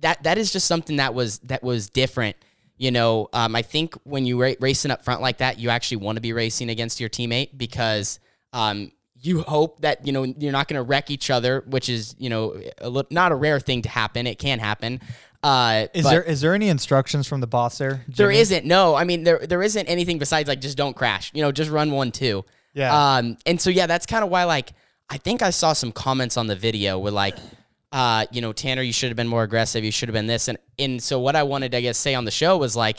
that 0.01 0.23
that 0.23 0.39
is 0.39 0.53
just 0.53 0.67
something 0.67 0.97
that 0.97 1.15
was 1.15 1.39
that 1.41 1.63
was 1.63 1.91
different. 1.91 2.37
You 2.79 2.91
know, 2.91 3.29
um, 3.33 3.55
I 3.55 3.63
think 3.63 3.95
when 4.05 4.25
you 4.27 4.41
ra- 4.43 4.55
racing 4.61 4.91
up 4.91 5.05
front 5.05 5.21
like 5.21 5.39
that, 5.39 5.59
you 5.59 5.69
actually 5.69 5.99
want 5.99 6.17
to 6.17 6.23
be 6.23 6.33
racing 6.33 6.71
against 6.71 7.01
your 7.01 7.09
teammate 7.11 7.57
because 7.57 8.19
um, 8.53 8.93
you 9.21 9.43
hope 9.43 9.81
that 9.83 10.07
you 10.07 10.13
know 10.13 10.25
you're 10.25 10.53
not 10.53 10.69
going 10.69 10.79
to 10.79 10.83
wreck 10.83 11.11
each 11.11 11.31
other, 11.31 11.65
which 11.67 11.89
is 11.89 12.15
you 12.19 12.29
know 12.29 12.61
a 12.79 12.89
li- 12.89 13.07
not 13.11 13.31
a 13.31 13.35
rare 13.35 13.61
thing 13.61 13.83
to 13.83 13.89
happen. 13.89 14.27
It 14.27 14.39
can 14.39 14.59
happen. 14.59 15.01
Uh, 15.43 15.87
Is 15.93 16.05
there 16.05 16.23
is 16.23 16.41
there 16.41 16.55
any 16.55 16.69
instructions 16.69 17.27
from 17.27 17.41
the 17.41 17.49
boss 17.49 17.77
there? 17.79 18.05
there 18.09 18.29
Jimmy? 18.29 18.39
isn't. 18.39 18.65
No, 18.65 18.95
I 18.95 19.03
mean 19.03 19.25
there 19.25 19.41
there 19.45 19.63
isn't 19.63 19.87
anything 19.87 20.19
besides 20.19 20.49
like 20.49 20.61
just 20.61 20.77
don't 20.77 20.95
crash. 20.95 21.33
You 21.35 21.43
know, 21.43 21.51
just 21.51 21.71
run 21.71 21.91
one 21.91 22.13
two. 22.13 22.45
Yeah. 22.75 23.17
Um, 23.17 23.37
and 23.45 23.61
so 23.61 23.69
yeah, 23.69 23.87
that's 23.87 24.07
kind 24.07 24.23
of 24.23 24.31
why 24.31 24.45
like 24.45 24.73
I 25.11 25.19
think 25.19 25.43
I 25.43 25.51
saw 25.51 25.73
some 25.73 25.91
comments 25.91 26.37
on 26.37 26.47
the 26.47 26.55
video 26.57 26.99
with 26.99 27.13
like, 27.13 27.37
uh, 27.91 28.25
you 28.31 28.41
know, 28.41 28.53
Tanner, 28.53 28.83
you 28.83 28.93
should 28.93 29.09
have 29.11 29.17
been 29.17 29.29
more 29.29 29.43
aggressive. 29.43 29.85
You 29.85 29.91
should 29.91 30.09
have 30.09 30.15
been 30.15 30.29
this. 30.29 30.47
And 30.47 30.59
and 30.79 31.03
so 31.03 31.19
what 31.19 31.35
I 31.35 31.43
wanted 31.43 31.73
to 31.73 31.79
I 31.79 31.81
guess 31.81 31.99
say 31.99 32.15
on 32.15 32.25
the 32.25 32.31
show 32.31 32.57
was 32.57 32.77
like, 32.77 32.99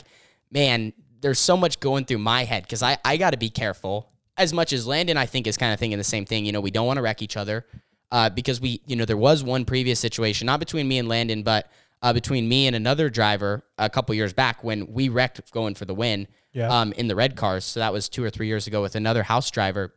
man, 0.50 0.92
there's 1.22 1.38
so 1.38 1.56
much 1.56 1.80
going 1.80 2.04
through 2.04 2.18
my 2.18 2.44
head 2.44 2.64
because 2.64 2.82
I 2.82 2.98
I 3.06 3.16
got 3.16 3.30
to 3.30 3.38
be 3.38 3.48
careful 3.48 4.10
as 4.36 4.52
much 4.52 4.74
as 4.74 4.86
Landon 4.86 5.16
I 5.16 5.24
think 5.24 5.46
is 5.46 5.56
kind 5.56 5.72
of 5.72 5.78
thinking 5.80 5.96
the 5.96 6.04
same 6.04 6.26
thing. 6.26 6.44
You 6.44 6.52
know, 6.52 6.60
we 6.60 6.70
don't 6.70 6.86
want 6.86 6.98
to 6.98 7.02
wreck 7.02 7.22
each 7.22 7.38
other. 7.38 7.64
Uh, 8.12 8.30
because 8.30 8.60
we, 8.60 8.80
you 8.86 8.94
know, 8.94 9.04
there 9.04 9.16
was 9.16 9.42
one 9.42 9.64
previous 9.64 9.98
situation, 9.98 10.46
not 10.46 10.60
between 10.60 10.86
me 10.86 10.98
and 10.98 11.08
Landon, 11.08 11.42
but 11.42 11.68
uh, 12.04 12.12
between 12.12 12.48
me 12.48 12.66
and 12.68 12.76
another 12.76 13.08
driver 13.10 13.64
a 13.78 13.88
couple 13.90 14.14
years 14.14 14.32
back 14.32 14.62
when 14.62 14.92
we 14.92 15.08
wrecked 15.08 15.50
going 15.52 15.74
for 15.74 15.86
the 15.86 15.94
win 15.94 16.28
Yeah. 16.52 16.68
um, 16.68 16.92
in 16.92 17.08
the 17.08 17.16
red 17.16 17.34
cars. 17.34 17.64
So 17.64 17.80
that 17.80 17.92
was 17.92 18.08
two 18.08 18.22
or 18.22 18.30
three 18.30 18.46
years 18.46 18.66
ago 18.66 18.82
with 18.82 18.94
another 18.94 19.22
house 19.22 19.50
driver. 19.50 19.94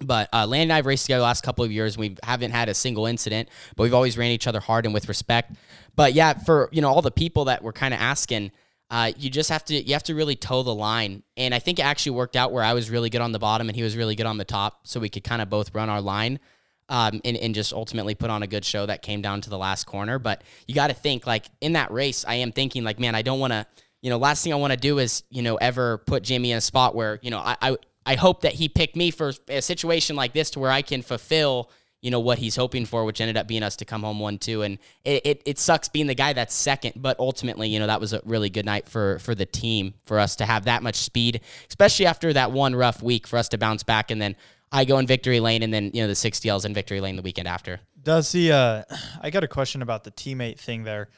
But 0.00 0.28
uh, 0.32 0.46
Landon 0.46 0.62
and 0.64 0.72
I 0.72 0.76
have 0.76 0.86
raced 0.86 1.06
together 1.06 1.20
the 1.20 1.24
last 1.24 1.42
couple 1.44 1.64
of 1.64 1.72
years. 1.72 1.96
We 1.96 2.16
haven't 2.22 2.50
had 2.50 2.68
a 2.68 2.74
single 2.74 3.06
incident, 3.06 3.48
but 3.76 3.84
we've 3.84 3.94
always 3.94 4.18
ran 4.18 4.30
each 4.32 4.46
other 4.46 4.60
hard 4.60 4.84
and 4.84 4.92
with 4.92 5.08
respect. 5.08 5.56
But 5.94 6.12
yeah, 6.12 6.34
for 6.34 6.68
you 6.72 6.82
know 6.82 6.90
all 6.90 7.00
the 7.00 7.10
people 7.10 7.46
that 7.46 7.62
were 7.62 7.72
kind 7.72 7.94
of 7.94 8.00
asking, 8.00 8.50
uh, 8.90 9.12
you 9.16 9.30
just 9.30 9.48
have 9.48 9.64
to 9.66 9.74
you 9.74 9.94
have 9.94 10.02
to 10.02 10.14
really 10.14 10.36
toe 10.36 10.62
the 10.62 10.74
line. 10.74 11.22
And 11.38 11.54
I 11.54 11.60
think 11.60 11.78
it 11.78 11.82
actually 11.86 12.12
worked 12.16 12.36
out 12.36 12.52
where 12.52 12.62
I 12.62 12.74
was 12.74 12.90
really 12.90 13.08
good 13.08 13.22
on 13.22 13.32
the 13.32 13.38
bottom 13.38 13.68
and 13.70 13.76
he 13.76 13.82
was 13.82 13.96
really 13.96 14.16
good 14.16 14.26
on 14.26 14.36
the 14.36 14.44
top, 14.44 14.80
so 14.86 15.00
we 15.00 15.08
could 15.08 15.24
kind 15.24 15.40
of 15.40 15.48
both 15.48 15.74
run 15.74 15.88
our 15.88 16.02
line. 16.02 16.40
Um, 16.88 17.20
and, 17.24 17.36
and 17.36 17.52
just 17.52 17.72
ultimately 17.72 18.14
put 18.14 18.30
on 18.30 18.44
a 18.44 18.46
good 18.46 18.64
show 18.64 18.86
that 18.86 19.02
came 19.02 19.20
down 19.20 19.40
to 19.40 19.50
the 19.50 19.58
last 19.58 19.86
corner. 19.86 20.20
But 20.20 20.44
you 20.68 20.74
got 20.76 20.86
to 20.86 20.94
think 20.94 21.26
like 21.26 21.46
in 21.60 21.72
that 21.72 21.90
race, 21.90 22.24
I 22.24 22.36
am 22.36 22.52
thinking 22.52 22.84
like, 22.84 23.00
man, 23.00 23.16
I 23.16 23.22
don't 23.22 23.40
want 23.40 23.52
to, 23.52 23.66
you 24.02 24.10
know, 24.10 24.18
last 24.18 24.44
thing 24.44 24.52
I 24.52 24.56
want 24.56 24.72
to 24.72 24.78
do 24.78 25.00
is, 25.00 25.24
you 25.28 25.42
know, 25.42 25.56
ever 25.56 25.98
put 25.98 26.22
Jimmy 26.22 26.52
in 26.52 26.58
a 26.58 26.60
spot 26.60 26.94
where, 26.94 27.18
you 27.22 27.30
know, 27.32 27.40
I, 27.40 27.56
I, 27.60 27.76
I 28.06 28.14
hope 28.14 28.42
that 28.42 28.52
he 28.52 28.68
picked 28.68 28.94
me 28.94 29.10
for 29.10 29.32
a 29.48 29.60
situation 29.60 30.14
like 30.14 30.32
this 30.32 30.50
to 30.50 30.60
where 30.60 30.70
I 30.70 30.82
can 30.82 31.02
fulfill, 31.02 31.72
you 32.02 32.12
know, 32.12 32.20
what 32.20 32.38
he's 32.38 32.54
hoping 32.54 32.86
for, 32.86 33.04
which 33.04 33.20
ended 33.20 33.36
up 33.36 33.48
being 33.48 33.64
us 33.64 33.74
to 33.76 33.84
come 33.84 34.04
home 34.04 34.20
one, 34.20 34.38
two. 34.38 34.62
And 34.62 34.78
it, 35.04 35.26
it, 35.26 35.42
it 35.44 35.58
sucks 35.58 35.88
being 35.88 36.06
the 36.06 36.14
guy 36.14 36.34
that's 36.34 36.54
second, 36.54 36.92
but 37.02 37.18
ultimately, 37.18 37.68
you 37.68 37.80
know, 37.80 37.88
that 37.88 38.00
was 38.00 38.12
a 38.12 38.20
really 38.24 38.48
good 38.48 38.64
night 38.64 38.88
for, 38.88 39.18
for 39.18 39.34
the 39.34 39.46
team, 39.46 39.94
for 40.04 40.20
us 40.20 40.36
to 40.36 40.46
have 40.46 40.66
that 40.66 40.84
much 40.84 40.94
speed, 40.94 41.40
especially 41.68 42.06
after 42.06 42.32
that 42.32 42.52
one 42.52 42.76
rough 42.76 43.02
week 43.02 43.26
for 43.26 43.38
us 43.38 43.48
to 43.48 43.58
bounce 43.58 43.82
back. 43.82 44.12
And 44.12 44.22
then 44.22 44.36
I 44.72 44.84
go 44.84 44.98
in 44.98 45.06
victory 45.06 45.40
lane 45.40 45.62
and 45.62 45.72
then, 45.72 45.90
you 45.94 46.02
know, 46.02 46.08
the 46.08 46.14
60Ls 46.14 46.64
in 46.64 46.74
victory 46.74 47.00
lane 47.00 47.16
the 47.16 47.22
weekend 47.22 47.48
after. 47.48 47.80
Does 48.02 48.32
the 48.32 48.52
uh 48.52 48.82
I 49.22 49.30
got 49.30 49.44
a 49.44 49.48
question 49.48 49.82
about 49.82 50.04
the 50.04 50.10
teammate 50.10 50.58
thing 50.58 50.84
there. 50.84 51.08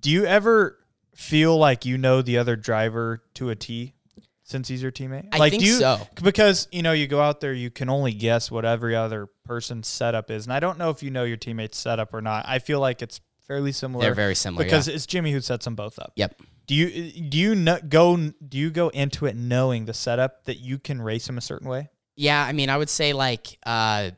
Do 0.00 0.10
you 0.10 0.26
ever 0.26 0.78
feel 1.14 1.56
like 1.56 1.84
you 1.84 1.96
know 1.96 2.22
the 2.22 2.38
other 2.38 2.56
driver 2.56 3.22
to 3.34 3.50
a 3.50 3.54
T 3.54 3.94
since 4.42 4.68
he's 4.68 4.82
your 4.82 4.92
teammate? 4.92 5.28
I 5.32 5.38
like 5.38 5.52
think 5.52 5.62
do 5.62 5.68
you, 5.68 5.74
so. 5.76 6.00
Because, 6.22 6.68
you 6.70 6.82
know, 6.82 6.92
you 6.92 7.06
go 7.06 7.20
out 7.20 7.40
there, 7.40 7.54
you 7.54 7.70
can 7.70 7.88
only 7.88 8.12
guess 8.12 8.50
what 8.50 8.64
every 8.64 8.94
other 8.94 9.28
person's 9.44 9.88
setup 9.88 10.30
is. 10.30 10.44
And 10.44 10.52
I 10.52 10.60
don't 10.60 10.78
know 10.78 10.90
if 10.90 11.02
you 11.02 11.10
know 11.10 11.24
your 11.24 11.38
teammate's 11.38 11.78
setup 11.78 12.12
or 12.12 12.20
not. 12.20 12.44
I 12.46 12.58
feel 12.58 12.80
like 12.80 13.00
it's 13.00 13.20
fairly 13.46 13.72
similar. 13.72 14.04
They're 14.04 14.14
very 14.14 14.34
similar. 14.34 14.64
because 14.64 14.88
yeah. 14.88 14.94
it's 14.94 15.06
Jimmy 15.06 15.32
who 15.32 15.40
sets 15.40 15.64
them 15.64 15.74
both 15.74 15.98
up. 15.98 16.12
Yep. 16.16 16.40
Do 16.66 16.74
you 16.74 17.10
do 17.28 17.38
you 17.38 17.54
kn- 17.54 17.88
go 17.88 18.16
do 18.16 18.58
you 18.58 18.70
go 18.70 18.88
into 18.88 19.26
it 19.26 19.36
knowing 19.36 19.84
the 19.84 19.92
setup 19.92 20.44
that 20.44 20.58
you 20.58 20.78
can 20.78 21.00
race 21.02 21.28
him 21.28 21.36
a 21.36 21.42
certain 21.42 21.68
way? 21.68 21.90
Yeah, 22.16 22.42
I 22.44 22.52
mean, 22.52 22.70
I 22.70 22.76
would 22.76 22.90
say 22.90 23.12
like 23.12 23.58
uh 23.64 24.10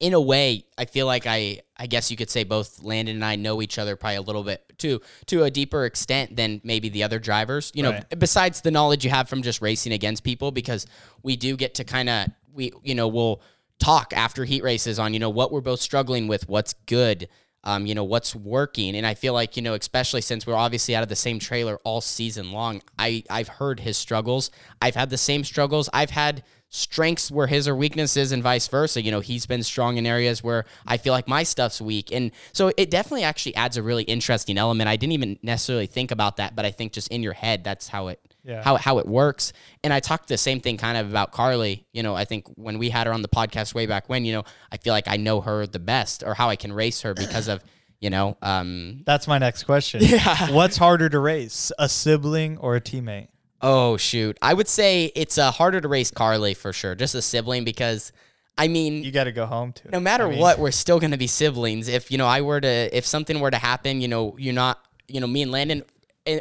in 0.00 0.12
a 0.12 0.20
way, 0.20 0.64
I 0.76 0.84
feel 0.86 1.06
like 1.06 1.26
I 1.26 1.60
I 1.76 1.86
guess 1.86 2.10
you 2.10 2.16
could 2.16 2.30
say 2.30 2.44
both 2.44 2.82
Landon 2.82 3.16
and 3.16 3.24
I 3.24 3.36
know 3.36 3.62
each 3.62 3.78
other 3.78 3.96
probably 3.96 4.16
a 4.16 4.22
little 4.22 4.42
bit 4.42 4.64
to 4.78 5.00
to 5.26 5.44
a 5.44 5.50
deeper 5.50 5.84
extent 5.84 6.36
than 6.36 6.60
maybe 6.64 6.88
the 6.88 7.02
other 7.04 7.18
drivers. 7.18 7.70
You 7.74 7.84
know, 7.84 7.92
Right. 7.92 8.18
besides 8.18 8.60
the 8.60 8.70
knowledge 8.70 9.04
you 9.04 9.10
have 9.10 9.28
from 9.28 9.42
just 9.42 9.62
racing 9.62 9.92
against 9.92 10.24
people 10.24 10.50
because 10.50 10.86
we 11.22 11.36
do 11.36 11.56
get 11.56 11.74
to 11.76 11.84
kind 11.84 12.08
of 12.08 12.28
we 12.52 12.72
you 12.82 12.94
know, 12.94 13.08
we'll 13.08 13.40
talk 13.78 14.12
after 14.12 14.44
heat 14.44 14.62
races 14.62 14.98
on, 14.98 15.12
you 15.14 15.20
know, 15.20 15.30
what 15.30 15.50
we're 15.52 15.60
both 15.60 15.80
struggling 15.80 16.28
with, 16.28 16.48
what's 16.48 16.74
good, 16.86 17.28
um, 17.64 17.86
you 17.86 17.94
know, 17.94 18.04
what's 18.04 18.34
working. 18.34 18.94
And 18.94 19.04
I 19.06 19.14
feel 19.14 19.32
like, 19.32 19.56
you 19.56 19.62
know, 19.62 19.74
especially 19.74 20.20
since 20.20 20.46
we're 20.46 20.54
obviously 20.54 20.94
out 20.94 21.02
of 21.02 21.08
the 21.08 21.16
same 21.16 21.38
trailer 21.40 21.78
all 21.84 22.00
season 22.00 22.52
long, 22.52 22.82
I, 22.98 23.24
I've 23.28 23.48
heard 23.48 23.80
his 23.80 23.96
struggles. 23.98 24.50
I've 24.80 24.94
had 24.94 25.10
the 25.10 25.18
same 25.18 25.42
struggles. 25.42 25.88
I've 25.92 26.10
had 26.10 26.44
strengths 26.74 27.30
where 27.30 27.46
his 27.46 27.68
are 27.68 27.76
weaknesses 27.76 28.32
and 28.32 28.42
vice 28.42 28.66
versa. 28.66 29.00
You 29.00 29.12
know, 29.12 29.20
he's 29.20 29.46
been 29.46 29.62
strong 29.62 29.96
in 29.96 30.06
areas 30.06 30.42
where 30.42 30.64
I 30.86 30.96
feel 30.96 31.12
like 31.12 31.28
my 31.28 31.44
stuff's 31.44 31.80
weak. 31.80 32.10
And 32.12 32.32
so 32.52 32.72
it 32.76 32.90
definitely 32.90 33.22
actually 33.22 33.54
adds 33.54 33.76
a 33.76 33.82
really 33.82 34.02
interesting 34.02 34.58
element. 34.58 34.88
I 34.88 34.96
didn't 34.96 35.12
even 35.12 35.38
necessarily 35.42 35.86
think 35.86 36.10
about 36.10 36.36
that, 36.38 36.56
but 36.56 36.64
I 36.66 36.72
think 36.72 36.92
just 36.92 37.08
in 37.08 37.22
your 37.22 37.32
head, 37.32 37.62
that's 37.62 37.86
how 37.88 38.08
it 38.08 38.18
Yeah. 38.44 38.62
how 38.64 38.76
how 38.76 38.98
it 38.98 39.06
works. 39.06 39.52
And 39.84 39.92
I 39.92 40.00
talked 40.00 40.28
the 40.28 40.36
same 40.36 40.60
thing 40.60 40.76
kind 40.76 40.98
of 40.98 41.08
about 41.08 41.30
Carly. 41.30 41.86
You 41.92 42.02
know, 42.02 42.16
I 42.16 42.24
think 42.24 42.46
when 42.56 42.78
we 42.78 42.90
had 42.90 43.06
her 43.06 43.12
on 43.12 43.22
the 43.22 43.28
podcast 43.28 43.72
way 43.74 43.86
back 43.86 44.08
when, 44.08 44.24
you 44.24 44.32
know, 44.32 44.44
I 44.72 44.76
feel 44.78 44.92
like 44.92 45.06
I 45.06 45.16
know 45.16 45.40
her 45.42 45.66
the 45.68 45.78
best 45.78 46.24
or 46.26 46.34
how 46.34 46.48
I 46.50 46.56
can 46.56 46.72
race 46.72 47.02
her 47.02 47.14
because 47.14 47.46
of, 47.46 47.62
you 48.00 48.10
know, 48.10 48.36
um 48.42 49.02
That's 49.06 49.28
my 49.28 49.38
next 49.38 49.62
question. 49.62 50.02
Yeah. 50.04 50.50
What's 50.50 50.76
harder 50.76 51.08
to 51.08 51.20
race, 51.20 51.70
a 51.78 51.88
sibling 51.88 52.58
or 52.58 52.74
a 52.74 52.80
teammate? 52.80 53.28
Oh 53.64 53.96
shoot. 53.96 54.36
I 54.42 54.54
would 54.54 54.68
say 54.68 55.06
it's 55.16 55.38
uh, 55.38 55.50
harder 55.50 55.80
to 55.80 55.88
race 55.88 56.10
Carly 56.10 56.54
for 56.54 56.72
sure, 56.72 56.94
just 56.94 57.14
a 57.14 57.22
sibling 57.22 57.64
because 57.64 58.12
I 58.56 58.68
mean 58.68 59.02
You 59.02 59.10
got 59.10 59.24
to 59.24 59.32
go 59.32 59.46
home 59.46 59.72
to. 59.72 59.90
no 59.90 59.98
matter 60.00 60.26
I 60.26 60.30
mean, 60.30 60.38
what, 60.38 60.58
we're 60.58 60.70
still 60.70 61.00
going 61.00 61.10
to 61.10 61.16
be 61.18 61.26
siblings. 61.26 61.88
If 61.88 62.10
you 62.12 62.18
know, 62.18 62.26
I 62.26 62.42
were 62.42 62.60
to, 62.60 62.96
if 62.96 63.04
something 63.06 63.40
were 63.40 63.50
to 63.50 63.56
happen, 63.58 64.00
you 64.00 64.08
know, 64.08 64.36
you're 64.38 64.54
not, 64.54 64.78
you 65.08 65.20
know, 65.20 65.26
me 65.26 65.42
and 65.42 65.50
Landon 65.50 65.82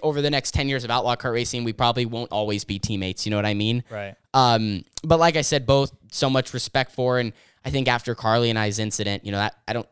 over 0.04 0.22
the 0.22 0.30
next 0.30 0.52
ten 0.54 0.70
years 0.70 0.84
of 0.84 0.92
outlaw 0.92 1.16
kart 1.16 1.34
racing, 1.34 1.64
we 1.64 1.74
probably 1.74 2.06
won't 2.06 2.32
always 2.32 2.64
be 2.66 2.78
teammates. 2.80 3.26
You 3.26 3.32
know 3.32 3.38
what 3.38 3.46
I 3.46 3.54
mean? 3.54 3.84
Right. 3.90 4.16
Um, 4.34 4.86
but 5.04 5.20
like 5.20 5.36
I 5.36 5.42
said, 5.42 5.66
both 5.66 5.92
so 6.12 6.30
much 6.30 6.54
respect 6.54 6.92
for, 6.92 7.20
and 7.20 7.34
I 7.66 7.70
think 7.70 7.88
after 7.88 8.16
Carly 8.16 8.50
and 8.50 8.58
I's 8.60 8.80
incident, 8.80 9.26
you 9.26 9.32
know, 9.32 9.40
that 9.40 9.56
I 9.68 9.74
don't 9.74 9.88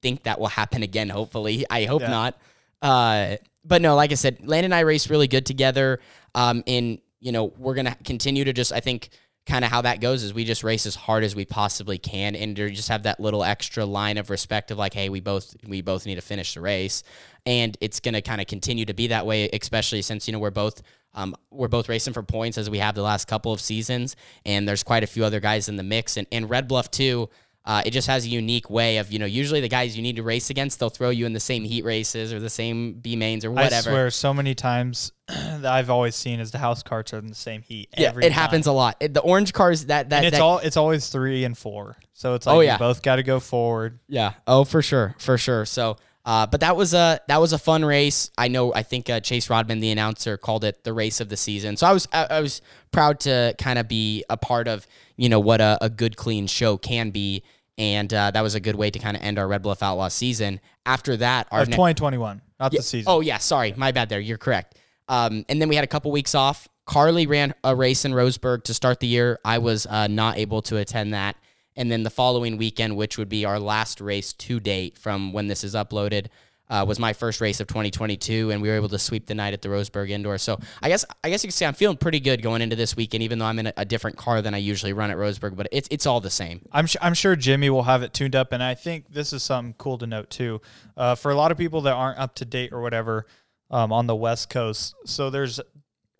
think 0.00 0.22
that 0.22 0.38
will 0.38 0.46
happen 0.48 0.82
again. 0.82 1.08
Hopefully, 1.08 1.66
I 1.68 1.84
hope 1.84 2.02
Yeah. 2.02 2.10
not. 2.10 2.38
Uh, 2.80 3.36
but 3.64 3.82
no, 3.82 3.96
like 3.96 4.12
I 4.12 4.14
said, 4.14 4.38
Landon 4.46 4.66
and 4.72 4.74
I 4.74 4.80
race 4.80 5.10
really 5.10 5.28
good 5.28 5.44
together. 5.44 6.00
Um, 6.38 6.62
and 6.68 7.00
you 7.18 7.32
know, 7.32 7.52
we're 7.58 7.74
gonna 7.74 7.96
continue 8.04 8.44
to 8.44 8.52
just, 8.52 8.72
I 8.72 8.78
think, 8.78 9.08
kind 9.44 9.64
of 9.64 9.70
how 9.72 9.82
that 9.82 10.00
goes 10.00 10.22
is 10.22 10.32
we 10.32 10.44
just 10.44 10.62
race 10.62 10.86
as 10.86 10.94
hard 10.94 11.24
as 11.24 11.34
we 11.34 11.44
possibly 11.44 11.98
can, 11.98 12.36
and 12.36 12.54
to 12.54 12.70
just 12.70 12.88
have 12.88 13.02
that 13.02 13.18
little 13.18 13.42
extra 13.42 13.84
line 13.84 14.18
of 14.18 14.30
respect 14.30 14.70
of 14.70 14.78
like, 14.78 14.94
hey, 14.94 15.08
we 15.08 15.18
both 15.18 15.56
we 15.66 15.82
both 15.82 16.06
need 16.06 16.14
to 16.14 16.20
finish 16.20 16.54
the 16.54 16.60
race, 16.60 17.02
and 17.44 17.76
it's 17.80 17.98
gonna 17.98 18.22
kind 18.22 18.40
of 18.40 18.46
continue 18.46 18.84
to 18.84 18.94
be 18.94 19.08
that 19.08 19.26
way, 19.26 19.48
especially 19.52 20.00
since 20.00 20.28
you 20.28 20.32
know 20.32 20.38
we're 20.38 20.52
both 20.52 20.80
um, 21.14 21.34
we're 21.50 21.66
both 21.66 21.88
racing 21.88 22.12
for 22.12 22.22
points 22.22 22.56
as 22.56 22.70
we 22.70 22.78
have 22.78 22.94
the 22.94 23.02
last 23.02 23.26
couple 23.26 23.52
of 23.52 23.60
seasons, 23.60 24.14
and 24.46 24.68
there's 24.68 24.84
quite 24.84 25.02
a 25.02 25.08
few 25.08 25.24
other 25.24 25.40
guys 25.40 25.68
in 25.68 25.74
the 25.74 25.82
mix. 25.82 26.16
And, 26.16 26.28
and 26.30 26.48
Red 26.48 26.68
Bluff 26.68 26.88
too, 26.92 27.28
Uh, 27.68 27.82
it 27.84 27.90
just 27.90 28.06
has 28.08 28.24
a 28.24 28.28
unique 28.28 28.70
way 28.70 28.96
of, 28.96 29.12
you 29.12 29.18
know, 29.18 29.26
usually 29.26 29.60
the 29.60 29.68
guys 29.68 29.94
you 29.94 30.02
need 30.02 30.16
to 30.16 30.22
race 30.22 30.48
against, 30.48 30.80
they'll 30.80 30.88
throw 30.88 31.10
you 31.10 31.26
in 31.26 31.34
the 31.34 31.38
same 31.40 31.64
heat 31.64 31.84
races 31.84 32.32
or 32.32 32.40
the 32.40 32.48
same 32.48 32.94
B 32.94 33.14
mains 33.14 33.44
or 33.44 33.50
whatever. 33.50 33.90
I 33.90 33.92
swear, 33.92 34.10
so 34.10 34.32
many 34.32 34.54
times 34.54 35.12
that 35.28 35.66
I've 35.66 35.90
always 35.90 36.16
seen 36.16 36.40
is 36.40 36.50
the 36.50 36.56
house 36.56 36.82
karts 36.82 37.12
are 37.12 37.18
in 37.18 37.26
the 37.26 37.34
same 37.34 37.60
heat. 37.60 37.90
Yeah, 37.98 38.12
it 38.16 38.20
time. 38.22 38.30
happens 38.32 38.66
a 38.66 38.72
lot. 38.72 38.96
It, 39.00 39.12
the 39.12 39.20
orange 39.20 39.52
cars 39.52 39.84
that 39.84 40.08
that, 40.08 40.16
And 40.16 40.26
it's 40.28 40.36
that- 40.38 40.42
all 40.42 40.58
it's 40.60 40.78
always 40.78 41.08
three 41.10 41.44
and 41.44 41.56
four. 41.58 41.96
So 42.14 42.32
it's 42.34 42.46
like 42.46 42.56
Oh, 42.56 42.60
you 42.60 42.68
yeah. 42.68 42.78
both 42.78 43.02
got 43.02 43.16
to 43.16 43.22
go 43.22 43.38
forward. 43.38 43.98
Yeah. 44.08 44.32
Oh, 44.46 44.64
for 44.64 44.80
sure, 44.80 45.14
for 45.18 45.36
sure. 45.36 45.66
So, 45.66 45.98
uh, 46.24 46.46
but 46.46 46.60
that 46.60 46.74
was 46.74 46.94
a 46.94 47.20
that 47.28 47.38
was 47.38 47.52
a 47.52 47.58
fun 47.58 47.84
race. 47.84 48.30
I 48.38 48.48
know. 48.48 48.72
I 48.72 48.82
think 48.82 49.10
uh, 49.10 49.20
Chase 49.20 49.50
Rodman, 49.50 49.80
the 49.80 49.90
announcer, 49.90 50.38
called 50.38 50.64
it 50.64 50.84
the 50.84 50.94
race 50.94 51.20
of 51.20 51.28
the 51.28 51.36
season. 51.36 51.76
So 51.76 51.86
I 51.86 51.92
was 51.92 52.08
I, 52.14 52.26
I 52.30 52.40
was 52.40 52.62
proud 52.92 53.20
to 53.20 53.54
kind 53.58 53.78
of 53.78 53.88
be 53.88 54.24
a 54.30 54.38
part 54.38 54.68
of 54.68 54.86
you 55.18 55.28
know 55.28 55.40
what 55.40 55.60
a, 55.60 55.76
a 55.82 55.90
good 55.90 56.16
clean 56.16 56.46
show 56.46 56.76
can 56.78 57.10
be, 57.10 57.42
and 57.78 58.12
uh, 58.12 58.30
that 58.32 58.42
was 58.42 58.54
a 58.54 58.60
good 58.60 58.74
way 58.74 58.90
to 58.90 58.98
kind 58.98 59.16
of 59.16 59.22
end 59.22 59.38
our 59.38 59.46
Red 59.48 59.62
Bluff 59.62 59.82
Outlaw 59.82 60.08
season. 60.08 60.60
After 60.84 61.16
that, 61.18 61.46
our 61.50 61.62
Of 61.62 61.68
ne- 61.68 61.76
2021, 61.76 62.42
not 62.60 62.72
Yeah. 62.72 62.78
the 62.78 62.82
season. 62.82 63.04
Oh 63.10 63.20
yeah, 63.20 63.38
sorry, 63.38 63.72
my 63.76 63.92
bad. 63.92 64.08
There, 64.08 64.20
you're 64.20 64.36
correct. 64.38 64.76
Um, 65.08 65.44
and 65.48 65.60
then 65.62 65.68
we 65.68 65.74
had 65.76 65.84
a 65.84 65.88
couple 65.88 66.10
weeks 66.10 66.34
off. 66.34 66.68
Carly 66.84 67.26
ran 67.26 67.54
a 67.64 67.74
race 67.76 68.04
in 68.04 68.12
Roseburg 68.12 68.64
to 68.64 68.74
start 68.74 69.00
the 69.00 69.06
year. 69.06 69.38
I 69.44 69.58
was 69.58 69.86
uh, 69.86 70.06
not 70.08 70.36
able 70.38 70.60
to 70.62 70.76
attend 70.78 71.14
that. 71.14 71.36
And 71.76 71.92
then 71.92 72.02
the 72.02 72.10
following 72.10 72.56
weekend, 72.56 72.96
which 72.96 73.16
would 73.18 73.28
be 73.28 73.44
our 73.44 73.60
last 73.60 74.00
race 74.00 74.32
to 74.34 74.58
date 74.58 74.98
from 74.98 75.32
when 75.32 75.46
this 75.46 75.62
is 75.62 75.74
uploaded, 75.74 76.26
uh, 76.70 76.84
was 76.86 76.98
my 76.98 77.12
first 77.12 77.40
race 77.40 77.60
of 77.60 77.66
2022, 77.66 78.50
and 78.50 78.60
we 78.60 78.68
were 78.68 78.74
able 78.74 78.88
to 78.90 78.98
sweep 78.98 79.26
the 79.26 79.34
night 79.34 79.54
at 79.54 79.62
the 79.62 79.68
Roseburg 79.68 80.10
Indoor. 80.10 80.38
So 80.38 80.58
I 80.82 80.88
guess 80.88 81.04
I 81.24 81.30
guess 81.30 81.42
you 81.42 81.48
can 81.48 81.52
say 81.52 81.66
I'm 81.66 81.74
feeling 81.74 81.96
pretty 81.96 82.20
good 82.20 82.42
going 82.42 82.62
into 82.62 82.76
this 82.76 82.96
weekend, 82.96 83.22
even 83.22 83.38
though 83.38 83.46
I'm 83.46 83.58
in 83.58 83.68
a, 83.68 83.72
a 83.78 83.84
different 83.84 84.16
car 84.16 84.42
than 84.42 84.54
I 84.54 84.58
usually 84.58 84.92
run 84.92 85.10
at 85.10 85.16
Roseburg. 85.16 85.56
But 85.56 85.68
it's 85.72 85.88
it's 85.90 86.06
all 86.06 86.20
the 86.20 86.30
same. 86.30 86.66
I'm 86.72 86.86
su- 86.86 86.98
I'm 87.00 87.14
sure 87.14 87.36
Jimmy 87.36 87.70
will 87.70 87.84
have 87.84 88.02
it 88.02 88.12
tuned 88.12 88.36
up, 88.36 88.52
and 88.52 88.62
I 88.62 88.74
think 88.74 89.12
this 89.12 89.32
is 89.32 89.42
something 89.42 89.74
cool 89.78 89.98
to 89.98 90.06
note 90.06 90.30
too. 90.30 90.60
Uh, 90.96 91.14
for 91.14 91.30
a 91.30 91.34
lot 91.34 91.52
of 91.52 91.58
people 91.58 91.80
that 91.82 91.94
aren't 91.94 92.18
up 92.18 92.34
to 92.36 92.44
date 92.44 92.72
or 92.72 92.82
whatever 92.82 93.26
um, 93.70 93.92
on 93.92 94.06
the 94.06 94.16
West 94.16 94.50
Coast, 94.50 94.94
so 95.06 95.30
there's 95.30 95.60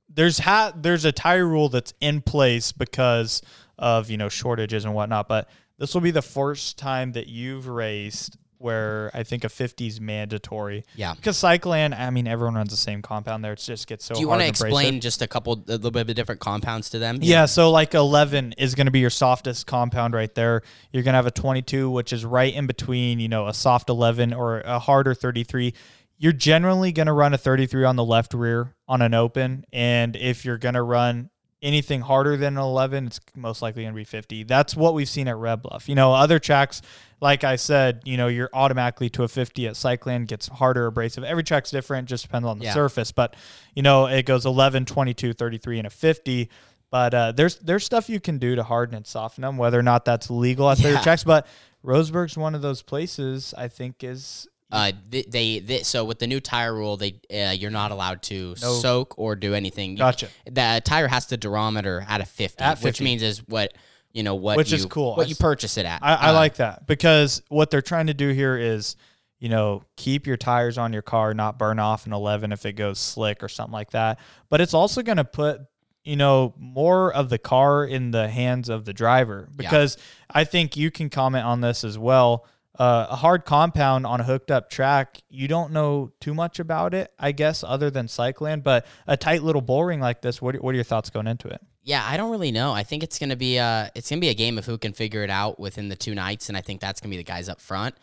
there's 0.08 0.38
ha- 0.38 0.72
there's 0.74 1.04
a 1.04 1.12
tire 1.12 1.46
rule 1.46 1.68
that's 1.68 1.92
in 2.00 2.22
place 2.22 2.72
because 2.72 3.42
of 3.78 4.10
you 4.10 4.16
know 4.16 4.28
shortages 4.28 4.84
and 4.84 4.94
whatnot. 4.94 5.28
But 5.28 5.48
this 5.78 5.94
will 5.94 6.00
be 6.00 6.10
the 6.10 6.22
first 6.22 6.78
time 6.78 7.12
that 7.12 7.28
you've 7.28 7.68
raced 7.68 8.36
where 8.58 9.10
I 9.14 9.22
think 9.22 9.44
a 9.44 9.48
50 9.48 9.86
is 9.86 10.00
mandatory. 10.00 10.84
Yeah. 10.96 11.14
Because 11.14 11.36
Cycleland, 11.36 11.98
I 11.98 12.10
mean, 12.10 12.26
everyone 12.26 12.54
runs 12.54 12.70
the 12.70 12.76
same 12.76 13.02
compound 13.02 13.44
there. 13.44 13.52
It 13.52 13.60
just 13.60 13.86
gets 13.86 14.04
so. 14.04 14.14
Do 14.14 14.20
you 14.20 14.28
want 14.28 14.42
to 14.42 14.48
explain 14.48 15.00
just 15.00 15.22
a 15.22 15.28
couple, 15.28 15.54
a 15.54 15.72
little 15.72 15.90
bit 15.90 16.08
of 16.08 16.14
different 16.16 16.40
compounds 16.40 16.90
to 16.90 16.98
them? 16.98 17.18
Yeah, 17.22 17.46
so 17.46 17.70
like 17.70 17.94
11 17.94 18.54
is 18.58 18.74
going 18.74 18.86
to 18.86 18.90
be 18.90 19.00
your 19.00 19.10
softest 19.10 19.66
compound 19.66 20.14
right 20.14 20.34
there. 20.34 20.62
You're 20.92 21.02
going 21.02 21.12
to 21.12 21.18
have 21.18 21.26
a 21.26 21.30
22, 21.30 21.90
which 21.90 22.12
is 22.12 22.24
right 22.24 22.52
in 22.52 22.66
between, 22.66 23.20
you 23.20 23.28
know, 23.28 23.46
a 23.46 23.54
soft 23.54 23.88
11 23.88 24.34
or 24.34 24.60
a 24.60 24.78
harder 24.78 25.14
33. 25.14 25.74
You're 26.20 26.32
generally 26.32 26.90
going 26.90 27.06
to 27.06 27.12
run 27.12 27.32
a 27.32 27.38
33 27.38 27.84
on 27.84 27.94
the 27.96 28.04
left 28.04 28.34
rear 28.34 28.74
on 28.88 29.02
an 29.02 29.14
open. 29.14 29.64
And 29.72 30.16
if 30.16 30.44
you're 30.44 30.58
going 30.58 30.74
to 30.74 30.82
run 30.82 31.30
anything 31.62 32.00
harder 32.02 32.36
than 32.36 32.56
an 32.56 32.62
11, 32.62 33.06
it's 33.08 33.20
most 33.34 33.62
likely 33.62 33.82
going 33.82 33.92
to 33.92 33.96
be 33.96 34.04
50. 34.04 34.44
That's 34.44 34.76
what 34.76 34.94
we've 34.94 35.08
seen 35.08 35.26
at 35.28 35.36
Red 35.36 35.62
Bluff. 35.62 35.88
You 35.88 35.94
know, 35.96 36.12
other 36.14 36.38
tracks, 36.38 36.82
like 37.20 37.42
I 37.42 37.56
said, 37.56 38.02
you 38.04 38.16
know, 38.16 38.28
you're 38.28 38.50
automatically 38.52 39.10
to 39.10 39.24
a 39.24 39.28
50 39.28 39.66
at 39.66 39.74
Cycleland, 39.74 40.28
gets 40.28 40.46
harder 40.48 40.86
abrasive. 40.86 41.24
Every 41.24 41.42
track's 41.42 41.70
different, 41.70 42.08
just 42.08 42.22
depends 42.24 42.46
on 42.46 42.58
the 42.60 42.66
Yeah. 42.66 42.74
surface. 42.74 43.10
But, 43.10 43.34
you 43.74 43.82
know, 43.82 44.06
it 44.06 44.24
goes 44.24 44.46
11, 44.46 44.84
22, 44.84 45.32
33, 45.32 45.78
and 45.78 45.86
a 45.86 45.90
50. 45.90 46.48
But 46.90 47.12
uh, 47.12 47.32
there's 47.32 47.56
there's 47.56 47.84
stuff 47.84 48.08
you 48.08 48.18
can 48.20 48.38
do 48.38 48.54
to 48.56 48.62
harden 48.62 48.94
and 48.96 49.06
soften 49.06 49.42
them, 49.42 49.58
whether 49.58 49.78
or 49.78 49.82
not 49.82 50.04
that's 50.06 50.30
legal 50.30 50.70
at 50.70 50.78
their 50.78 50.94
Yeah. 50.94 51.02
tracks. 51.02 51.22
But 51.24 51.46
Roseburg's 51.84 52.36
one 52.38 52.54
of 52.54 52.62
those 52.62 52.80
places 52.82 53.52
I 53.58 53.68
think 53.68 54.02
is 54.02 54.48
Uh, 54.70 54.92
they, 55.08 55.22
they, 55.22 55.58
they 55.60 55.82
so 55.82 56.04
with 56.04 56.18
the 56.18 56.26
new 56.26 56.40
tire 56.40 56.74
rule, 56.74 56.96
they 56.98 57.20
uh, 57.32 57.52
you're 57.52 57.70
not 57.70 57.90
allowed 57.90 58.20
to 58.22 58.54
No. 58.60 58.74
soak 58.74 59.18
or 59.18 59.34
do 59.34 59.54
anything. 59.54 59.92
You- 59.92 59.98
Gotcha. 59.98 60.28
The 60.44 60.82
tire 60.84 61.08
has 61.08 61.26
to 61.26 61.38
durometer 61.38 62.04
at 62.08 62.20
a 62.20 62.26
50, 62.26 62.62
At 62.62 62.80
which 62.82 63.00
means 63.00 63.22
is 63.22 63.38
what 63.48 63.72
you 64.12 64.22
know 64.22 64.34
what 64.34 64.56
Which 64.56 64.70
you, 64.70 64.76
is 64.76 64.86
cool. 64.86 65.16
What 65.16 65.26
I 65.26 65.30
you 65.30 65.36
purchase 65.36 65.76
it 65.78 65.86
at. 65.86 66.02
I, 66.02 66.14
I 66.14 66.28
Uh, 66.30 66.34
like 66.34 66.56
that 66.56 66.86
because 66.86 67.42
what 67.48 67.70
they're 67.70 67.82
trying 67.82 68.08
to 68.08 68.14
do 68.14 68.30
here 68.30 68.56
is, 68.58 68.96
you 69.38 69.48
know, 69.48 69.82
keep 69.96 70.26
your 70.26 70.36
tires 70.36 70.76
on 70.78 70.92
your 70.92 71.02
car, 71.02 71.32
not 71.34 71.58
burn 71.58 71.78
off 71.78 72.04
an 72.06 72.12
11 72.12 72.52
if 72.52 72.66
it 72.66 72.72
goes 72.72 72.98
slick 72.98 73.42
or 73.42 73.48
something 73.48 73.72
like 73.72 73.90
that. 73.92 74.18
But 74.50 74.60
it's 74.60 74.74
also 74.74 75.02
going 75.02 75.18
to 75.18 75.24
put, 75.24 75.60
you 76.04 76.16
know, 76.16 76.54
more 76.58 77.12
of 77.12 77.28
the 77.28 77.38
car 77.38 77.84
in 77.84 78.10
the 78.10 78.28
hands 78.28 78.68
of 78.68 78.84
the 78.86 78.92
driver 78.92 79.48
because 79.54 79.96
I 80.30 80.44
think 80.44 80.76
you 80.76 80.90
can 80.90 81.08
comment 81.10 81.44
on 81.44 81.60
this 81.60 81.84
as 81.84 81.98
well. 81.98 82.46
Uh, 82.78 83.08
a 83.10 83.16
hard 83.16 83.44
compound 83.44 84.06
on 84.06 84.20
a 84.20 84.24
hooked 84.24 84.52
up 84.52 84.70
track, 84.70 85.20
you 85.28 85.48
don't 85.48 85.72
know 85.72 86.12
too 86.20 86.32
much 86.32 86.60
about 86.60 86.94
it, 86.94 87.12
I 87.18 87.32
guess, 87.32 87.64
other 87.64 87.90
than 87.90 88.06
Cycleland. 88.06 88.62
But 88.62 88.86
a 89.06 89.16
tight 89.16 89.42
little 89.42 89.62
bull 89.62 89.84
ring 89.84 89.98
like 89.98 90.22
this, 90.22 90.40
what, 90.40 90.54
what 90.62 90.72
are 90.72 90.76
your 90.76 90.84
thoughts 90.84 91.10
going 91.10 91.26
into 91.26 91.48
it? 91.48 91.60
Yeah, 91.88 92.04
I 92.06 92.18
don't 92.18 92.30
really 92.30 92.52
know. 92.52 92.72
I 92.72 92.82
think 92.82 93.02
it's 93.02 93.18
gonna 93.18 93.34
be 93.34 93.58
uh 93.58 93.88
it's 93.94 94.10
gonna 94.10 94.20
be 94.20 94.28
a 94.28 94.34
game 94.34 94.58
of 94.58 94.66
who 94.66 94.76
can 94.76 94.92
figure 94.92 95.24
it 95.24 95.30
out 95.30 95.58
within 95.58 95.88
the 95.88 95.96
two 95.96 96.14
nights, 96.14 96.50
and 96.50 96.58
I 96.58 96.60
think 96.60 96.82
that's 96.82 97.00
gonna 97.00 97.10
be 97.10 97.16
the 97.16 97.24
guys 97.24 97.48
up 97.48 97.62
front. 97.62 97.94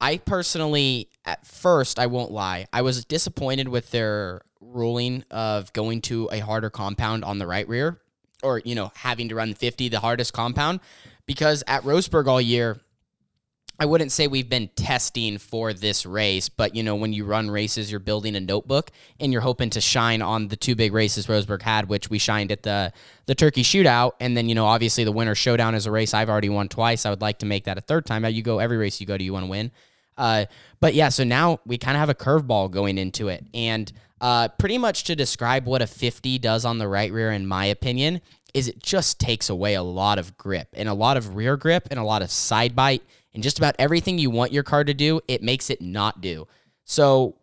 I 0.00 0.18
personally, 0.18 1.08
at 1.24 1.44
first, 1.44 1.98
I 1.98 2.06
won't 2.06 2.30
lie, 2.30 2.66
I 2.72 2.82
was 2.82 3.04
disappointed 3.04 3.66
with 3.66 3.90
their 3.90 4.42
ruling 4.60 5.24
of 5.30 5.72
going 5.72 6.02
to 6.02 6.28
a 6.30 6.38
harder 6.38 6.70
compound 6.70 7.24
on 7.24 7.38
the 7.38 7.46
right 7.48 7.68
rear, 7.68 8.00
or 8.44 8.60
you 8.60 8.76
know 8.76 8.92
having 8.94 9.28
to 9.30 9.34
run 9.34 9.54
50, 9.54 9.88
the 9.88 9.98
hardest 9.98 10.32
compound, 10.32 10.78
because 11.26 11.64
at 11.66 11.82
Roseburg 11.82 12.28
all 12.28 12.40
year. 12.40 12.80
I 13.82 13.84
wouldn't 13.84 14.12
say 14.12 14.28
we've 14.28 14.48
been 14.48 14.68
testing 14.76 15.38
for 15.38 15.72
this 15.72 16.06
race, 16.06 16.48
but 16.48 16.76
you 16.76 16.84
know, 16.84 16.94
when 16.94 17.12
you 17.12 17.24
run 17.24 17.50
races, 17.50 17.90
you're 17.90 17.98
building 17.98 18.36
a 18.36 18.40
notebook 18.40 18.92
and 19.18 19.32
you're 19.32 19.42
hoping 19.42 19.70
to 19.70 19.80
shine 19.80 20.22
on 20.22 20.46
the 20.46 20.54
two 20.54 20.76
big 20.76 20.92
races 20.92 21.26
Roseburg 21.26 21.62
had, 21.62 21.88
which 21.88 22.08
we 22.08 22.20
shined 22.20 22.52
at 22.52 22.62
the 22.62 22.92
the 23.26 23.34
Turkey 23.34 23.64
Shootout, 23.64 24.12
and 24.20 24.36
then 24.36 24.48
you 24.48 24.54
know, 24.54 24.66
obviously 24.66 25.02
the 25.02 25.10
Winter 25.10 25.34
Showdown 25.34 25.74
is 25.74 25.86
a 25.86 25.90
race 25.90 26.14
I've 26.14 26.28
already 26.28 26.48
won 26.48 26.68
twice. 26.68 27.04
I 27.04 27.10
would 27.10 27.20
like 27.20 27.40
to 27.40 27.46
make 27.46 27.64
that 27.64 27.76
a 27.76 27.80
third 27.80 28.06
time. 28.06 28.24
You 28.24 28.40
go 28.40 28.60
every 28.60 28.76
race 28.76 29.00
you 29.00 29.06
go 29.08 29.18
to, 29.18 29.24
you 29.24 29.32
want 29.32 29.46
to 29.46 29.50
win. 29.50 29.72
Uh, 30.16 30.44
but 30.78 30.94
yeah, 30.94 31.08
so 31.08 31.24
now 31.24 31.58
we 31.66 31.76
kind 31.76 31.96
of 31.96 31.98
have 31.98 32.08
a 32.08 32.14
curveball 32.14 32.70
going 32.70 32.98
into 32.98 33.26
it, 33.26 33.44
and 33.52 33.90
uh, 34.20 34.46
pretty 34.46 34.78
much 34.78 35.02
to 35.04 35.16
describe 35.16 35.66
what 35.66 35.82
a 35.82 35.88
50 35.88 36.38
does 36.38 36.64
on 36.64 36.78
the 36.78 36.86
right 36.86 37.10
rear, 37.10 37.32
in 37.32 37.48
my 37.48 37.64
opinion, 37.64 38.20
is 38.54 38.68
it 38.68 38.80
just 38.80 39.18
takes 39.18 39.50
away 39.50 39.74
a 39.74 39.82
lot 39.82 40.20
of 40.20 40.36
grip 40.36 40.68
and 40.74 40.88
a 40.88 40.94
lot 40.94 41.16
of 41.16 41.34
rear 41.34 41.56
grip 41.56 41.88
and 41.90 41.98
a 41.98 42.04
lot 42.04 42.22
of 42.22 42.30
side 42.30 42.76
bite 42.76 43.02
and 43.34 43.42
just 43.42 43.58
about 43.58 43.74
everything 43.78 44.18
you 44.18 44.30
want 44.30 44.52
your 44.52 44.62
car 44.62 44.84
to 44.84 44.94
do, 44.94 45.20
it 45.28 45.42
makes 45.42 45.70
it 45.70 45.80
not 45.80 46.20
do. 46.20 46.46
So 46.84 47.36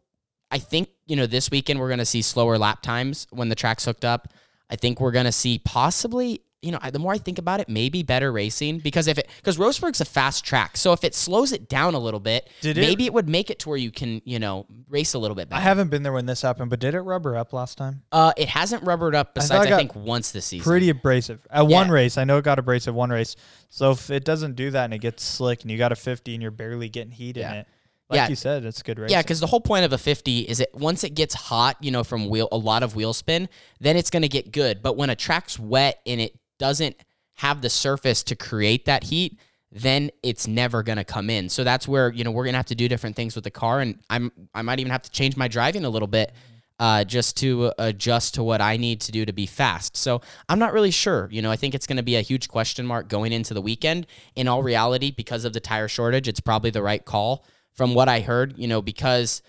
I 0.51 0.59
think, 0.59 0.89
you 1.05 1.15
know, 1.15 1.25
this 1.25 1.51
weekend 1.51 1.79
we're 1.79 1.89
going 1.89 1.99
to 1.99 2.05
see 2.05 2.21
slower 2.21 2.57
lap 2.57 2.81
times 2.81 3.27
when 3.31 3.49
the 3.49 3.55
track's 3.55 3.85
hooked 3.85 4.05
up. 4.05 4.33
I 4.69 4.75
think 4.75 4.99
we're 4.99 5.11
going 5.11 5.25
to 5.25 5.31
see 5.31 5.59
possibly, 5.59 6.41
you 6.61 6.71
know, 6.71 6.79
I- 6.81 6.91
the 6.91 6.99
more 6.99 7.13
I 7.13 7.17
think 7.17 7.37
about 7.37 7.59
it, 7.61 7.69
maybe 7.69 8.03
better 8.03 8.31
racing 8.31 8.79
because 8.79 9.07
if 9.07 9.17
it, 9.17 9.29
because 9.37 9.57
Roseburg's 9.57 10.01
a 10.01 10.05
fast 10.05 10.43
track. 10.43 10.75
So 10.75 10.91
if 10.91 11.03
it 11.05 11.15
slows 11.15 11.51
it 11.53 11.69
down 11.69 11.93
a 11.93 11.99
little 11.99 12.19
bit, 12.19 12.49
Did 12.61 12.77
it- 12.77 12.81
maybe 12.81 13.05
it 13.05 13.13
would 13.13 13.29
make 13.29 13.49
it 13.49 13.59
to 13.59 13.69
where 13.69 13.77
you 13.77 13.91
can, 13.91 14.21
you 14.25 14.39
know, 14.39 14.65
race 14.89 15.13
a 15.13 15.19
little 15.19 15.35
bit 15.35 15.47
better. 15.49 15.59
I 15.59 15.63
haven't 15.63 15.89
been 15.89 16.03
there 16.03 16.11
when 16.11 16.25
this 16.25 16.41
happened, 16.41 16.69
but 16.69 16.79
did 16.79 16.95
it 16.95 17.01
rubber 17.01 17.37
up 17.37 17.53
last 17.53 17.77
time? 17.77 18.01
uh, 18.11 18.33
it 18.35 18.49
hasn't 18.49 18.83
rubbered 18.83 19.15
up 19.15 19.33
besides, 19.35 19.71
I 19.71 19.75
I, 19.75 19.77
think, 19.77 19.95
once 19.95 20.31
this 20.31 20.45
season. 20.45 20.63
Pretty 20.65 20.89
abrasive. 20.89 21.39
At 21.49 21.69
Yeah. 21.69 21.77
one 21.77 21.89
race, 21.89 22.17
I 22.17 22.23
know 22.25 22.37
it 22.37 22.43
got 22.43 22.59
abrasive 22.59 22.93
one 22.93 23.09
race. 23.09 23.35
So 23.69 23.91
if 23.91 24.09
it 24.09 24.25
doesn't 24.25 24.55
do 24.55 24.71
that 24.71 24.85
and 24.85 24.93
it 24.93 24.99
gets 24.99 25.23
slick 25.23 25.61
and 25.61 25.71
you 25.71 25.77
got 25.77 25.91
a 25.91 25.95
50 25.95 26.33
and 26.33 26.41
you're 26.41 26.51
barely 26.51 26.89
getting 26.89 27.11
heat 27.11 27.37
Yeah. 27.37 27.51
in 27.51 27.57
it, 27.59 27.67
like 28.09 28.17
Yeah. 28.17 28.27
you 28.29 28.35
said, 28.35 28.65
it's 28.65 28.81
good 28.81 28.97
racing. 28.97 29.13
Yeah, 29.15 29.21
because 29.21 29.39
the 29.39 29.45
whole 29.47 29.61
point 29.61 29.85
of 29.85 29.93
a 29.93 29.97
50 29.99 30.39
is 30.41 30.57
that 30.57 30.73
once 30.73 31.03
it 31.03 31.11
gets 31.11 31.35
hot, 31.35 31.77
you 31.79 31.91
know, 31.91 32.03
from 32.03 32.27
wheel 32.27 32.47
a 32.51 32.57
lot 32.57 32.81
of 32.83 32.95
wheel 32.95 33.13
spin, 33.13 33.47
then 33.79 33.95
it's 33.95 34.09
going 34.09 34.23
to 34.23 34.27
get 34.27 34.51
good. 34.51 34.81
But 34.81 34.97
when 34.97 35.09
a 35.11 35.15
track's 35.15 35.57
wet 35.59 35.99
and 36.07 36.19
it 36.19 36.33
doesn't 36.59 36.95
have 37.35 37.61
the 37.61 37.69
surface 37.69 38.21
to 38.23 38.35
create 38.35 38.85
that 38.85 39.05
heat, 39.05 39.39
then 39.71 40.11
it's 40.23 40.47
never 40.47 40.83
going 40.83 40.97
to 40.97 41.03
come 41.03 41.29
in. 41.29 41.49
So 41.49 41.63
that's 41.63 41.87
where 41.87 42.11
you 42.11 42.23
know 42.23 42.31
we're 42.31 42.43
going 42.43 42.53
to 42.53 42.59
have 42.59 42.65
to 42.67 42.75
do 42.75 42.87
different 42.87 43.15
things 43.15 43.35
with 43.35 43.43
the 43.43 43.51
car, 43.51 43.79
and 43.79 43.99
I'm 44.09 44.31
I 44.53 44.61
might 44.61 44.79
even 44.79 44.91
have 44.91 45.03
to 45.03 45.11
change 45.11 45.37
my 45.37 45.47
driving 45.47 45.85
a 45.85 45.89
little 45.89 46.07
bit. 46.07 46.33
Uh, 46.81 47.03
just 47.03 47.35
to 47.35 47.73
adjust 47.77 48.35
to 48.35 48.41
what 48.41 48.61
I 48.61 48.77
need 48.77 49.01
to 49.01 49.11
do 49.11 49.25
to 49.25 49.33
be 49.33 49.45
fast. 49.45 49.97
So 49.97 50.21
I'm 50.47 50.59
not 50.59 50.71
really 50.71 50.91
sure. 50.91 51.27
You 51.29 51.41
know, 51.41 51.51
I 51.51 51.57
think 51.57 51.75
it's 51.75 51.85
going 51.85 51.97
to 51.97 52.03
be 52.03 52.15
a 52.15 52.21
huge 52.21 52.47
question 52.47 52.85
mark 52.85 53.09
going 53.09 53.33
into 53.33 53.53
the 53.53 53.61
weekend. 53.61 54.07
In 54.37 54.47
all 54.47 54.63
reality, 54.63 55.11
because 55.11 55.43
of 55.43 55.51
the 55.51 55.59
tire 55.59 55.89
shortage, 55.89 56.29
it's 56.29 56.39
probably 56.39 56.69
the 56.69 56.81
right 56.81 57.03
call. 57.03 57.43
From 57.73 57.93
what 57.93 58.07
I 58.07 58.21
heard, 58.21 58.57
you 58.57 58.65
know, 58.69 58.81
because 58.81 59.41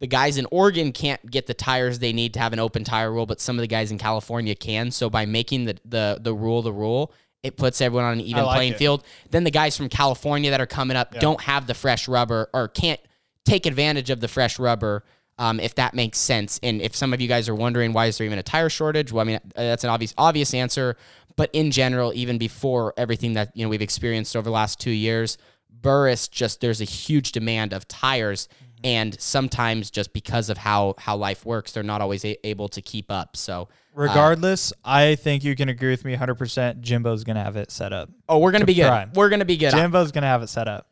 the 0.00 0.06
guys 0.06 0.38
in 0.38 0.46
Oregon 0.50 0.92
can't 0.92 1.30
get 1.30 1.46
the 1.46 1.54
tires 1.54 1.98
they 1.98 2.12
need 2.12 2.34
to 2.34 2.40
have 2.40 2.52
an 2.52 2.58
open 2.58 2.84
tire 2.84 3.12
rule, 3.12 3.26
but 3.26 3.40
some 3.40 3.56
of 3.56 3.60
the 3.60 3.68
guys 3.68 3.90
in 3.90 3.98
California 3.98 4.54
can. 4.54 4.90
So 4.90 5.08
by 5.08 5.26
making 5.26 5.66
the 5.66 5.78
the 5.84 6.18
the 6.20 6.34
rule 6.34 6.62
the 6.62 6.72
rule, 6.72 7.12
it 7.42 7.56
puts 7.56 7.80
everyone 7.80 8.06
on 8.06 8.12
an 8.14 8.20
even 8.20 8.44
like 8.44 8.56
playing 8.56 8.72
it. 8.72 8.78
field. 8.78 9.04
Then 9.30 9.44
the 9.44 9.50
guys 9.50 9.76
from 9.76 9.88
California 9.88 10.50
that 10.50 10.60
are 10.60 10.66
coming 10.66 10.96
up 10.96 11.14
don't 11.20 11.40
have 11.42 11.66
the 11.66 11.74
fresh 11.74 12.08
rubber 12.08 12.48
or 12.52 12.68
can't 12.68 13.00
take 13.44 13.66
advantage 13.66 14.10
of 14.10 14.20
the 14.20 14.28
fresh 14.28 14.58
rubber. 14.58 15.04
Um, 15.38 15.58
if 15.58 15.74
that 15.76 15.94
makes 15.94 16.18
sense, 16.18 16.60
and 16.62 16.82
if 16.82 16.94
some 16.94 17.14
of 17.14 17.20
you 17.22 17.28
guys 17.28 17.48
are 17.48 17.54
wondering 17.54 17.94
why 17.94 18.06
is 18.06 18.18
there 18.18 18.26
even 18.26 18.38
a 18.38 18.42
tire 18.42 18.68
shortage, 18.68 19.10
well, 19.10 19.22
I 19.22 19.24
mean 19.24 19.36
uh, 19.36 19.40
that's 19.54 19.84
an 19.84 19.90
obvious 19.90 20.12
obvious 20.18 20.52
answer, 20.52 20.98
but 21.36 21.48
in 21.54 21.70
general, 21.70 22.12
even 22.14 22.36
before 22.36 22.92
everything 22.98 23.32
that 23.34 23.56
you 23.56 23.64
know 23.64 23.70
we've 23.70 23.80
experienced 23.80 24.36
over 24.36 24.44
the 24.44 24.50
last 24.50 24.80
two 24.80 24.90
years, 24.90 25.38
Burris 25.70 26.28
just 26.28 26.60
there's 26.60 26.82
a 26.82 26.84
huge 26.84 27.32
demand 27.32 27.72
of 27.72 27.88
tires, 27.88 28.48
and 28.84 29.18
sometimes 29.20 29.90
just 29.90 30.12
because 30.12 30.48
of 30.50 30.58
how 30.58 30.94
how 30.98 31.16
life 31.16 31.44
works, 31.44 31.72
they're 31.72 31.82
not 31.82 32.00
always 32.00 32.24
a- 32.24 32.46
able 32.46 32.68
to 32.68 32.82
keep 32.82 33.10
up. 33.10 33.36
So. 33.36 33.68
Regardless, 33.92 34.72
I 34.84 35.16
think 35.16 35.42
you 35.42 35.56
can 35.56 35.68
agree 35.68 35.90
with 35.90 36.04
me 36.04 36.16
100%. 36.16 36.80
Jimbo's 36.80 37.24
going 37.24 37.34
to 37.34 37.42
have 37.42 37.56
it 37.56 37.72
set 37.72 37.92
up. 37.92 38.08
Oh, 38.28 38.38
we're 38.38 38.52
gonna 38.52 38.62
To 38.62 38.66
be 38.66 38.74
good. 38.74 38.86
prime. 38.86 39.10
We're 39.14 39.28
gonna 39.28 39.44
be 39.44 39.56
good. 39.56 39.72
Jimbo's 39.72 40.12
going 40.12 40.22
to 40.22 40.28
have 40.28 40.42
it 40.44 40.48
set 40.48 40.68
up. 40.68 40.86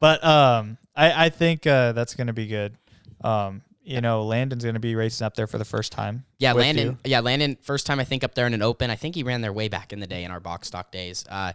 But 0.00 0.22
um, 0.24 0.76
I, 0.96 1.26
I 1.26 1.28
think 1.30 1.64
uh, 1.66 1.92
that's 1.92 2.14
going 2.14 2.26
to 2.26 2.32
be 2.32 2.46
good. 2.48 2.76
Um, 3.22 3.62
you 3.84 4.00
know, 4.00 4.24
Landon's 4.24 4.64
going 4.64 4.74
to 4.74 4.80
be 4.80 4.94
racing 4.96 5.24
up 5.24 5.34
there 5.34 5.46
for 5.46 5.58
the 5.58 5.64
first 5.64 5.92
time. 5.92 6.24
Yeah, 6.38 6.52
Landon. 6.54 6.86
you. 7.04 7.10
Yeah, 7.10 7.20
Landon. 7.20 7.56
First 7.62 7.86
time 7.86 8.00
I 8.00 8.04
think 8.04 8.24
up 8.24 8.34
there 8.34 8.46
in 8.46 8.52
an 8.54 8.62
open. 8.62 8.90
I 8.90 8.96
think 8.96 9.14
he 9.14 9.22
ran 9.22 9.40
there 9.40 9.52
way 9.52 9.68
back 9.68 9.92
in 9.92 10.00
the 10.00 10.06
day 10.06 10.24
in 10.24 10.30
our 10.30 10.40
box 10.40 10.66
stock 10.68 10.90
days. 10.90 11.24
Uh, 11.30 11.52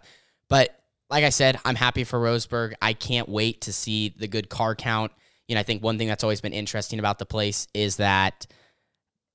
but 0.48 0.74
like 1.10 1.24
I 1.24 1.30
said, 1.30 1.58
I'm 1.64 1.74
happy 1.76 2.04
for 2.04 2.18
Roseburg. 2.18 2.72
I 2.80 2.92
can't 2.94 3.28
wait 3.28 3.60
to 3.62 3.72
see 3.72 4.14
the 4.16 4.28
good 4.28 4.48
car 4.48 4.74
count. 4.74 5.12
You 5.50 5.56
know, 5.56 5.60
I 5.60 5.64
think 5.64 5.82
one 5.82 5.98
thing 5.98 6.06
that's 6.06 6.22
always 6.22 6.40
been 6.40 6.52
interesting 6.52 7.00
about 7.00 7.18
the 7.18 7.26
place 7.26 7.66
is 7.74 7.96
that 7.96 8.46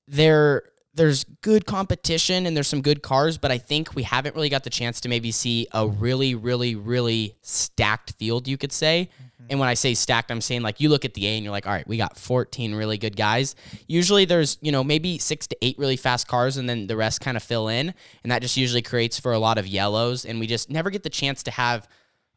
there 0.08 0.62
there's 0.94 1.24
good 1.42 1.66
competition 1.66 2.46
and 2.46 2.56
there's 2.56 2.68
some 2.68 2.80
good 2.80 3.02
cars, 3.02 3.36
but 3.36 3.50
I 3.50 3.58
think 3.58 3.94
we 3.94 4.02
haven't 4.02 4.34
really 4.34 4.48
got 4.48 4.64
the 4.64 4.70
chance 4.70 4.98
to 5.02 5.10
maybe 5.10 5.30
see 5.30 5.68
a 5.72 5.86
really, 5.86 6.34
really, 6.34 6.74
really 6.74 7.36
stacked 7.42 8.12
field, 8.12 8.48
you 8.48 8.56
could 8.56 8.72
say. 8.72 9.10
Mm-hmm. 9.12 9.46
And 9.50 9.60
when 9.60 9.68
I 9.68 9.74
say 9.74 9.92
stacked, 9.92 10.30
I'm 10.30 10.40
saying 10.40 10.62
like 10.62 10.80
you 10.80 10.88
look 10.88 11.04
at 11.04 11.12
the 11.12 11.26
A 11.26 11.36
and 11.36 11.44
you're 11.44 11.52
like, 11.52 11.66
all 11.66 11.74
right, 11.74 11.86
we 11.86 11.98
got 11.98 12.16
14 12.16 12.74
really 12.74 12.96
good 12.96 13.14
guys. 13.14 13.54
Usually 13.86 14.24
there's, 14.24 14.56
you 14.62 14.72
know, 14.72 14.82
maybe 14.82 15.18
six 15.18 15.46
to 15.48 15.56
eight 15.60 15.78
really 15.78 15.98
fast 15.98 16.28
cars 16.28 16.56
and 16.56 16.66
then 16.66 16.86
the 16.86 16.96
rest 16.96 17.20
kind 17.20 17.36
of 17.36 17.42
fill 17.42 17.68
in. 17.68 17.92
And 18.22 18.32
that 18.32 18.40
just 18.40 18.56
usually 18.56 18.80
creates 18.80 19.20
for 19.20 19.32
a 19.32 19.38
lot 19.38 19.58
of 19.58 19.66
yellows. 19.66 20.24
And 20.24 20.40
we 20.40 20.46
just 20.46 20.70
never 20.70 20.88
get 20.88 21.02
the 21.02 21.10
chance 21.10 21.42
to 21.42 21.50
have 21.50 21.86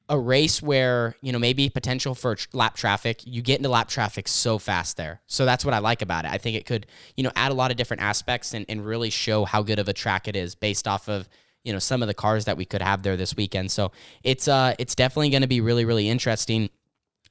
a 0.10 0.20
race 0.20 0.62
where 0.62 1.16
you 1.22 1.32
know 1.32 1.40
maybe 1.40 1.70
potential 1.70 2.16
for 2.16 2.36
lap 2.52 2.76
traffic 2.76 3.22
you 3.26 3.42
get 3.42 3.58
into 3.58 3.70
lap 3.70 3.88
traffic 3.88 4.28
so 4.28 4.58
fast 4.58 4.98
there. 4.98 5.22
So 5.28 5.46
that's 5.46 5.64
what 5.64 5.74
i 5.74 5.80
like 5.80 6.02
about 6.02 6.26
it. 6.26 6.32
I 6.32 6.40
think 6.40 6.58
it 6.58 6.66
could 6.66 6.88
you 7.16 7.24
know 7.24 7.32
add 7.36 7.52
a 7.52 7.56
lot 7.56 7.72
of 7.72 7.78
different 7.78 8.02
aspects 8.02 8.54
and, 8.54 8.66
and 8.68 8.86
really 8.86 9.12
show 9.12 9.46
how 9.46 9.62
good 9.62 9.80
of 9.80 9.88
a 9.88 9.94
track 9.94 10.28
it 10.28 10.36
is 10.36 10.56
based 10.56 10.88
off 10.88 11.08
of 11.08 11.30
you 11.64 11.72
know 11.72 11.80
some 11.80 12.02
of 12.02 12.08
the 12.08 12.14
cars 12.14 12.46
that 12.46 12.58
we 12.58 12.66
could 12.66 12.82
have 12.82 13.04
there 13.04 13.16
this 13.16 13.36
weekend. 13.36 13.72
So 13.72 13.92
it's 14.24 14.48
uh 14.48 14.74
it's 14.80 14.96
definitely 14.96 15.30
going 15.30 15.44
to 15.44 15.48
be 15.48 15.62
really 15.62 15.86
really 15.86 16.10
interesting. 16.10 16.70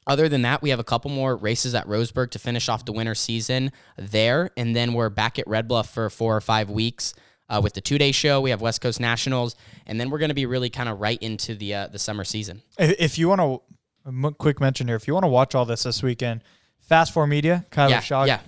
Other 0.07 0.29
than 0.31 0.41
that, 0.43 0.63
we 0.63 0.71
have 0.71 0.79
a 0.79 0.85
couple 0.85 1.11
more 1.11 1.37
races 1.37 1.75
at 1.75 1.87
Roseburg 1.87 2.31
to 2.31 2.39
finish 2.39 2.71
off 2.71 2.87
the 2.87 2.93
winter 2.93 3.15
season 3.15 3.73
there, 3.99 4.51
and 4.57 4.75
then 4.75 4.95
we're 4.95 5.11
back 5.11 5.39
at 5.39 5.47
Red 5.47 5.69
Bluff 5.69 5.91
for 5.91 6.09
four 6.09 6.35
or 6.35 6.41
five 6.41 6.71
weeks 6.71 7.13
uh, 7.49 7.61
with 7.63 7.75
the 7.75 7.81
two 7.81 7.99
day 7.99 8.13
show. 8.13 8.41
We 8.41 8.51
have 8.51 8.61
West 8.61 8.81
Coast 8.81 9.01
Nationals, 9.01 9.57
and 9.87 10.01
then 10.01 10.11
we're 10.11 10.19
going 10.19 10.29
to 10.31 10.35
be 10.35 10.47
really 10.47 10.71
kind 10.71 10.89
of 10.89 11.01
right 11.01 11.21
into 11.23 11.55
the 11.55 11.75
uh, 11.75 11.87
the 11.89 11.99
summer 11.99 12.25
season. 12.25 12.63
If 12.79 13.19
you 13.19 13.29
want 13.29 13.41
to, 13.41 14.33
quick 14.33 14.61
mention 14.61 14.87
here, 14.89 14.97
if 14.97 15.07
you 15.07 15.15
want 15.15 15.25
to 15.25 15.29
watch 15.29 15.55
all 15.55 15.65
this 15.65 15.83
this 15.85 16.03
weekend, 16.03 16.43
Fast 16.79 17.13
Four 17.13 17.27
Media, 17.27 17.67
Kyler 17.71 17.91
Yeah, 17.91 18.01
Shaw, 18.01 18.25
yeah. 18.25 18.41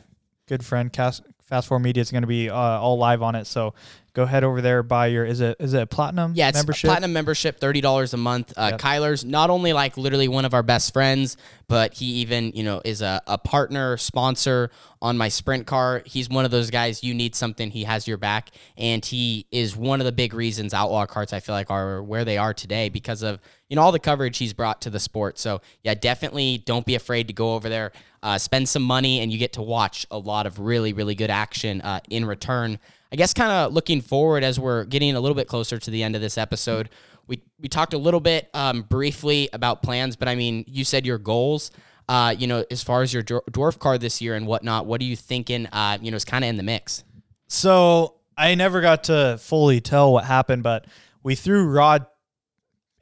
good 0.48 0.64
friend, 0.64 0.92
Cas- 0.92 1.22
Fast 1.50 1.68
Forward 1.68 1.82
Media 1.84 2.00
is 2.00 2.10
going 2.10 2.22
to 2.22 2.28
be 2.28 2.48
uh, 2.48 2.54
all 2.56 2.96
live 2.96 3.22
on 3.22 3.34
it. 3.34 3.46
So 3.46 3.74
go 4.12 4.24
head 4.26 4.42
over 4.42 4.60
there, 4.60 4.82
buy 4.82 5.06
your 5.08 5.24
is 5.24 5.40
it 5.40 5.56
is 5.60 5.74
it 5.74 5.82
a 5.82 5.86
platinum 5.86 6.32
Yeah, 6.34 6.48
it's 6.48 6.56
membership? 6.58 6.88
a 6.88 6.92
platinum 6.92 7.12
membership, 7.12 7.60
thirty 7.60 7.80
dollars 7.80 8.14
a 8.14 8.16
month. 8.16 8.52
Uh, 8.56 8.68
Yep. 8.72 8.80
Kyler's 8.80 9.24
not 9.24 9.50
only 9.50 9.72
like 9.72 9.96
literally 9.96 10.28
one 10.28 10.44
of 10.44 10.54
our 10.54 10.62
best 10.62 10.92
friends, 10.92 11.36
but 11.68 11.94
he 11.94 12.06
even 12.06 12.52
you 12.54 12.62
know 12.62 12.80
is 12.84 13.02
a, 13.02 13.20
a 13.26 13.36
partner 13.36 13.96
sponsor 13.96 14.70
on 15.02 15.16
my 15.18 15.28
sprint 15.28 15.66
car. 15.66 16.02
He's 16.06 16.28
one 16.28 16.44
of 16.44 16.50
those 16.50 16.70
guys. 16.70 17.02
You 17.02 17.14
need 17.14 17.34
something, 17.34 17.70
he 17.70 17.84
has 17.84 18.06
your 18.06 18.16
back, 18.16 18.50
and 18.76 19.04
he 19.04 19.46
is 19.50 19.76
one 19.76 20.00
of 20.00 20.04
the 20.04 20.12
big 20.12 20.34
reasons 20.34 20.72
Outlaw 20.74 21.06
Karts 21.06 21.32
I 21.32 21.40
feel 21.40 21.54
like 21.54 21.70
are 21.70 22.02
where 22.02 22.24
they 22.24 22.38
are 22.38 22.54
today 22.54 22.88
because 22.90 23.22
of 23.22 23.40
you 23.68 23.76
know 23.76 23.82
all 23.82 23.92
the 23.92 23.98
coverage 23.98 24.38
he's 24.38 24.52
brought 24.52 24.80
to 24.82 24.90
the 24.90 25.00
sport. 25.00 25.38
So 25.38 25.60
yeah, 25.82 25.94
definitely 25.94 26.58
don't 26.58 26.86
be 26.86 26.94
afraid 26.94 27.26
to 27.28 27.32
go 27.32 27.54
over 27.54 27.68
there, 27.68 27.92
uh, 28.22 28.38
spend 28.38 28.68
some 28.68 28.82
money, 28.82 29.20
and 29.20 29.32
you 29.32 29.38
get 29.38 29.54
to 29.54 29.62
watch 29.62 30.06
a 30.10 30.18
lot 30.18 30.46
of 30.46 30.58
really 30.58 30.92
really 30.92 31.14
good 31.14 31.30
action 31.30 31.80
uh, 31.82 32.00
in 32.10 32.24
return. 32.24 32.78
I 33.12 33.16
guess 33.16 33.34
kind 33.34 33.50
of 33.50 33.72
looking 33.72 34.00
forward 34.00 34.44
as 34.44 34.60
we're 34.60 34.84
getting 34.84 35.16
a 35.16 35.20
little 35.20 35.34
bit 35.34 35.48
closer 35.48 35.78
to 35.78 35.90
the 35.90 36.02
end 36.02 36.14
of 36.14 36.22
this 36.22 36.38
episode. 36.38 36.88
We 37.26 37.42
we 37.58 37.68
talked 37.68 37.94
a 37.94 37.98
little 37.98 38.20
bit 38.20 38.48
um, 38.54 38.82
briefly 38.82 39.48
about 39.52 39.82
plans, 39.82 40.16
but 40.16 40.28
I 40.28 40.34
mean, 40.34 40.64
you 40.66 40.84
said 40.84 41.06
your 41.06 41.18
goals. 41.18 41.70
Uh, 42.08 42.34
you 42.36 42.48
know, 42.48 42.64
as 42.72 42.82
far 42.82 43.02
as 43.02 43.14
your 43.14 43.22
dwarf 43.22 43.78
car 43.78 43.96
this 43.96 44.20
year 44.20 44.34
and 44.34 44.44
whatnot, 44.44 44.84
what 44.84 45.00
are 45.00 45.04
you 45.04 45.14
thinking? 45.14 45.66
Uh, 45.66 45.96
you 46.00 46.10
know, 46.10 46.16
it's 46.16 46.24
kind 46.24 46.44
of 46.44 46.48
in 46.48 46.56
the 46.56 46.62
mix. 46.64 47.04
So 47.46 48.16
I 48.36 48.56
never 48.56 48.80
got 48.80 49.04
to 49.04 49.38
fully 49.40 49.80
tell 49.80 50.12
what 50.12 50.24
happened, 50.24 50.64
but 50.64 50.86
we 51.22 51.36
threw 51.36 51.68
rod 51.68 52.06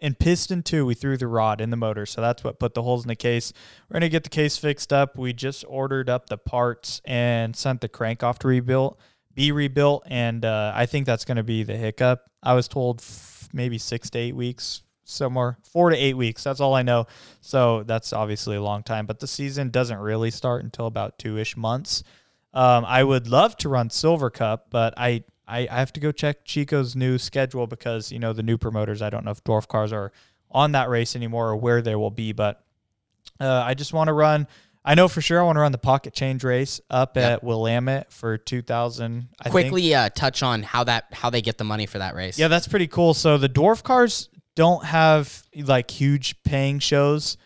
in 0.01 0.15
piston 0.15 0.63
two. 0.63 0.87
We 0.87 0.95
threw 0.95 1.17
the 1.17 1.27
rod 1.27 1.61
in 1.61 1.71
the 1.71 1.77
motor, 1.77 2.07
so 2.07 2.21
that's 2.21 2.45
what 2.45 2.59
put 2.59 2.75
the 2.75 2.83
holes 2.83 3.05
in 3.05 3.09
the 3.09 3.17
case. 3.17 3.53
We're 3.89 3.95
gonna 3.95 4.09
get 4.09 4.25
the 4.25 4.31
case 4.31 4.57
fixed 4.57 4.93
up. 4.93 5.17
We 5.17 5.33
just 5.33 5.65
ordered 5.69 6.09
up 6.09 6.29
the 6.29 6.39
parts 6.39 7.01
and 7.05 7.55
sent 7.55 7.81
the 7.81 7.89
crank 7.89 8.23
off 8.23 8.39
to 8.41 8.49
rebuild, 8.49 8.97
be 9.35 9.53
rebuilt, 9.53 10.05
and 10.07 10.45
uh, 10.45 10.73
I 10.75 10.87
think 10.87 11.07
that's 11.07 11.25
gonna 11.25 11.43
be 11.43 11.63
the 11.63 11.77
hiccup. 11.77 12.29
I 12.43 12.55
was 12.55 12.69
told 12.69 13.01
f- 13.01 13.49
maybe 13.53 13.79
six 13.79 14.11
to 14.11 14.19
eight 14.19 14.37
weeks. 14.37 14.83
Somewhere 15.11 15.57
four 15.63 15.89
to 15.89 15.97
eight 15.97 16.19
weeks. 16.19 16.45
That's 16.45 16.61
all 16.61 16.75
I 16.75 16.83
know. 16.83 17.07
So 17.41 17.83
that's 17.85 18.13
obviously 18.13 18.57
a 18.57 18.63
long 18.63 18.83
time, 18.83 19.07
but 19.07 19.21
the 19.21 19.27
season 19.27 19.71
doesn't 19.71 19.97
really 19.99 20.31
start 20.31 20.63
until 20.63 20.87
about 20.87 21.19
two 21.19 21.39
ish 21.39 21.57
months. 21.57 22.03
Um, 22.53 22.85
I 22.85 23.05
would 23.05 23.27
love 23.27 23.57
to 23.59 23.71
run 23.71 23.89
Silver 23.89 24.29
Cup, 24.29 24.67
but 24.69 24.93
I, 24.99 25.25
I 25.49 25.61
I 25.71 25.79
have 25.79 25.93
to 25.95 26.01
go 26.01 26.13
check 26.13 26.45
Chico's 26.45 26.95
new 26.95 27.19
schedule 27.19 27.67
because 27.67 28.13
you 28.13 28.19
know 28.19 28.33
the 28.33 28.43
new 28.43 28.59
promoters. 28.59 29.03
I 29.03 29.11
don't 29.11 29.25
know 29.25 29.31
if 29.33 29.43
Dwarf 29.45 29.67
Cars 29.69 29.93
are 29.93 30.13
on 30.51 30.73
that 30.73 30.89
race 30.89 31.17
anymore 31.17 31.49
or 31.51 31.57
where 31.57 31.83
they 31.83 31.95
will 31.97 32.11
be, 32.11 32.33
but 32.33 32.63
uh, 33.41 33.63
I 33.67 33.75
just 33.75 33.93
want 33.93 34.09
to 34.09 34.13
run. 34.13 34.47
I 34.85 34.95
know 34.95 35.09
for 35.09 35.21
sure 35.21 35.39
I 35.41 35.43
want 35.43 35.57
to 35.57 35.61
run 35.61 35.73
the 35.73 35.77
pocket 35.79 36.15
change 36.15 36.45
race 36.45 36.81
up 36.89 37.17
Yep. 37.17 37.25
at 37.33 37.45
Willamette 37.45 38.11
for 38.13 38.39
2000. 38.39 39.29
I 39.39 39.43
think. 39.45 39.53
Quickly 39.53 39.95
uh, 39.95 40.09
touch 40.09 40.43
on 40.43 40.63
how 40.63 40.85
that 40.85 41.07
how 41.13 41.29
they 41.31 41.43
get 41.43 41.59
the 41.59 41.65
money 41.65 41.85
for 41.87 41.99
that 41.99 42.15
race. 42.15 42.39
Yeah, 42.39 42.49
that's 42.49 42.69
pretty 42.69 42.87
cool. 42.87 43.13
So 43.15 43.37
the 43.37 43.49
dwarf 43.49 43.83
cars 43.83 44.29
don't 44.57 44.85
have 44.85 45.43
like 45.55 45.91
huge 45.91 46.43
paying 46.43 46.79
shows 46.79 47.37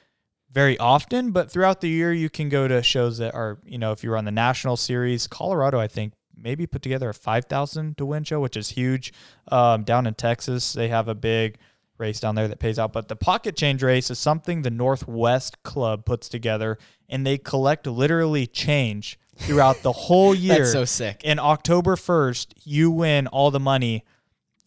very 0.53 0.79
often, 0.79 1.33
but 1.33 1.51
throughout 1.51 1.81
the 1.81 1.89
year 1.89 2.13
you 2.13 2.31
can 2.31 2.49
go 2.49 2.69
to 2.69 2.83
shows 2.83 3.19
that 3.19 3.35
are, 3.35 3.59
you 3.65 3.79
know, 3.79 3.91
if 3.93 4.05
you 4.05 4.11
run 4.13 4.25
the 4.25 4.31
national 4.31 4.77
series, 4.77 5.27
Colorado, 5.27 5.81
I 5.81 5.89
think 5.89 6.13
maybe 6.43 6.67
put 6.67 6.83
together 6.83 7.09
a 7.09 7.15
5,000 7.15 7.97
to 7.97 8.07
win 8.07 8.25
show, 8.25 8.41
which 8.41 8.57
is 8.57 8.71
huge. 8.71 9.13
Um, 9.49 9.85
down 9.85 10.07
in 10.07 10.15
Texas, 10.15 10.73
they 10.73 10.89
have 10.89 11.09
a 11.09 11.15
big 11.15 11.59
race 11.99 12.21
down 12.21 12.35
there 12.35 12.49
that 12.49 12.59
pays 12.59 12.79
out. 12.79 12.93
But 12.93 13.09
the 13.09 13.17
pocket 13.17 13.57
change 13.57 13.83
race 13.83 14.11
is 14.11 14.19
something 14.19 14.63
the 14.63 14.71
Northwest 14.71 15.63
Club 15.63 16.05
puts 16.05 16.29
together, 16.29 16.79
and 17.09 17.27
they 17.27 17.39
collect 17.39 17.87
literally 17.87 18.47
change 18.47 19.19
throughout 19.37 19.83
the 19.83 19.93
whole 19.93 20.35
year. 20.35 20.59
That's 20.59 20.73
so 20.73 20.85
sick. 20.85 21.23
And 21.25 21.41
October 21.41 21.97
1st, 21.97 22.55
you 22.65 22.91
win 22.91 23.27
all 23.29 23.51
the 23.51 23.61
money 23.61 24.05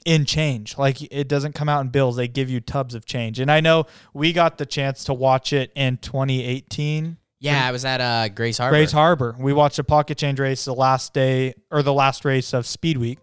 in 0.06 0.24
change. 0.24 0.78
Like 0.78 1.02
it 1.02 1.28
doesn't 1.28 1.54
come 1.54 1.68
out 1.68 1.82
in 1.82 1.90
bills. 1.90 2.16
They 2.16 2.28
give 2.28 2.50
you 2.50 2.62
tubs 2.62 2.96
of 2.96 3.06
change. 3.06 3.40
And 3.40 3.52
I 3.52 3.60
know 3.60 3.86
we 4.14 4.32
got 4.32 4.58
the 4.58 4.66
chance 4.66 5.04
to 5.06 5.14
watch 5.14 5.52
it 5.52 5.72
in 5.76 5.98
2018. 5.98 7.18
Yeah, 7.40 7.68
I 7.68 7.72
was 7.72 7.86
at 7.86 8.02
uh, 8.02 8.30
Grays 8.30 8.58
Harbor. 8.58 8.76
Grays 8.78 8.92
Harbor. 8.92 9.36
We 9.38 9.54
watched 9.54 9.78
a 9.78 9.84
pocket 9.84 10.18
change 10.18 10.40
race 10.40 10.66
the 10.66 10.74
last 10.74 11.14
day 11.14 11.54
or 11.70 11.84
the 11.84 11.94
last 11.94 12.26
race 12.26 12.54
of 12.54 12.66
Speed 12.66 12.98
Week. 12.98 13.20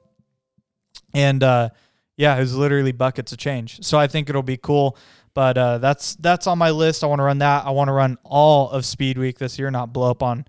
And 1.15 1.43
uh 1.43 1.71
yeah, 2.17 2.37
it 2.37 2.41
was 2.41 2.55
literally 2.55 2.93
buckets 2.93 3.33
of 3.33 3.39
change. 3.39 3.85
So 3.85 3.99
I 3.99 4.07
think 4.07 4.29
it'll 4.29 4.43
be 4.43 4.57
cool. 4.57 4.97
But 5.35 5.59
uh 5.59 5.79
that's 5.79 6.15
that's 6.17 6.47
on 6.47 6.59
my 6.59 6.71
list. 6.71 7.03
I 7.03 7.07
want 7.07 7.19
to 7.19 7.25
run 7.25 7.39
that. 7.39 7.67
I 7.67 7.71
want 7.71 7.89
to 7.89 7.93
run 7.93 8.17
all 8.23 8.71
of 8.71 8.85
Speed 8.85 9.19
Week 9.19 9.39
this 9.39 9.59
year, 9.59 9.71
not 9.71 9.93
blow 9.93 10.11
up 10.11 10.23
on 10.23 10.47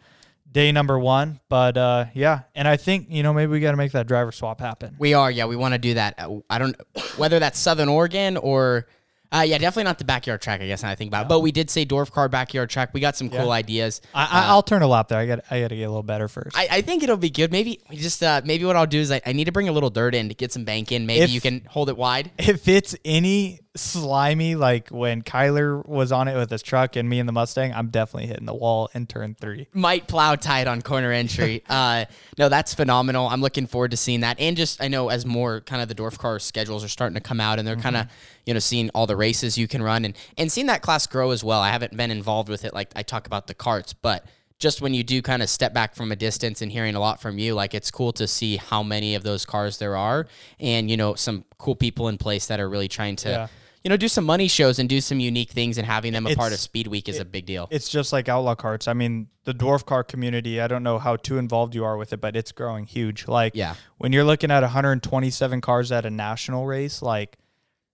day 0.52 0.72
number 0.72 1.00
one. 1.00 1.40
But 1.50 1.78
uh 1.78 2.06
yeah. 2.14 2.42
And 2.56 2.68
I 2.68 2.78
think, 2.78 3.08
you 3.10 3.24
know, 3.24 3.34
maybe 3.34 3.52
we 3.52 3.60
gotta 3.60 3.78
make 3.78 3.94
that 3.94 4.08
driver 4.08 4.32
swap 4.32 4.60
happen. 4.60 4.96
We 5.00 5.14
are, 5.14 5.32
yeah. 5.32 5.46
We 5.46 5.56
want 5.56 5.74
to 5.74 5.80
do 5.80 5.96
that. 5.96 6.16
Uh, 6.18 6.40
I 6.50 6.60
don't 6.60 6.76
whether 7.18 7.40
that's 7.40 7.60
Southern 7.60 7.90
Oregon 7.90 8.38
or, 8.38 8.88
uh, 9.34 9.42
yeah, 9.42 9.58
definitely 9.58 9.86
not 9.86 9.98
the 9.98 10.06
backyard 10.06 10.42
track. 10.42 10.62
I 10.62 10.68
guess 10.68 10.84
now 10.84 10.90
I 10.90 10.96
think 10.96 11.10
about 11.10 11.26
it. 11.26 11.30
But 11.30 11.40
we 11.40 11.52
did 11.52 11.70
say 11.70 11.86
Dwarf 11.86 12.12
Car 12.12 12.30
backyard 12.30 12.70
track. 12.70 12.94
We 12.94 13.00
got 13.02 13.16
some 13.16 13.30
cool 13.30 13.52
ideas. 13.52 14.02
I, 14.14 14.24
I 14.24 14.48
I'll 14.50 14.64
turn 14.64 14.82
a 14.82 14.88
lap 14.88 15.08
there. 15.08 15.18
I 15.20 15.26
got 15.26 15.40
I 15.50 15.62
gotta 15.62 15.76
get 15.76 15.84
a 15.84 15.90
little 15.90 16.04
better 16.04 16.28
first. 16.28 16.58
I, 16.58 16.68
I 16.70 16.82
think 16.82 17.04
it'll 17.04 17.18
be 17.18 17.30
good. 17.30 17.52
Maybe 17.52 17.82
we 17.90 17.98
just 17.98 18.22
uh, 18.22 18.42
maybe 18.46 18.66
what 18.66 18.76
I'll 18.76 18.86
do 18.86 19.00
is 19.00 19.12
I, 19.12 19.22
I 19.26 19.34
need 19.34 19.46
to 19.46 19.52
bring 19.52 19.68
a 19.70 19.72
little 19.72 19.90
dirt 19.90 20.14
in 20.16 20.30
to 20.30 20.36
get 20.36 20.52
some 20.52 20.64
bank 20.66 20.92
in. 20.92 21.06
Maybe 21.06 21.24
If- 21.24 21.32
you 21.32 21.42
can 21.42 21.66
hold 21.68 21.90
it 21.90 21.98
wide. 21.98 22.32
if 22.38 22.68
it's 22.68 22.96
any 23.04 23.60
slimy 23.76 24.56
like 24.56 24.90
when 24.90 25.24
Kyler 25.24 25.86
was 25.88 26.12
on 26.12 26.28
it 26.28 26.36
with 26.36 26.52
his 26.52 26.62
truck 26.62 26.96
and 26.96 27.10
me 27.10 27.20
and 27.20 27.28
the 27.28 27.34
Mustang, 27.34 27.74
I'm 27.74 27.88
definitely 27.88 28.28
hitting 28.28 28.46
the 28.46 28.54
wall 28.54 28.90
in 28.94 29.08
turn 29.08 29.36
three. 29.40 29.68
Might 29.74 30.08
plow 30.08 30.36
tight 30.36 30.68
on 30.68 30.82
corner 30.82 31.12
entry. 31.12 31.64
uh, 31.70 32.06
no, 32.38 32.50
that's 32.50 32.74
phenomenal. 32.74 33.28
I'm 33.28 33.42
looking 33.42 33.66
forward 33.66 33.92
to 33.92 33.98
seeing 33.98 34.22
that. 34.22 34.40
And 34.40 34.56
just 34.56 34.82
I 34.82 34.88
know 34.88 35.10
as 35.10 35.26
more 35.26 35.62
kind 35.62 35.82
of 35.82 35.88
the 35.88 35.96
Dwarf 35.96 36.18
car 36.18 36.40
schedules 36.40 36.84
are 36.84 36.90
starting 36.90 37.16
to 37.16 37.22
come 37.22 37.40
out 37.40 37.60
and 37.60 37.68
they're 37.68 37.76
kind 37.76 37.98
of 37.98 38.08
you 38.46 38.54
know 38.54 38.60
seeing 38.60 38.90
all 38.92 39.08
the 39.08 39.16
races 39.16 39.58
you 39.58 39.68
can 39.68 39.82
run 39.82 40.06
and 40.06 40.16
and 40.38 40.52
seeing 40.52 40.68
that 40.68 40.82
class 40.82 41.08
grow 41.08 41.32
as 41.32 41.44
well. 41.44 41.62
I 41.62 41.70
haven't 41.70 41.96
been 41.98 42.12
involved 42.12 42.50
with 42.50 42.66
it 42.66 42.74
like 42.74 42.92
I 42.96 43.04
talk 43.04 43.26
about 43.26 43.48
the 43.48 43.56
karts, 43.56 43.94
but 44.00 44.26
just 44.60 44.82
when 44.82 44.94
you 44.94 45.04
do 45.04 45.22
kind 45.22 45.44
of 45.44 45.50
step 45.50 45.74
back 45.74 45.96
from 45.96 46.12
a 46.12 46.16
distance 46.16 46.62
and 46.62 46.72
hearing 46.72 46.96
a 46.96 47.00
lot 47.00 47.22
from 47.22 47.38
you, 47.38 47.54
like 47.54 47.74
it's 47.74 47.92
cool 47.92 48.14
to 48.14 48.28
see 48.28 48.58
how 48.58 48.82
many 48.82 49.16
of 49.16 49.24
those 49.24 49.46
cars 49.46 49.78
there 49.78 49.98
are, 49.98 50.28
and 50.60 50.90
you 50.92 50.96
know 50.96 51.16
some 51.16 51.44
cool 51.58 51.76
people 51.76 52.08
in 52.08 52.18
place 52.18 52.48
that 52.48 52.60
are 52.60 52.70
really 52.70 52.88
trying 52.88 53.16
to. 53.18 53.30
Yeah. 53.30 53.48
You 53.84 53.90
know, 53.90 53.98
do 53.98 54.08
some 54.08 54.24
money 54.24 54.48
shows 54.48 54.80
and 54.80 54.88
do 54.88 55.02
some 55.02 55.20
unique 55.20 55.50
things, 55.50 55.78
and 55.78 55.86
having 55.86 56.14
them 56.14 56.26
a 56.26 56.34
part 56.36 56.54
of 56.54 56.60
Speed 56.60 56.88
Week 56.88 57.10
is 57.10 57.20
a 57.20 57.26
big 57.26 57.46
deal. 57.46 57.68
It's 57.70 57.90
just 57.90 58.14
like 58.14 58.30
outlaw 58.30 58.56
karts. 58.56 58.88
I 58.88 58.94
mean, 58.94 59.28
the 59.44 59.54
dwarf 59.54 59.86
car 59.86 60.06
community, 60.06 60.62
I 60.62 60.68
don't 60.70 60.84
know 60.84 61.00
how 61.00 61.18
too 61.18 61.38
involved 61.38 61.76
you 61.76 61.84
are 61.84 61.98
with 61.98 62.14
it, 62.14 62.22
but 62.22 62.38
it's 62.38 62.54
growing 62.54 62.86
huge. 62.86 63.28
Like 63.28 63.54
Yeah. 63.56 63.76
when 63.98 64.14
you're 64.14 64.24
looking 64.24 64.52
at 64.52 64.62
127 64.64 65.60
cars 65.60 65.92
at 65.92 66.06
a 66.06 66.10
national 66.10 66.66
race, 66.66 67.02
like 67.02 67.38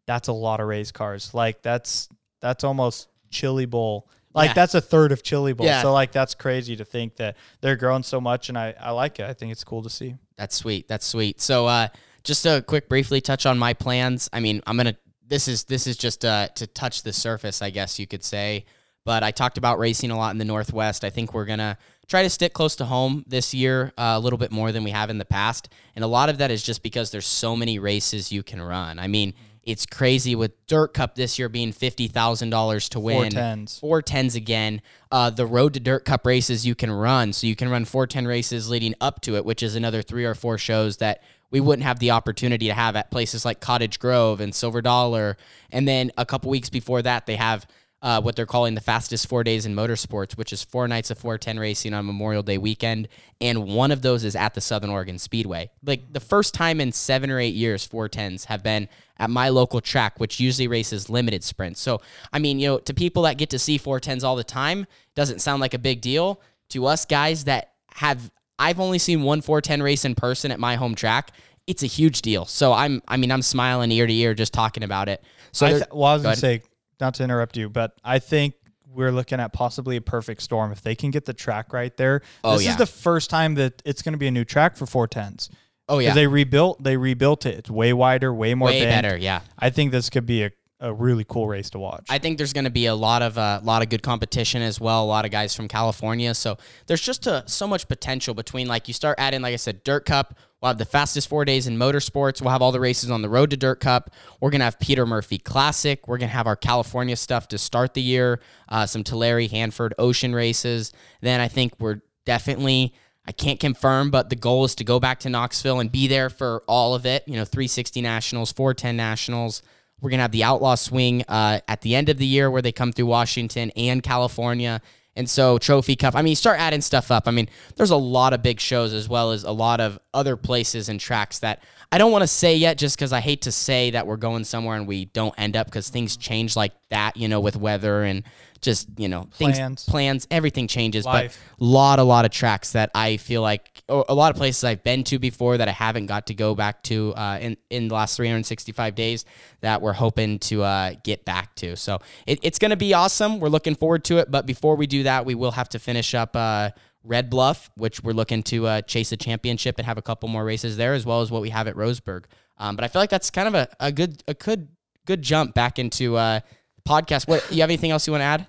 that's 0.06 0.28
a 0.28 0.34
lot 0.34 0.60
of 0.60 0.68
race 0.68 0.92
cars. 0.92 1.34
Like 1.34 1.64
that's 1.64 2.08
that's 2.40 2.64
almost 2.64 3.08
Chili 3.32 3.66
Bowl. 3.66 4.08
Like 4.36 4.50
Yeah. 4.50 4.54
that's 4.54 4.76
a 4.76 4.82
third 4.82 5.12
of 5.12 5.24
Chili 5.24 5.54
Bowl. 5.54 5.66
Yeah. 5.66 5.82
So 5.82 5.92
like 5.92 6.12
that's 6.12 6.36
crazy 6.36 6.76
to 6.76 6.86
think 6.86 7.16
that 7.16 7.36
they're 7.62 7.76
growing 7.76 8.04
so 8.04 8.22
much 8.22 8.50
and 8.50 8.58
I, 8.60 8.76
I 8.80 8.92
like 8.92 9.18
it. 9.20 9.26
I 9.26 9.34
think 9.34 9.52
it's 9.52 9.64
cool 9.64 9.82
to 9.82 9.90
see. 9.90 10.18
That's 10.38 10.56
sweet. 10.56 10.88
That's 10.88 11.06
sweet. 11.08 11.42
So, 11.42 11.66
uh, 11.66 11.88
just 12.24 12.44
to 12.44 12.64
quick, 12.68 12.90
briefly 12.90 13.22
touch 13.22 13.46
on 13.48 13.58
my 13.58 13.74
plans. 13.74 14.30
I 14.32 14.40
mean, 14.40 14.62
I'm 14.68 14.78
gonna. 14.78 14.96
This 15.30 15.48
is 15.48 15.64
this 15.66 15.86
is 15.88 15.96
just 15.96 16.26
uh, 16.26 16.48
to 16.56 16.68
touch 16.68 17.04
the 17.04 17.14
surface, 17.14 17.62
I 17.62 17.70
guess 17.70 18.00
you 18.00 18.08
could 18.08 18.24
say. 18.24 18.66
But 19.06 19.24
I 19.24 19.32
talked 19.32 19.58
about 19.58 19.80
racing 19.80 20.12
a 20.12 20.18
lot 20.18 20.32
in 20.32 20.40
the 20.40 20.46
Northwest. 20.46 21.04
I 21.04 21.10
think 21.10 21.34
we're 21.34 21.46
gonna 21.46 21.78
try 22.08 22.24
to 22.24 22.30
stick 22.30 22.54
close 22.54 22.76
to 22.78 22.86
home 22.86 23.24
this 23.28 23.54
year, 23.54 23.94
uh, 23.98 24.14
a 24.16 24.20
little 24.20 24.40
bit 24.40 24.52
more 24.52 24.72
than 24.72 24.84
we 24.84 24.90
have 24.90 25.10
in 25.10 25.20
the 25.20 25.26
past. 25.26 25.70
And 25.96 26.04
a 26.04 26.08
lot 26.08 26.30
of 26.30 26.40
that 26.40 26.52
is 26.52 26.64
just 26.64 26.82
because 26.82 27.12
there's 27.12 27.28
so 27.28 27.56
many 27.56 27.78
races 27.80 28.32
you 28.32 28.42
can 28.42 28.62
run. 28.62 28.98
I 28.98 29.08
mean, 29.08 29.36
it's 29.64 29.86
crazy 29.86 30.36
with 30.36 30.66
Dirt 30.66 30.94
Cup 30.96 31.14
this 31.14 31.38
year 31.38 31.48
being 31.48 31.72
fifty 31.72 32.08
thousand 32.08 32.50
dollars 32.50 32.90
to 32.90 33.00
win. 33.00 33.32
410s. 33.32 33.80
Four 33.80 34.02
tens 34.02 34.34
again. 34.34 34.82
Uh, 35.12 35.30
the 35.30 35.46
road 35.46 35.76
to 35.76 35.80
dirt 35.80 36.06
cup 36.06 36.26
races 36.26 36.66
you 36.66 36.74
can 36.74 36.92
run, 36.92 37.34
so 37.34 37.46
you 37.46 37.56
can 37.56 37.70
run 37.70 37.86
four 37.86 38.08
ten 38.08 38.28
races 38.28 38.70
leading 38.70 38.96
up 39.00 39.22
to 39.22 39.36
it, 39.36 39.46
which 39.46 39.62
is 39.62 39.76
another 39.76 40.02
three 40.02 40.26
or 40.26 40.34
four 40.34 40.58
shows 40.58 40.98
that 40.98 41.22
we 41.52 41.60
wouldn't 41.60 41.84
have 41.84 42.00
the 42.00 42.12
opportunity 42.12 42.68
to 42.68 42.74
have 42.74 42.95
at 42.95 43.12
places 43.12 43.45
like 43.45 43.60
Cottage 43.60 44.00
Grove 44.00 44.39
and 44.39 44.54
Silver 44.54 44.82
Dollar. 44.82 45.38
And 45.72 45.88
then 45.88 46.12
a 46.18 46.26
couple 46.26 46.52
weeks 46.52 46.70
before 46.70 47.02
that, 47.02 47.26
they 47.26 47.36
have 47.36 47.66
uh, 48.02 48.22
what 48.22 48.36
they're 48.36 48.45
calling 48.45 48.76
the 48.76 48.82
fastest 48.82 49.28
four 49.28 49.43
days 49.43 49.66
in 49.66 49.76
motorsports, 49.76 50.38
which 50.38 50.54
is 50.54 50.64
four 50.64 50.88
nights 50.88 51.12
of 51.12 51.18
410 51.18 51.60
racing 51.60 51.93
on 51.93 52.06
Memorial 52.06 52.43
Day 52.43 52.58
weekend. 52.58 53.10
And 53.41 53.66
one 53.66 53.91
of 53.91 54.02
those 54.02 54.24
is 54.24 54.36
at 54.36 54.54
the 54.54 54.62
Southern 54.62 54.89
Oregon 54.89 55.20
Speedway. 55.20 55.70
Like 55.84 56.14
the 56.14 56.22
first 56.22 56.54
time 56.54 56.80
in 56.80 56.91
seven 56.91 57.30
or 57.30 57.39
eight 57.39 57.56
years, 57.56 57.88
410s 57.88 58.45
have 58.45 58.64
been 58.64 58.88
at 59.18 59.30
my 59.30 59.50
local 59.50 59.82
track, 59.82 60.20
which 60.20 60.39
usually 60.39 60.68
races 60.68 61.10
limited 61.10 61.43
sprints. 61.43 61.82
So, 61.82 62.02
I 62.32 62.39
mean, 62.39 62.60
you 62.60 62.70
know, 62.70 62.80
to 62.80 62.93
people 62.93 63.24
that 63.24 63.38
get 63.38 63.50
to 63.50 63.60
see 63.60 63.78
410s 63.78 64.24
all 64.24 64.38
the 64.38 64.45
time, 64.45 64.86
doesn't 65.16 65.39
sound 65.39 65.60
like 65.60 65.74
a 65.74 65.80
big 65.80 66.00
deal. 66.00 66.41
To 66.70 66.86
us 66.86 67.04
guys 67.04 67.45
that 67.45 67.74
have, 67.95 68.32
I've 68.60 68.80
only 68.80 68.99
seen 68.99 69.24
one 69.24 69.41
410 69.41 69.82
race 69.82 70.05
in 70.05 70.14
person 70.16 70.51
at 70.51 70.60
my 70.60 70.76
home 70.76 70.93
track. 70.93 71.32
It's 71.66 71.82
a 71.82 71.88
huge 71.88 72.22
deal. 72.22 72.45
So 72.45 72.74
I'm, 72.74 73.01
I 73.07 73.18
mean, 73.18 73.32
I'm 73.32 73.41
smiling 73.41 73.91
ear 73.91 74.05
to 74.05 74.14
ear 74.14 74.34
just 74.34 74.53
talking 74.53 74.84
about 74.84 75.07
it. 75.07 75.24
So 75.51 75.66
I 75.66 75.70
th- 75.72 75.84
well, 75.91 76.05
I 76.05 76.14
was 76.14 76.22
Go 76.22 76.26
gonna 76.26 76.34
ahead. 76.34 76.39
say, 76.39 76.62
not 76.99 77.14
to 77.16 77.24
interrupt 77.24 77.55
you, 77.57 77.70
but 77.70 77.93
I 78.03 78.20
think 78.20 78.55
we're 78.91 79.12
looking 79.12 79.39
at 79.39 79.53
possibly 79.53 79.95
a 79.95 80.01
perfect 80.01 80.41
storm 80.41 80.72
if 80.72 80.82
they 80.82 80.95
can 80.95 81.12
get 81.12 81.26
the 81.26 81.34
track 81.34 81.74
right 81.74 81.95
there. 81.95 82.22
Oh, 82.43 82.53
this 82.53 82.66
yeah. 82.66 82.72
is 82.72 82.78
the 82.78 82.86
first 82.88 83.30
time 83.30 83.55
that 83.55 83.82
it's 83.86 84.01
going 84.01 84.14
to 84.14 84.18
be 84.18 84.28
a 84.28 84.32
new 84.32 84.43
track 84.43 84.76
for 84.76 84.86
410s. 84.86 85.49
oh 85.88 85.99
yeah, 85.99 86.14
they 86.14 86.28
rebuilt, 86.28 86.84
they 86.84 86.97
rebuilt 86.97 87.45
it. 87.45 87.55
It's 87.60 87.70
way 87.70 87.93
wider, 87.93 88.34
way 88.34 88.55
more 88.55 88.68
way 88.70 88.84
better. 88.84 89.16
Yeah. 89.16 89.41
I 89.57 89.70
think 89.70 89.91
this 89.91 90.10
could 90.10 90.26
be 90.26 90.43
a, 90.43 90.51
a 90.80 90.94
really 90.94 91.26
cool 91.26 91.48
race 91.48 91.70
to 91.72 91.80
watch. 91.80 92.06
I 92.10 92.20
think 92.20 92.38
there's 92.38 92.54
going 92.54 92.66
to 92.66 92.70
be 92.70 92.86
a 92.86 92.96
lot 92.96 93.22
of 93.22 93.38
a 93.38 93.62
lot 93.64 93.82
of 93.82 93.90
good 93.90 94.02
competition 94.02 94.62
as 94.62 94.80
well. 94.80 95.04
A 95.04 95.06
lot 95.06 95.26
of 95.26 95.32
guys 95.32 95.56
from 95.56 95.68
California, 95.68 96.34
so 96.34 96.58
there's 96.88 97.02
just 97.02 97.28
a, 97.28 97.44
so 97.48 97.68
much 97.68 97.88
potential 97.88 98.34
between 98.34 98.68
like 98.68 98.88
you 98.88 98.94
start 98.94 99.16
adding, 99.20 99.42
like 99.42 99.54
I 99.54 99.58
said, 99.58 99.84
Dirt 99.84 100.06
Cup. 100.06 100.36
We'll 100.62 100.70
have 100.70 100.78
the 100.78 100.86
fastest 100.86 101.30
four 101.30 101.46
days 101.46 101.68
in 101.68 101.78
motorsports. 101.78 102.42
We'll 102.42 102.52
have 102.52 102.62
all 102.62 102.74
the 102.74 102.82
races 102.82 103.10
on 103.10 103.22
the 103.22 103.30
road 103.30 103.50
to 103.52 103.58
Dirt 103.58 103.80
Cup. 103.80 104.12
We're 104.40 104.50
gonna 104.50 104.66
have 104.66 104.80
Peter 104.80 105.06
Murphy 105.06 105.38
Classic. 105.38 106.08
We're 106.08 106.18
gonna 106.18 106.32
have 106.32 106.48
our 106.48 106.56
California 106.56 107.16
stuff 107.16 107.48
to 107.50 107.58
start 107.58 107.94
the 107.94 108.02
year. 108.02 108.40
Uh, 108.68 108.86
some 108.86 109.04
Tulare, 109.04 109.48
Hanford, 109.48 109.94
Ocean 109.98 110.34
races. 110.34 110.94
Then 111.22 111.40
I 111.42 111.48
think 111.48 111.74
we're 111.80 112.02
definitely. 112.26 112.94
I 113.28 113.32
can't 113.32 113.60
confirm, 113.60 114.10
but 114.10 114.32
the 114.32 114.36
goal 114.36 114.66
is 114.66 114.74
to 114.76 114.84
go 114.84 115.00
back 115.00 115.20
to 115.20 115.30
Knoxville 115.30 115.80
and 115.82 115.92
be 115.92 116.08
there 116.08 116.32
for 116.32 116.64
all 116.68 116.96
of 116.96 117.06
it. 117.06 117.28
You 117.28 117.36
know, 117.36 117.46
360 117.46 118.02
Nationals, 118.02 118.52
410 118.52 118.98
Nationals. 118.98 119.62
We're 120.02 120.10
gonna 120.10 120.24
have 120.24 120.32
the 120.32 120.43
Outlaw 120.43 120.76
Swing 120.76 121.24
uh, 121.28 121.60
at 121.68 121.82
the 121.82 121.95
end 121.95 122.10
of 122.10 122.18
the 122.18 122.26
year 122.26 122.50
where 122.50 122.62
they 122.62 122.72
come 122.72 122.91
through 122.91 123.08
Washington 123.08 123.72
and 123.76 124.02
California, 124.02 124.82
and 125.16 125.30
so 125.30 125.58
Trophy 125.58 125.95
Cup. 125.95 126.16
I 126.16 126.22
mean, 126.22 126.36
start 126.36 126.60
adding 126.60 126.82
stuff 126.82 127.12
up. 127.12 127.28
I 127.28 127.32
mean, 127.32 127.50
there's 127.76 127.91
a 127.91 127.97
lot 127.97 128.34
of 128.34 128.41
big 128.41 128.60
shows 128.60 128.93
as 128.93 129.10
well 129.10 129.32
as 129.32 129.43
a 129.43 129.52
lot 129.52 129.82
of 129.82 130.00
other 130.14 130.38
places 130.38 130.89
and 130.89 131.00
tracks 131.00 131.39
that 131.39 131.62
I 131.91 131.97
don't 131.97 132.12
want 132.12 132.22
to 132.22 132.28
say 132.28 132.56
yet, 132.56 132.78
just 132.78 132.97
because 132.97 133.12
I 133.12 133.20
hate 133.20 133.41
to 133.43 133.52
say 133.52 133.91
that 133.91 134.06
we're 134.06 134.18
going 134.18 134.43
somewhere 134.43 134.78
and 134.78 134.88
we 134.88 135.06
don't 135.06 135.34
end 135.38 135.58
up 135.58 135.68
because 135.68 135.89
things 135.89 136.16
change 136.16 136.56
like 136.56 136.72
that, 136.89 137.18
you 137.18 137.28
know, 137.28 137.39
with 137.39 137.56
weather 137.56 138.04
and 138.04 138.24
just 138.62 138.88
you 138.97 139.07
know 139.07 139.28
things 139.34 139.57
Plans. 139.57 139.86
plans 139.86 140.28
everything 140.32 140.68
changes 140.68 141.05
Life. 141.05 141.39
but 141.60 141.66
lot 141.66 141.99
a 141.99 142.03
lot 142.03 142.26
of 142.26 142.32
tracks 142.32 142.74
that 142.74 142.91
i 142.93 143.18
feel 143.18 143.41
like 143.41 143.84
a 143.88 144.14
lot 144.14 144.32
of 144.32 144.38
places 144.38 144.64
i've 144.64 144.84
been 144.84 145.03
to 145.05 145.20
before 145.20 145.57
that 145.57 145.68
i 145.68 145.72
haven't 145.72 146.07
got 146.07 146.28
to 146.28 146.34
go 146.34 146.55
back 146.55 146.84
to 146.84 147.14
uh, 147.16 147.38
in, 147.41 147.57
in 147.70 147.88
the 147.88 147.95
last 147.95 148.16
365 148.18 148.95
days 148.95 149.26
that 149.62 149.82
we're 149.82 149.93
hoping 149.93 150.39
to 150.39 150.64
uh, 150.64 150.93
get 151.03 151.26
back 151.26 151.55
to 151.55 151.76
so 151.76 151.99
it, 152.28 152.39
it's 152.41 152.60
going 152.60 152.72
to 152.72 152.78
be 152.78 152.93
awesome 152.93 153.39
we're 153.39 153.49
looking 153.49 153.76
forward 153.76 154.03
to 154.03 154.18
it 154.18 154.30
but 154.30 154.45
before 154.45 154.76
we 154.76 154.88
do 154.88 155.03
that 155.03 155.26
we 155.26 155.36
will 155.36 155.51
have 155.51 155.70
to 155.70 155.80
finish 155.80 156.14
up 156.14 156.36
uh, 156.36 156.70
red 157.03 157.30
bluff 157.30 157.70
which 157.76 158.03
we're 158.03 158.14
looking 158.14 158.43
to 158.43 158.68
uh, 158.68 158.82
chase 158.82 159.12
a 159.12 159.18
championship 159.18 159.78
and 159.78 159.86
have 159.86 159.97
a 159.97 160.01
couple 160.01 160.28
more 160.28 160.43
races 160.43 160.78
there 160.78 160.93
as 160.93 161.05
well 161.05 161.22
as 161.22 161.32
what 161.32 161.41
we 161.41 161.49
have 161.49 161.68
at 161.68 161.76
roseburg 161.76 162.26
um, 162.57 162.76
but 162.76 162.84
i 162.84 162.88
feel 162.88 163.01
like 163.01 163.10
that's 163.10 163.30
kind 163.30 163.47
of 163.47 163.53
a, 163.55 163.68
a 163.80 163.91
good 163.91 164.24
a 164.28 164.34
good 164.34 164.68
good 165.05 165.22
jump 165.24 165.55
back 165.55 165.80
into 165.80 166.18
uh, 166.18 166.39
podcast 166.80 167.28
what 167.28 167.52
you 167.52 167.62
have 167.62 167.70
anything 167.70 167.92
else 167.92 168.08
you 168.08 168.12
want 168.12 168.22
to 168.22 168.26
add 168.26 168.48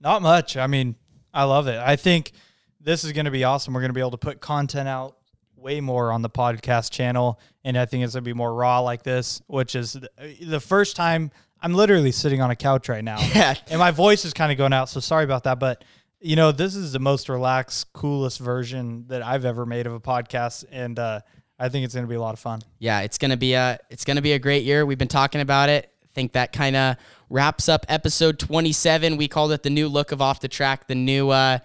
Not 0.00 0.22
much. 0.22 0.56
I 0.56 0.66
mean, 0.66 0.96
I 1.32 1.44
love 1.44 1.68
it. 1.68 1.78
I 1.78 1.96
think 1.96 2.32
this 2.80 3.04
is 3.04 3.12
going 3.12 3.26
to 3.26 3.30
be 3.30 3.44
awesome. 3.44 3.74
We're 3.74 3.80
going 3.80 3.90
to 3.90 3.94
be 3.94 4.00
able 4.00 4.12
to 4.12 4.18
put 4.18 4.40
content 4.40 4.88
out 4.88 5.16
way 5.56 5.80
more 5.80 6.10
on 6.10 6.22
the 6.22 6.30
podcast 6.30 6.90
channel. 6.90 7.38
And 7.64 7.76
I 7.76 7.84
think 7.84 8.02
it's 8.04 8.14
going 8.14 8.24
to 8.24 8.28
be 8.28 8.32
more 8.32 8.54
raw 8.54 8.80
like 8.80 9.02
this, 9.02 9.42
which 9.46 9.74
is 9.74 9.98
the, 10.40 10.60
first 10.60 10.96
time 10.96 11.30
I'm 11.60 11.74
literally 11.74 12.12
sitting 12.12 12.40
on 12.40 12.50
a 12.50 12.56
couch 12.56 12.88
right 12.88 13.04
now. 13.04 13.18
Yeah. 13.34 13.54
And 13.68 13.78
my 13.78 13.90
voice 13.90 14.24
is 14.24 14.32
kind 14.32 14.50
of 14.50 14.56
going 14.56 14.72
out. 14.72 14.88
So 14.88 15.00
sorry 15.00 15.24
about 15.24 15.44
that. 15.44 15.58
But, 15.58 15.84
you 16.20 16.34
know, 16.36 16.52
this 16.52 16.74
is 16.74 16.92
the 16.92 16.98
most 16.98 17.28
relaxed, 17.28 17.92
coolest 17.92 18.38
version 18.38 19.04
that 19.08 19.22
I've 19.22 19.44
ever 19.44 19.66
made 19.66 19.86
of 19.86 19.92
a 19.92 20.00
podcast. 20.00 20.64
And 20.70 20.98
uh, 20.98 21.20
I 21.58 21.68
think 21.68 21.84
it's 21.84 21.94
going 21.94 22.06
to 22.06 22.08
be 22.08 22.14
a 22.16 22.20
lot 22.20 22.32
of 22.32 22.38
fun. 22.40 22.62
yeah, 22.78 23.00
it's 23.00 23.18
gonna 23.18 23.36
be 23.36 23.52
a 23.52 23.78
it's 23.90 24.06
gonna 24.06 24.22
be 24.22 24.32
a 24.32 24.38
great 24.38 24.64
year. 24.64 24.86
We've 24.86 24.96
been 24.96 25.08
talking 25.08 25.42
about 25.42 25.68
it. 25.68 25.92
I 26.02 26.06
think 26.14 26.32
that 26.32 26.52
kind 26.52 26.74
of 26.74 26.96
wraps 27.30 27.68
up 27.68 27.86
episode 27.88 28.38
27. 28.38 29.16
We 29.16 29.28
called 29.28 29.52
it 29.52 29.62
the 29.62 29.70
new 29.70 29.88
look 29.88 30.12
of 30.12 30.20
off 30.20 30.40
the 30.40 30.48
track, 30.48 30.88
the 30.88 30.94
new 30.94 31.30
uh, 31.30 31.60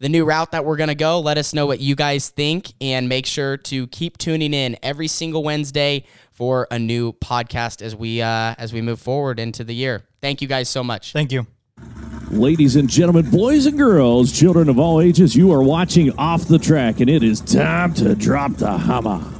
the 0.00 0.08
new 0.08 0.24
route 0.24 0.52
that 0.52 0.64
we're 0.64 0.76
gonna 0.76 0.94
go. 0.94 1.20
Let 1.20 1.38
us 1.38 1.52
know 1.54 1.66
what 1.66 1.78
you 1.78 1.94
guys 1.94 2.30
think, 2.30 2.72
and 2.80 3.08
make 3.08 3.26
sure 3.26 3.56
to 3.58 3.86
keep 3.88 4.18
tuning 4.18 4.54
in 4.54 4.76
every 4.82 5.06
single 5.06 5.44
Wednesday 5.44 6.04
for 6.32 6.66
a 6.70 6.78
new 6.78 7.12
podcast 7.12 7.82
as 7.82 7.94
we 7.94 8.22
uh, 8.22 8.54
as 8.58 8.72
we 8.72 8.80
move 8.80 8.98
forward 8.98 9.38
into 9.38 9.62
the 9.62 9.74
year. 9.74 10.02
Thank 10.20 10.42
you 10.42 10.48
guys 10.48 10.68
so 10.68 10.82
much. 10.82 11.12
Thank 11.12 11.30
you. 11.30 11.46
Ladies 12.30 12.76
and 12.76 12.88
gentlemen, 12.88 13.28
boys 13.30 13.66
and 13.66 13.76
girls, 13.76 14.32
children 14.32 14.68
of 14.68 14.78
all 14.78 15.00
ages, 15.00 15.34
you 15.34 15.52
are 15.52 15.62
watching 15.62 16.16
Off 16.16 16.46
the 16.46 16.58
Track, 16.58 17.00
and 17.00 17.10
it 17.10 17.22
is 17.22 17.40
time 17.40 17.92
to 17.94 18.14
drop 18.14 18.52
the 18.52 18.78
hammer. 18.78 19.39